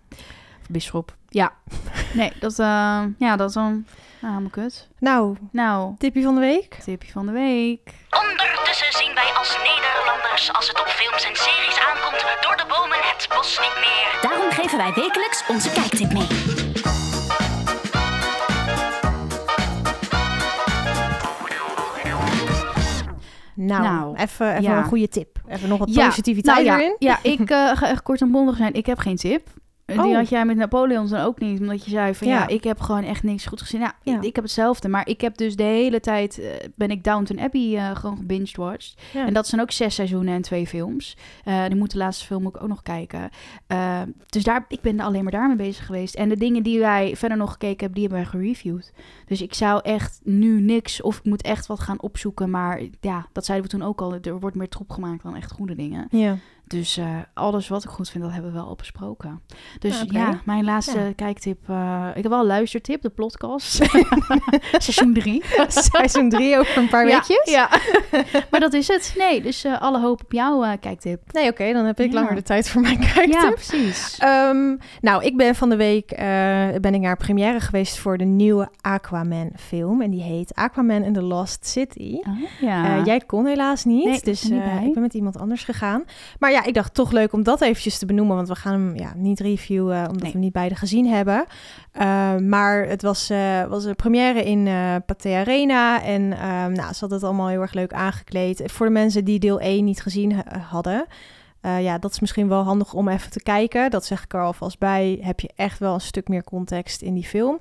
Of 0.61 0.69
bisschop. 0.69 1.15
Ja. 1.29 1.53
Nee, 2.15 2.33
dat, 2.41 2.59
eh, 2.59 3.03
ja, 3.19 3.37
dat 3.37 3.49
is 3.49 3.55
dan... 3.55 3.87
Nou, 4.21 4.33
helemaal 4.37 4.51
kut. 4.65 4.89
Nou, 4.99 5.37
Nou, 5.53 5.95
tipje 5.99 6.23
van 6.23 6.35
de 6.35 6.41
week. 6.41 6.75
tipje 6.85 7.13
van 7.13 7.27
de 7.27 7.33
week. 7.33 7.81
Ondertussen 8.23 8.93
zien 8.93 9.15
wij 9.15 9.33
als 9.39 9.57
Als 10.35 10.69
het 10.69 10.81
op 10.81 10.87
films 10.87 11.25
en 11.25 11.37
series 11.37 11.79
aankomt, 11.79 12.25
door 12.41 12.57
de 12.57 12.65
bomen 12.69 12.97
het 13.01 13.29
bos 13.35 13.59
niet 13.61 13.75
meer. 13.75 14.31
Daarom 14.31 14.51
geven 14.51 14.79
wij 14.79 14.93
wekelijks 14.95 15.45
onze 15.49 15.71
kijktip 15.71 16.13
mee. 16.13 16.27
Nou, 23.55 23.83
Nou, 23.83 24.17
even, 24.17 24.51
even 24.51 24.63
ja. 24.63 24.79
een 24.79 24.85
goede 24.85 25.09
tip. 25.09 25.39
Even 25.49 25.69
nog 25.69 25.79
wat 25.79 25.95
Ja, 25.95 26.07
positiviteit 26.07 26.67
nou 26.67 26.69
ja, 26.69 26.85
erin. 26.85 26.97
Ja, 26.99 27.19
ik 27.23 27.51
eh, 27.51 27.77
ga 27.77 27.89
echt 27.89 28.03
kort 28.03 28.21
en 28.21 28.31
bondig 28.31 28.57
zijn. 28.57 28.73
Ik 28.73 28.87
heb 28.87 28.99
geen 28.99 29.17
tip. 29.17 29.49
Eh, 29.87 30.03
Die 30.03 30.11
Oh. 30.11 30.17
had 30.17 30.29
jij 30.29 30.45
met 30.45 30.57
Napoleon 30.57 31.09
dan 31.09 31.21
ook 31.21 31.41
niet. 31.41 31.61
Omdat 31.61 31.85
je 31.85 31.91
zei 31.91 32.15
van 32.15 32.29
ja, 32.29 32.35
Ja. 32.39 32.47
ik 32.49 32.65
heb 32.65 32.81
gewoon 32.81 33.03
echt 33.05 33.23
niks 33.23 33.47
goed 33.47 33.61
gezien. 33.61 33.81
Nou, 33.81 33.93
Ja. 34.03 34.17
ik, 34.17 34.23
ik 34.25 34.35
heb 34.35 34.45
hetzelfde. 34.45 34.89
Maar 34.89 35.09
ik 35.09 35.21
heb 35.21 35.37
dus 35.37 35.57
de 35.57 35.63
hele 35.63 36.01
tijd, 36.01 36.39
eh, 36.39 36.51
ben 36.75 36.91
ik 36.91 37.05
Downton 37.05 37.41
Abbey 37.41 37.77
eh, 37.77 37.97
gewoon 37.97 38.17
gebinged-watched. 38.17 38.95
Ja. 39.13 39.27
En 39.27 39.35
dat 39.35 39.47
zijn 39.47 39.61
ook 39.61 39.71
zes 39.71 39.95
seizoenen 39.95 40.35
en 40.35 40.43
twee 40.43 40.67
films. 40.67 41.17
Eh 41.45 41.65
die 41.67 41.77
moet 41.77 41.91
de 41.91 41.99
laatste 41.99 42.25
film 42.27 42.47
ook 42.47 42.67
nog 42.67 42.83
kijken. 42.83 43.31
Dus 44.29 44.43
daar, 44.45 44.65
ik 44.69 44.81
ben 44.81 45.01
alleen 45.01 45.23
maar 45.23 45.33
daarmee 45.33 45.57
bezig 45.57 45.87
geweest. 45.87 46.15
En 46.15 46.29
de 46.29 46.37
dingen 46.37 46.63
die 46.63 46.79
wij 46.81 47.17
verder 47.17 47.39
nog 47.39 47.53
gekeken 47.53 47.79
hebben, 47.79 48.01
die 48.01 48.09
hebben 48.09 48.23
wij 48.31 48.41
gereviewd. 48.41 48.93
Dus 49.27 49.43
ik 49.43 49.55
zou 49.55 49.81
echt 49.83 50.21
nu 50.23 50.61
niks, 50.61 51.03
of 51.03 51.19
ik 51.19 51.25
moet 51.25 51.43
echt 51.43 51.67
wat 51.67 51.81
gaan 51.81 52.01
opzoeken. 52.03 52.51
Maar 52.51 52.81
ja, 53.01 53.27
dat 53.33 53.45
zeiden 53.45 53.71
we 53.71 53.77
toen 53.77 53.87
ook 53.89 54.01
al. 54.01 54.15
Er 54.15 54.41
wordt 54.41 54.57
meer 54.57 54.69
troep 54.69 54.91
gemaakt 54.91 55.23
dan 55.23 55.37
echt 55.37 55.53
goede 55.53 55.75
dingen. 55.75 56.07
Ja. 56.11 56.37
Dus 56.67 56.97
eh, 56.97 57.07
alles 57.35 57.69
wat 57.69 57.85
ik 57.85 57.91
goed 57.91 58.11
vind, 58.11 58.25
dat 58.25 58.33
hebben 58.33 58.51
we 58.53 58.57
wel 58.59 58.67
al 58.67 58.75
besproken. 58.75 59.43
Dus 59.79 60.03
Oké. 60.03 60.19
ja, 60.19 60.41
mijn 60.45 60.65
laatste 60.65 60.99
Ja. 61.01 61.13
kijktip. 61.17 61.69
eh, 61.69 62.09
ik 62.15 62.23
heb 62.23 62.31
wel 62.33 62.41
een 62.41 62.47
luistertip, 62.47 63.03
de 63.03 63.11
podcast. 63.11 63.73
Seizoen 64.79 65.13
3. 65.15 65.43
Seizoen 65.69 66.29
3 66.29 66.59
over 66.59 66.77
een 66.77 66.89
paar 66.89 67.05
weekjes. 67.05 67.51
Ja, 67.51 67.69
maar 68.51 68.61
dat 68.61 68.73
is 68.73 68.89
het. 68.89 69.15
Nee, 69.19 69.43
dus 69.43 69.65
eh, 69.65 69.81
alle 69.81 70.01
hoop 70.01 70.23
op 70.23 70.33
jouw 70.33 70.77
kijktip. 70.81 71.33
Nee, 71.33 71.51
oké, 71.51 71.73
dan 71.73 71.85
heb 71.85 72.01
ik 72.01 72.13
Ja. 72.13 72.15
langer 72.21 72.35
de 72.35 72.43
tijd 72.43 72.69
voor 72.69 72.81
mijn 72.81 72.99
kijktip. 72.99 73.33
Ja, 73.33 73.51
precies. 73.51 74.19
Ehm, 74.19 74.77
nou, 75.01 75.25
ik 75.25 75.37
ben 75.37 75.55
van 75.55 75.69
de 75.69 75.77
week 75.77 76.09
ben 76.81 76.95
ik 76.95 77.01
naar 77.01 77.17
première 77.17 77.61
geweest 77.61 77.99
voor 77.99 78.19
de 78.19 78.25
nieuwe 78.25 78.69
Aquaman 78.81 79.51
film. 79.57 80.01
En 80.03 80.11
die 80.11 80.23
heet 80.23 80.55
Aquaman 80.55 81.05
and 81.05 81.15
the 81.15 81.23
Lost 81.23 81.67
City. 81.67 82.19
Oh, 82.21 82.39
ja. 82.61 83.03
Jij 83.05 83.21
kon 83.21 83.47
helaas 83.47 83.85
niet, 83.85 84.05
Nee, 84.05 84.21
dus 84.23 84.43
niet 84.43 84.63
ik 84.83 84.93
ben 84.93 85.03
met 85.03 85.15
iemand 85.15 85.39
anders 85.39 85.65
gegaan. 85.65 86.05
Maar 86.39 86.53
ja, 86.55 86.65
ik 86.65 86.75
dacht 86.75 86.95
toch 86.95 87.11
leuk 87.13 87.33
om 87.33 87.43
dat 87.43 87.61
eventjes 87.61 87.99
te 87.99 88.07
benoemen, 88.07 88.37
want 88.37 88.49
we 88.49 88.55
gaan 88.55 88.73
hem 88.73 88.97
ja, 88.97 89.13
niet 89.17 89.41
reviewen, 89.41 89.97
omdat 89.99 90.13
Nee. 90.13 90.21
we 90.23 90.31
hem 90.31 90.41
niet 90.41 90.53
beide 90.53 90.75
gezien 90.75 91.07
hebben. 91.07 91.45
Eh, 91.93 92.37
maar 92.37 92.87
het 92.89 93.03
was, 93.03 93.31
eh, 93.31 93.65
was 93.65 93.85
een 93.85 93.97
première 93.97 94.45
in 94.45 94.67
eh 94.67 94.95
Pathé 95.07 95.35
Arena 95.35 96.03
en 96.03 96.33
ehm 96.33 96.73
nou, 96.73 96.93
ze 96.93 97.01
hadden 97.01 97.19
het 97.19 97.23
allemaal 97.23 97.49
heel 97.49 97.61
erg 97.61 97.73
leuk 97.75 97.93
aangekleed. 97.93 98.63
Voor 98.67 98.87
de 98.87 98.93
mensen 98.93 99.25
die 99.25 99.39
deel 99.39 99.61
1 99.61 99.85
niet 99.85 100.03
gezien 100.03 100.33
ha- 100.35 100.59
hadden, 100.59 101.07
eh, 101.61 101.83
ja, 101.83 101.99
dat 101.99 102.11
is 102.11 102.21
misschien 102.21 102.49
wel 102.49 102.63
handig 102.63 102.93
om 102.95 103.09
even 103.09 103.31
te 103.31 103.43
kijken. 103.43 103.91
Dat 103.91 104.05
zeg 104.05 104.25
ik 104.25 104.35
er 104.35 104.43
alvast 104.43 104.79
bij. 104.79 105.19
Heb 105.21 105.41
je 105.41 105.51
echt 105.57 105.79
wel 105.79 105.95
een 105.95 106.01
stuk 106.01 106.29
meer 106.29 106.45
context 106.45 107.03
in 107.03 107.15
die 107.15 107.25
film. 107.25 107.59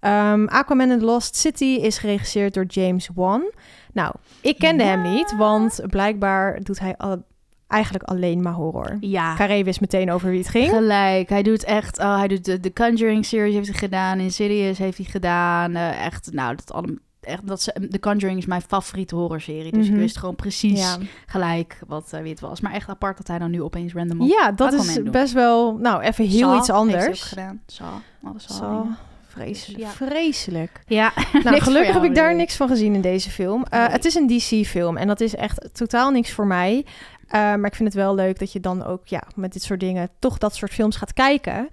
Ehm, 0.00 0.46
Aquaman 0.46 0.90
and 0.90 1.00
the 1.00 1.06
Lost 1.06 1.36
City 1.36 1.64
is 1.64 1.98
geregisseerd 1.98 2.54
door 2.54 2.64
James 2.64 3.10
Wan. 3.14 3.52
Nou, 3.92 4.14
ik 4.40 4.58
kende 4.58 4.82
hem 4.82 5.02
niet, 5.02 5.36
want 5.36 5.80
blijkbaar 5.86 6.60
doet 6.62 6.78
hij 6.78 6.94
al, 6.96 7.22
eigenlijk 7.68 8.04
alleen 8.04 8.42
maar 8.42 8.52
horror. 8.52 8.96
ja, 9.00 9.34
Carré 9.34 9.62
wist 9.64 9.80
meteen 9.80 10.10
over 10.12 10.30
wie 10.30 10.38
het 10.38 10.48
ging. 10.48 10.68
gelijk. 10.70 11.28
Hij 11.28 11.42
doet 11.42 11.64
echt, 11.64 11.98
oh, 11.98 12.16
hij 12.18 12.28
doet 12.28 12.44
de, 12.44 12.60
de 12.60 12.72
Conjuring 12.72 13.24
series 13.24 13.54
heeft 13.54 13.68
hij 13.68 13.78
gedaan, 13.78 14.18
Insidious 14.18 14.78
heeft 14.78 14.96
hij 14.96 15.06
gedaan. 15.06 15.74
eh, 15.74 16.04
echt, 16.04 16.28
nou, 16.32 16.54
dat 16.56 16.72
allemaal. 16.72 16.96
Echt, 17.20 17.46
dat 17.46 17.62
ze, 17.62 17.88
The 17.90 17.98
Conjuring 17.98 18.38
is 18.38 18.46
mijn 18.46 18.60
favoriete 18.62 19.14
horrorserie. 19.14 19.72
Dus 19.72 19.84
Mhm. 19.86 19.94
ik 19.94 20.00
wist 20.00 20.16
gewoon 20.18 20.34
precies 20.36 20.78
Ja. 20.80 20.96
gelijk 21.26 21.78
wat 21.86 22.12
eh, 22.12 22.20
wie 22.20 22.30
het 22.30 22.40
was. 22.40 22.60
Maar 22.60 22.72
echt 22.72 22.88
apart 22.88 23.16
dat 23.16 23.26
hij 23.26 23.38
dan 23.38 23.50
nu 23.50 23.62
opeens 23.62 23.92
random 23.92 24.20
op 24.20 24.28
ja, 24.28 24.52
dat 24.52 24.72
is 24.72 25.02
best 25.02 25.32
wel, 25.32 25.76
nou, 25.76 26.02
even 26.02 26.24
heel 26.24 26.38
Saw 26.48 26.56
iets 26.56 26.66
heeft 26.66 26.78
anders. 26.78 27.22
gedaan. 27.22 27.60
Saw, 27.66 27.86
alle 28.24 28.38
Saw 28.38 28.56
Zo, 28.58 28.80
dingen. 28.82 28.96
vreselijk. 29.26 29.82
Ja. 29.82 29.88
Vreselijk. 29.88 30.80
Ja, 30.86 31.12
Nou, 31.44 31.60
gelukkig 31.68 31.92
heb 31.94 32.04
ik 32.04 32.14
daar 32.14 32.34
niks 32.34 32.56
van 32.56 32.68
gezien 32.68 32.94
in 32.94 33.00
deze 33.00 33.30
film. 33.30 33.64
Eh. 33.64 33.86
Het 33.88 34.04
is 34.04 34.14
een 34.14 34.26
DC-film 34.26 34.96
en 34.96 35.06
dat 35.06 35.20
is 35.20 35.34
echt 35.34 35.68
totaal 35.72 36.10
niks 36.10 36.32
voor 36.32 36.46
mij. 36.46 36.84
Eh, 37.26 37.40
maar 37.40 37.66
ik 37.66 37.74
vind 37.74 37.88
het 37.88 38.02
wel 38.02 38.14
leuk 38.14 38.38
dat 38.38 38.52
je 38.52 38.60
dan 38.60 38.84
ook 38.84 39.06
ja, 39.06 39.22
met 39.34 39.52
dit 39.52 39.62
soort 39.62 39.80
dingen 39.80 40.10
toch 40.18 40.38
dat 40.38 40.54
soort 40.54 40.72
films 40.72 40.96
gaat 40.96 41.12
kijken. 41.12 41.68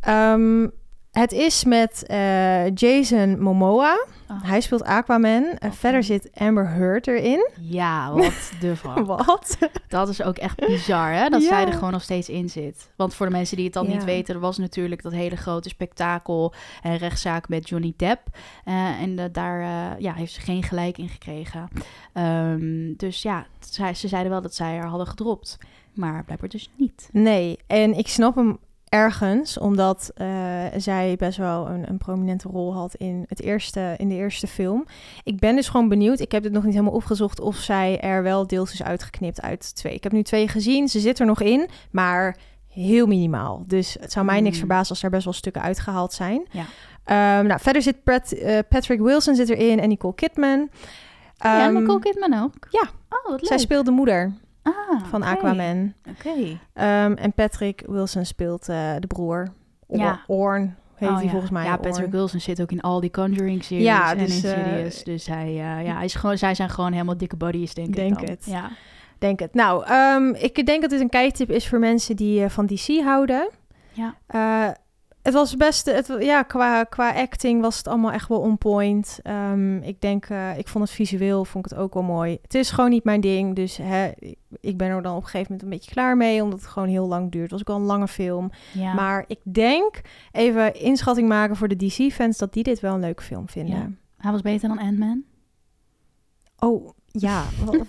Ehm, 0.00 0.66
het 1.12 1.32
is 1.32 1.64
met 1.64 2.06
eh, 2.06 2.74
Jason 2.74 3.40
Momoa. 3.40 4.06
Oh. 4.28 4.42
Hij 4.42 4.60
speelt 4.60 4.82
Aquaman. 4.84 5.44
En 5.58 5.72
verder 5.72 6.02
zit 6.02 6.30
Amber 6.34 6.68
Heard 6.68 7.06
erin. 7.06 7.48
Ja, 7.60 8.12
wat 8.12 8.52
de 8.60 8.76
fuck. 8.82 8.98
Wat? 9.06 9.58
Dat 9.88 10.08
is 10.08 10.22
ook 10.22 10.36
echt 10.36 10.66
bizar, 10.66 11.12
hè? 11.12 11.28
Dat 11.28 11.42
Ja. 11.42 11.48
zij 11.48 11.66
er 11.66 11.72
gewoon 11.72 11.92
nog 11.92 12.02
steeds 12.02 12.28
in 12.28 12.48
zit. 12.48 12.90
Want 12.96 13.14
voor 13.14 13.26
de 13.26 13.32
mensen 13.32 13.56
die 13.56 13.64
het 13.64 13.74
dan 13.74 13.86
Ja. 13.86 13.92
niet 13.92 14.04
weten... 14.04 14.34
er 14.34 14.40
was 14.40 14.58
natuurlijk 14.58 15.02
dat 15.02 15.12
hele 15.12 15.36
grote 15.36 15.68
spektakel 15.68 16.52
en 16.82 16.96
rechtszaak 16.96 17.48
met 17.48 17.68
Johnny 17.68 17.94
Depp. 17.96 18.20
Eh, 18.64 18.74
en 19.02 19.32
daar 19.32 19.60
eh, 19.60 20.00
ja, 20.00 20.12
heeft 20.12 20.32
ze 20.32 20.40
geen 20.40 20.62
gelijk 20.62 20.98
in 20.98 21.08
gekregen. 21.08 21.68
Ehm, 22.12 22.94
dus 22.96 23.22
ja, 23.22 23.46
zij, 23.60 23.94
ze 23.94 24.08
zeiden 24.08 24.32
wel 24.32 24.42
dat 24.42 24.54
zij 24.54 24.76
haar 24.76 24.88
hadden 24.88 25.06
gedropt. 25.06 25.58
Maar 25.94 26.24
blijkbaar 26.24 26.48
dus 26.48 26.70
niet. 26.76 27.08
Nee, 27.12 27.58
en 27.66 27.98
ik 27.98 28.08
snap 28.08 28.34
hem 28.34 28.58
ergens, 28.92 29.58
omdat 29.58 30.10
eh, 30.14 30.26
zij 30.76 31.16
best 31.18 31.38
wel 31.38 31.68
een, 31.68 31.88
een 31.88 31.98
prominente 31.98 32.48
rol 32.48 32.74
had 32.74 32.94
in, 32.94 33.24
het 33.28 33.40
eerste, 33.42 33.94
in 33.98 34.08
de 34.08 34.14
eerste 34.14 34.46
film. 34.46 34.84
Ik 35.24 35.38
ben 35.38 35.56
dus 35.56 35.68
gewoon 35.68 35.88
benieuwd. 35.88 36.20
Ik 36.20 36.32
heb 36.32 36.44
het 36.44 36.52
nog 36.52 36.62
niet 36.64 36.72
helemaal 36.74 36.94
opgezocht 36.94 37.40
of 37.40 37.56
zij 37.56 38.00
er 38.00 38.22
wel 38.22 38.46
deels 38.46 38.72
is 38.72 38.82
uitgeknipt 38.82 39.42
uit 39.42 39.74
twee. 39.74 39.94
Ik 39.94 40.02
heb 40.02 40.12
nu 40.12 40.22
twee 40.22 40.48
gezien, 40.48 40.88
ze 40.88 41.00
zit 41.00 41.18
er 41.18 41.26
nog 41.26 41.40
in, 41.40 41.68
maar 41.90 42.36
heel 42.68 43.06
minimaal. 43.06 43.62
Dus 43.66 43.96
het 44.00 44.12
zou 44.12 44.24
mij 44.26 44.40
niks 44.40 44.58
Hmm. 44.58 44.66
verbazen 44.66 44.88
als 44.90 45.02
er 45.02 45.10
best 45.10 45.24
wel 45.24 45.32
stukken 45.32 45.62
uitgehaald 45.62 46.12
zijn. 46.12 46.46
Ja. 46.50 46.64
Ehm, 47.04 47.46
nou, 47.46 47.60
verder 47.60 47.82
zit 47.82 48.02
Pat, 48.02 48.32
eh, 48.32 48.58
Patrick 48.68 49.00
Wilson 49.00 49.34
zit 49.34 49.48
erin 49.48 49.80
en 49.80 49.88
Nicole 49.88 50.14
Kidman. 50.14 50.68
ja, 51.36 51.64
Ehm, 51.66 51.74
Nicole 51.74 52.00
Kidman 52.00 52.42
ook? 52.42 52.54
ja. 52.70 52.82
Oh, 53.08 53.30
wat 53.30 53.40
leuk. 53.40 53.46
zij 53.46 53.58
speelt 53.58 53.84
de 53.84 53.90
moeder 53.90 54.32
ah, 54.62 55.04
van. 55.04 55.22
Aquaman. 55.22 55.92
Oké. 56.10 56.58
Ehm, 56.72 57.12
en 57.12 57.32
Patrick 57.32 57.82
Wilson 57.86 58.24
speelt 58.24 58.68
eh, 58.68 58.92
de 58.98 59.06
broer. 59.06 59.52
Or- 59.86 59.98
Ja. 59.98 60.20
Orn 60.26 60.76
heet 60.94 61.08
Oh, 61.08 61.14
hij 61.14 61.24
ja. 61.24 61.30
volgens 61.30 61.50
mij. 61.50 61.64
Ja, 61.64 61.76
Patrick 61.76 62.04
Orn. 62.06 62.10
Wilson 62.10 62.40
zit 62.40 62.62
ook 62.62 62.70
in 62.72 62.80
al 62.80 63.00
die 63.00 63.10
Conjuring 63.10 63.64
series 63.64 63.84
Ja, 63.84 64.10
en 64.12 64.18
dus, 64.18 64.42
eh, 64.44 64.58
Insidious. 64.58 65.04
dus 65.04 65.26
hij, 65.26 65.46
eh, 65.48 65.84
ja, 65.86 65.94
hij 65.94 66.04
is 66.04 66.14
gewoon, 66.14 66.38
zij 66.38 66.54
zijn 66.54 66.70
gewoon 66.70 66.92
helemaal 66.92 67.16
dikke 67.16 67.36
buddies, 67.36 67.74
denk, 67.74 67.94
Denk 67.94 68.10
ik 68.20 68.26
dan. 68.26 68.28
het. 68.34 68.44
Ja. 68.44 68.70
Denk 69.18 69.38
het. 69.40 69.54
Nou, 69.54 69.84
ehm, 69.86 70.28
ik 70.28 70.66
denk 70.66 70.80
dat 70.80 70.90
dit 70.90 71.00
een 71.00 71.08
kijktip 71.08 71.50
is 71.50 71.68
voor 71.68 71.78
mensen 71.78 72.16
die 72.16 72.42
eh, 72.44 72.50
van 72.50 72.66
DC 72.66 73.00
houden. 73.04 73.48
Ja. 73.92 74.14
Het 75.22 75.34
was 75.34 75.56
best, 75.56 75.86
het, 75.86 76.16
ja, 76.20 76.42
qua, 76.42 76.84
qua 76.84 77.12
acting 77.14 77.60
was 77.60 77.76
het 77.76 77.88
allemaal 77.88 78.12
echt 78.12 78.28
wel 78.28 78.40
on 78.40 78.58
point. 78.58 79.20
Ehm, 79.22 79.76
ik 79.76 80.00
denk, 80.00 80.24
eh, 80.24 80.58
ik 80.58 80.68
vond 80.68 80.84
het 80.84 80.92
visueel, 80.92 81.44
vond 81.44 81.64
ik 81.64 81.70
het 81.70 81.80
ook 81.80 81.94
wel 81.94 82.02
mooi. 82.02 82.38
Het 82.42 82.54
is 82.54 82.70
gewoon 82.70 82.90
niet 82.90 83.04
mijn 83.04 83.20
ding, 83.20 83.54
dus 83.54 83.76
hè, 83.76 84.10
ik 84.60 84.76
ben 84.76 84.88
er 84.88 85.02
dan 85.02 85.16
op 85.16 85.22
een 85.22 85.28
gegeven 85.28 85.46
moment 85.52 85.62
een 85.62 85.68
beetje 85.68 85.90
klaar 85.90 86.16
mee, 86.16 86.42
omdat 86.42 86.58
het 86.60 86.68
gewoon 86.68 86.88
heel 86.88 87.06
lang 87.06 87.30
duurt. 87.30 87.50
Het 87.50 87.50
was 87.50 87.60
ook 87.60 87.68
al 87.68 87.76
een 87.76 87.86
lange 87.86 88.08
film. 88.08 88.50
Ja. 88.72 88.94
Maar 88.94 89.24
ik 89.26 89.38
denk, 89.42 90.00
even 90.32 90.74
inschatting 90.74 91.28
maken 91.28 91.56
voor 91.56 91.68
de 91.68 91.86
DC-fans, 91.86 92.38
dat 92.38 92.52
die 92.52 92.62
dit 92.62 92.80
wel 92.80 92.94
een 92.94 93.00
leuke 93.00 93.22
film 93.22 93.48
vinden. 93.48 93.76
Ja. 93.76 93.90
Hij 94.16 94.32
was 94.32 94.42
beter 94.42 94.68
dan 94.68 94.78
Ant-Man. 94.78 95.22
Oh, 96.58 96.90
ja. 97.12 97.42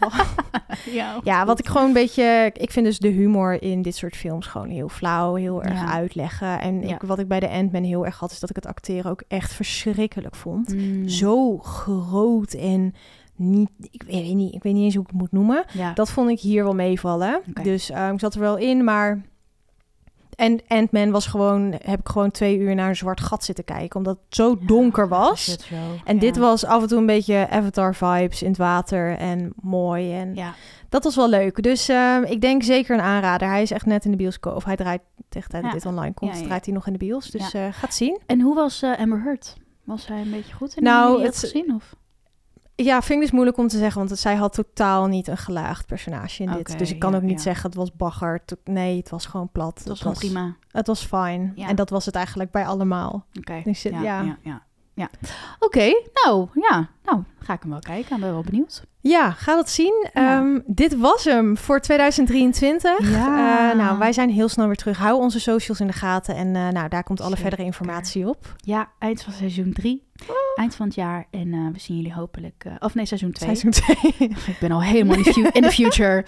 Ja, 0.91 1.19
Ja, 1.23 1.45
wat 1.45 1.59
ik 1.59 1.67
gewoon 1.67 1.87
een 1.87 1.93
beetje... 1.93 2.49
Ik 2.53 2.71
vind 2.71 2.85
dus 2.85 2.99
de 2.99 3.07
humor 3.07 3.61
in 3.61 3.81
dit 3.81 3.95
soort 3.95 4.15
films 4.15 4.47
gewoon 4.47 4.69
heel 4.69 4.89
flauw, 4.89 5.35
heel 5.35 5.63
erg 5.63 5.73
Ja. 5.79 5.91
uitleggen. 5.91 6.59
En 6.59 6.81
Ja. 6.87 6.95
ik, 6.95 7.01
wat 7.01 7.19
ik 7.19 7.27
bij 7.27 7.39
de 7.39 7.49
Ant-Man 7.49 7.83
heel 7.83 8.05
erg 8.05 8.19
had, 8.19 8.31
is 8.31 8.39
dat 8.39 8.49
ik 8.49 8.55
het 8.55 8.65
acteren 8.67 9.11
ook 9.11 9.23
echt 9.27 9.53
verschrikkelijk 9.53 10.35
vond. 10.35 10.73
Mm. 10.75 11.09
Zo 11.09 11.57
groot 11.57 12.53
en 12.53 12.93
niet... 13.35 13.69
Ik 13.91 14.03
weet, 14.07 14.33
niet, 14.33 14.53
ik 14.53 14.63
weet 14.63 14.73
niet 14.73 14.83
eens 14.83 14.93
hoe 14.95 15.03
ik 15.03 15.09
het 15.09 15.19
moet 15.19 15.31
noemen. 15.31 15.65
Dat 15.93 16.09
vond 16.11 16.29
ik 16.29 16.39
hier 16.39 16.63
wel 16.63 16.75
meevallen. 16.75 17.41
Dus 17.63 17.89
eh, 17.89 18.09
ik 18.13 18.19
zat 18.19 18.33
er 18.33 18.39
wel 18.39 18.57
in, 18.57 18.83
maar... 18.83 19.21
En 20.35 20.59
Ant-Man 20.67 21.11
was 21.11 21.27
gewoon... 21.27 21.73
Heb 21.83 21.99
ik 21.99 22.07
gewoon 22.09 22.31
twee 22.31 22.57
uur 22.57 22.75
naar 22.75 22.89
een 22.89 22.95
zwart 22.95 23.21
gat 23.21 23.43
zitten 23.43 23.63
kijken, 23.63 23.95
omdat 23.97 24.17
het 24.25 24.35
zo 24.35 24.57
donker 24.61 25.07
was. 25.07 25.57
En 26.05 26.13
Ja. 26.15 26.19
dit 26.19 26.37
was 26.37 26.65
af 26.65 26.81
en 26.81 26.87
toe 26.87 26.97
een 26.97 27.05
beetje 27.05 27.47
Avatar-vibes 27.49 28.41
in 28.41 28.47
het 28.49 28.57
water 28.57 29.17
en 29.17 29.53
mooi. 29.61 30.13
En 30.13 30.35
Ja. 30.35 30.53
dat 30.89 31.03
was 31.03 31.15
wel 31.15 31.29
leuk. 31.29 31.63
Dus 31.63 31.89
eh, 31.89 32.17
ik 32.25 32.41
denk 32.41 32.63
zeker 32.63 32.95
een 32.95 33.01
aanrader. 33.03 33.47
Hij 33.47 33.61
is 33.61 33.71
echt 33.71 33.85
net 33.85 34.05
in 34.05 34.11
de 34.11 34.17
bioscoop. 34.17 34.55
Of 34.55 34.63
hij 34.63 34.75
draait 34.75 35.01
tegen 35.29 35.49
tijd 35.49 35.63
dat 35.63 35.71
dit 35.71 35.85
online 35.85 36.13
komt, 36.13 36.43
draait 36.43 36.65
hij 36.65 36.73
nog 36.73 36.87
in 36.87 36.93
de 36.93 36.99
bios. 36.99 37.29
Dus 37.31 37.53
eh 37.53 37.67
gaat 37.71 37.93
zien. 37.93 38.19
En 38.25 38.41
hoe 38.41 38.55
was 38.55 38.81
eh, 38.81 38.97
Amber 38.99 39.21
Heard? 39.21 39.55
Was 39.83 40.07
hij 40.07 40.21
een 40.21 40.31
beetje 40.31 40.53
goed 40.53 40.75
in 40.77 40.83
Nou, 40.83 41.17
het 41.17 41.25
het- 41.25 41.37
gezien? 41.39 41.73
Of? 41.75 41.95
Ja, 42.75 43.01
vind 43.01 43.13
ik 43.13 43.19
dus 43.19 43.31
moeilijk 43.31 43.57
om 43.57 43.67
te 43.67 43.77
zeggen, 43.77 43.97
want 43.97 44.09
het- 44.09 44.19
zij 44.19 44.35
had 44.35 44.53
totaal 44.53 45.07
niet 45.07 45.27
een 45.27 45.37
gelaagd 45.37 45.85
personage 45.85 46.43
in 46.43 46.51
dit. 46.51 46.77
Dus 46.79 46.91
ik 46.91 46.99
kan 46.99 47.11
ja, 47.11 47.17
ook 47.17 47.23
niet 47.23 47.37
ja. 47.37 47.41
zeggen 47.43 47.65
het 47.69 47.75
was 47.75 47.95
bagger. 47.95 48.41
Nee, 48.63 48.97
het 48.97 49.09
was 49.09 49.25
gewoon 49.25 49.49
plat. 49.51 49.81
Het 49.85 50.03
was 50.03 50.17
prima. 50.17 50.55
Het 50.71 50.87
was 50.87 51.05
fijn. 51.05 51.51
Ja. 51.55 51.67
En 51.67 51.75
dat 51.75 51.89
was 51.89 52.05
het 52.05 52.15
eigenlijk 52.15 52.51
bij 52.51 52.65
allemaal. 52.65 53.25
Oké. 53.37 53.61
Dus, 53.63 53.81
ja. 53.81 54.01
ja, 54.01 54.21
ja, 54.21 54.37
ja. 54.41 54.63
ja. 54.93 55.09
Oké, 55.59 55.91
nou 56.23 56.47
ja, 56.53 56.89
nou 57.03 57.23
ga 57.39 57.53
ik 57.53 57.61
hem 57.61 57.71
wel 57.71 57.79
kijken. 57.79 58.15
Ik 58.15 58.21
ben 58.21 58.31
wel 58.31 58.43
benieuwd. 58.43 58.83
Ja, 59.03 59.31
ga 59.31 59.55
dat 59.55 59.69
zien. 59.69 60.09
Ja. 60.13 60.39
Ehm, 60.39 60.59
dit 60.65 60.97
was 60.97 61.23
hem 61.23 61.57
voor 61.57 61.79
2023. 61.79 63.11
Ja. 63.11 63.71
Eh, 63.71 63.77
nou, 63.77 63.97
wij 63.97 64.13
zijn 64.13 64.29
heel 64.29 64.47
snel 64.47 64.65
weer 64.65 64.75
terug. 64.75 64.97
Hou 64.97 65.21
onze 65.21 65.39
socials 65.39 65.79
in 65.79 65.87
de 65.87 65.93
gaten. 65.93 66.35
En 66.35 66.55
eh, 66.55 66.67
nou, 66.67 66.89
daar 66.89 67.03
komt 67.03 67.19
alle 67.19 67.29
Zeker. 67.29 67.43
verdere 67.43 67.63
informatie 67.63 68.27
op. 68.27 68.55
Ja, 68.57 68.91
eind 68.99 69.21
van 69.21 69.33
seizoen 69.33 69.73
3. 69.73 70.07
Eind 70.55 70.75
van 70.75 70.85
het 70.85 70.95
jaar. 70.95 71.27
En 71.29 71.53
eh, 71.53 71.59
we 71.73 71.79
zien 71.79 71.95
jullie 71.95 72.13
hopelijk... 72.13 72.65
of 72.79 72.95
nee, 72.95 73.05
seizoen 73.05 73.31
2. 73.31 73.55
Seizoen 73.55 73.71
2. 73.71 74.29
Ik 74.29 74.57
ben 74.59 74.71
al 74.71 74.83
helemaal 74.83 75.15
in, 75.15 75.61
the 75.61 75.71
future. 75.71 76.25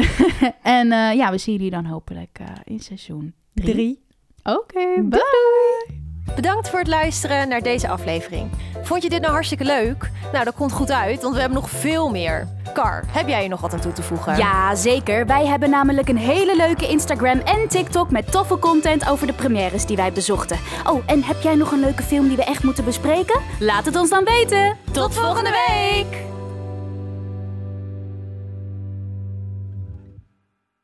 en 0.62 0.88
ja, 1.16 1.30
we 1.30 1.38
zien 1.38 1.54
jullie 1.54 1.70
dan 1.70 1.84
hopelijk 1.84 2.38
in 2.64 2.80
seizoen 2.80 3.34
3. 3.52 3.72
Drie. 3.72 4.04
Oké, 4.42 4.94
Doei, 4.94 5.08
bye. 5.08 6.05
Bedankt 6.36 6.68
voor 6.68 6.78
het 6.78 6.88
luisteren 6.88 7.48
naar 7.48 7.62
deze 7.62 7.88
aflevering. 7.88 8.50
Vond 8.82 9.02
je 9.02 9.08
dit 9.08 9.20
nou 9.20 9.32
hartstikke 9.32 9.64
leuk? 9.64 10.10
Nou, 10.32 10.44
dat 10.44 10.54
komt 10.54 10.72
goed 10.72 10.90
uit, 10.90 11.22
want 11.22 11.34
we 11.34 11.40
hebben 11.40 11.58
nog 11.58 11.70
veel 11.70 12.10
meer. 12.10 12.48
Kar, 12.74 13.04
heb 13.06 13.28
jij 13.28 13.40
hier 13.40 13.48
nog 13.48 13.60
wat 13.60 13.72
aan 13.72 13.80
toe 13.80 13.92
te 13.92 14.02
voegen? 14.02 14.36
Ja, 14.36 14.74
zeker. 14.74 15.26
Wij 15.26 15.46
hebben 15.46 15.70
namelijk 15.70 16.08
een 16.08 16.18
hele 16.18 16.56
leuke 16.56 16.88
Instagram 16.88 17.38
en 17.38 17.68
TikTok 17.68 18.10
met 18.10 18.32
toffe 18.32 18.58
content 18.58 19.08
over 19.08 19.26
de 19.26 19.32
premières 19.32 19.86
die 19.86 19.96
wij 19.96 20.12
bezochten. 20.12 20.58
Oh, 20.86 21.02
en 21.06 21.22
heb 21.22 21.42
jij 21.42 21.54
nog 21.54 21.72
een 21.72 21.80
leuke 21.80 22.02
film 22.02 22.28
die 22.28 22.36
we 22.36 22.44
echt 22.44 22.62
moeten 22.62 22.84
bespreken? 22.84 23.40
Laat 23.58 23.84
het 23.84 23.96
ons 23.96 24.10
dan 24.10 24.24
weten. 24.24 24.76
Tot 24.92 25.14
volgende 25.14 25.50
week! 25.50 26.35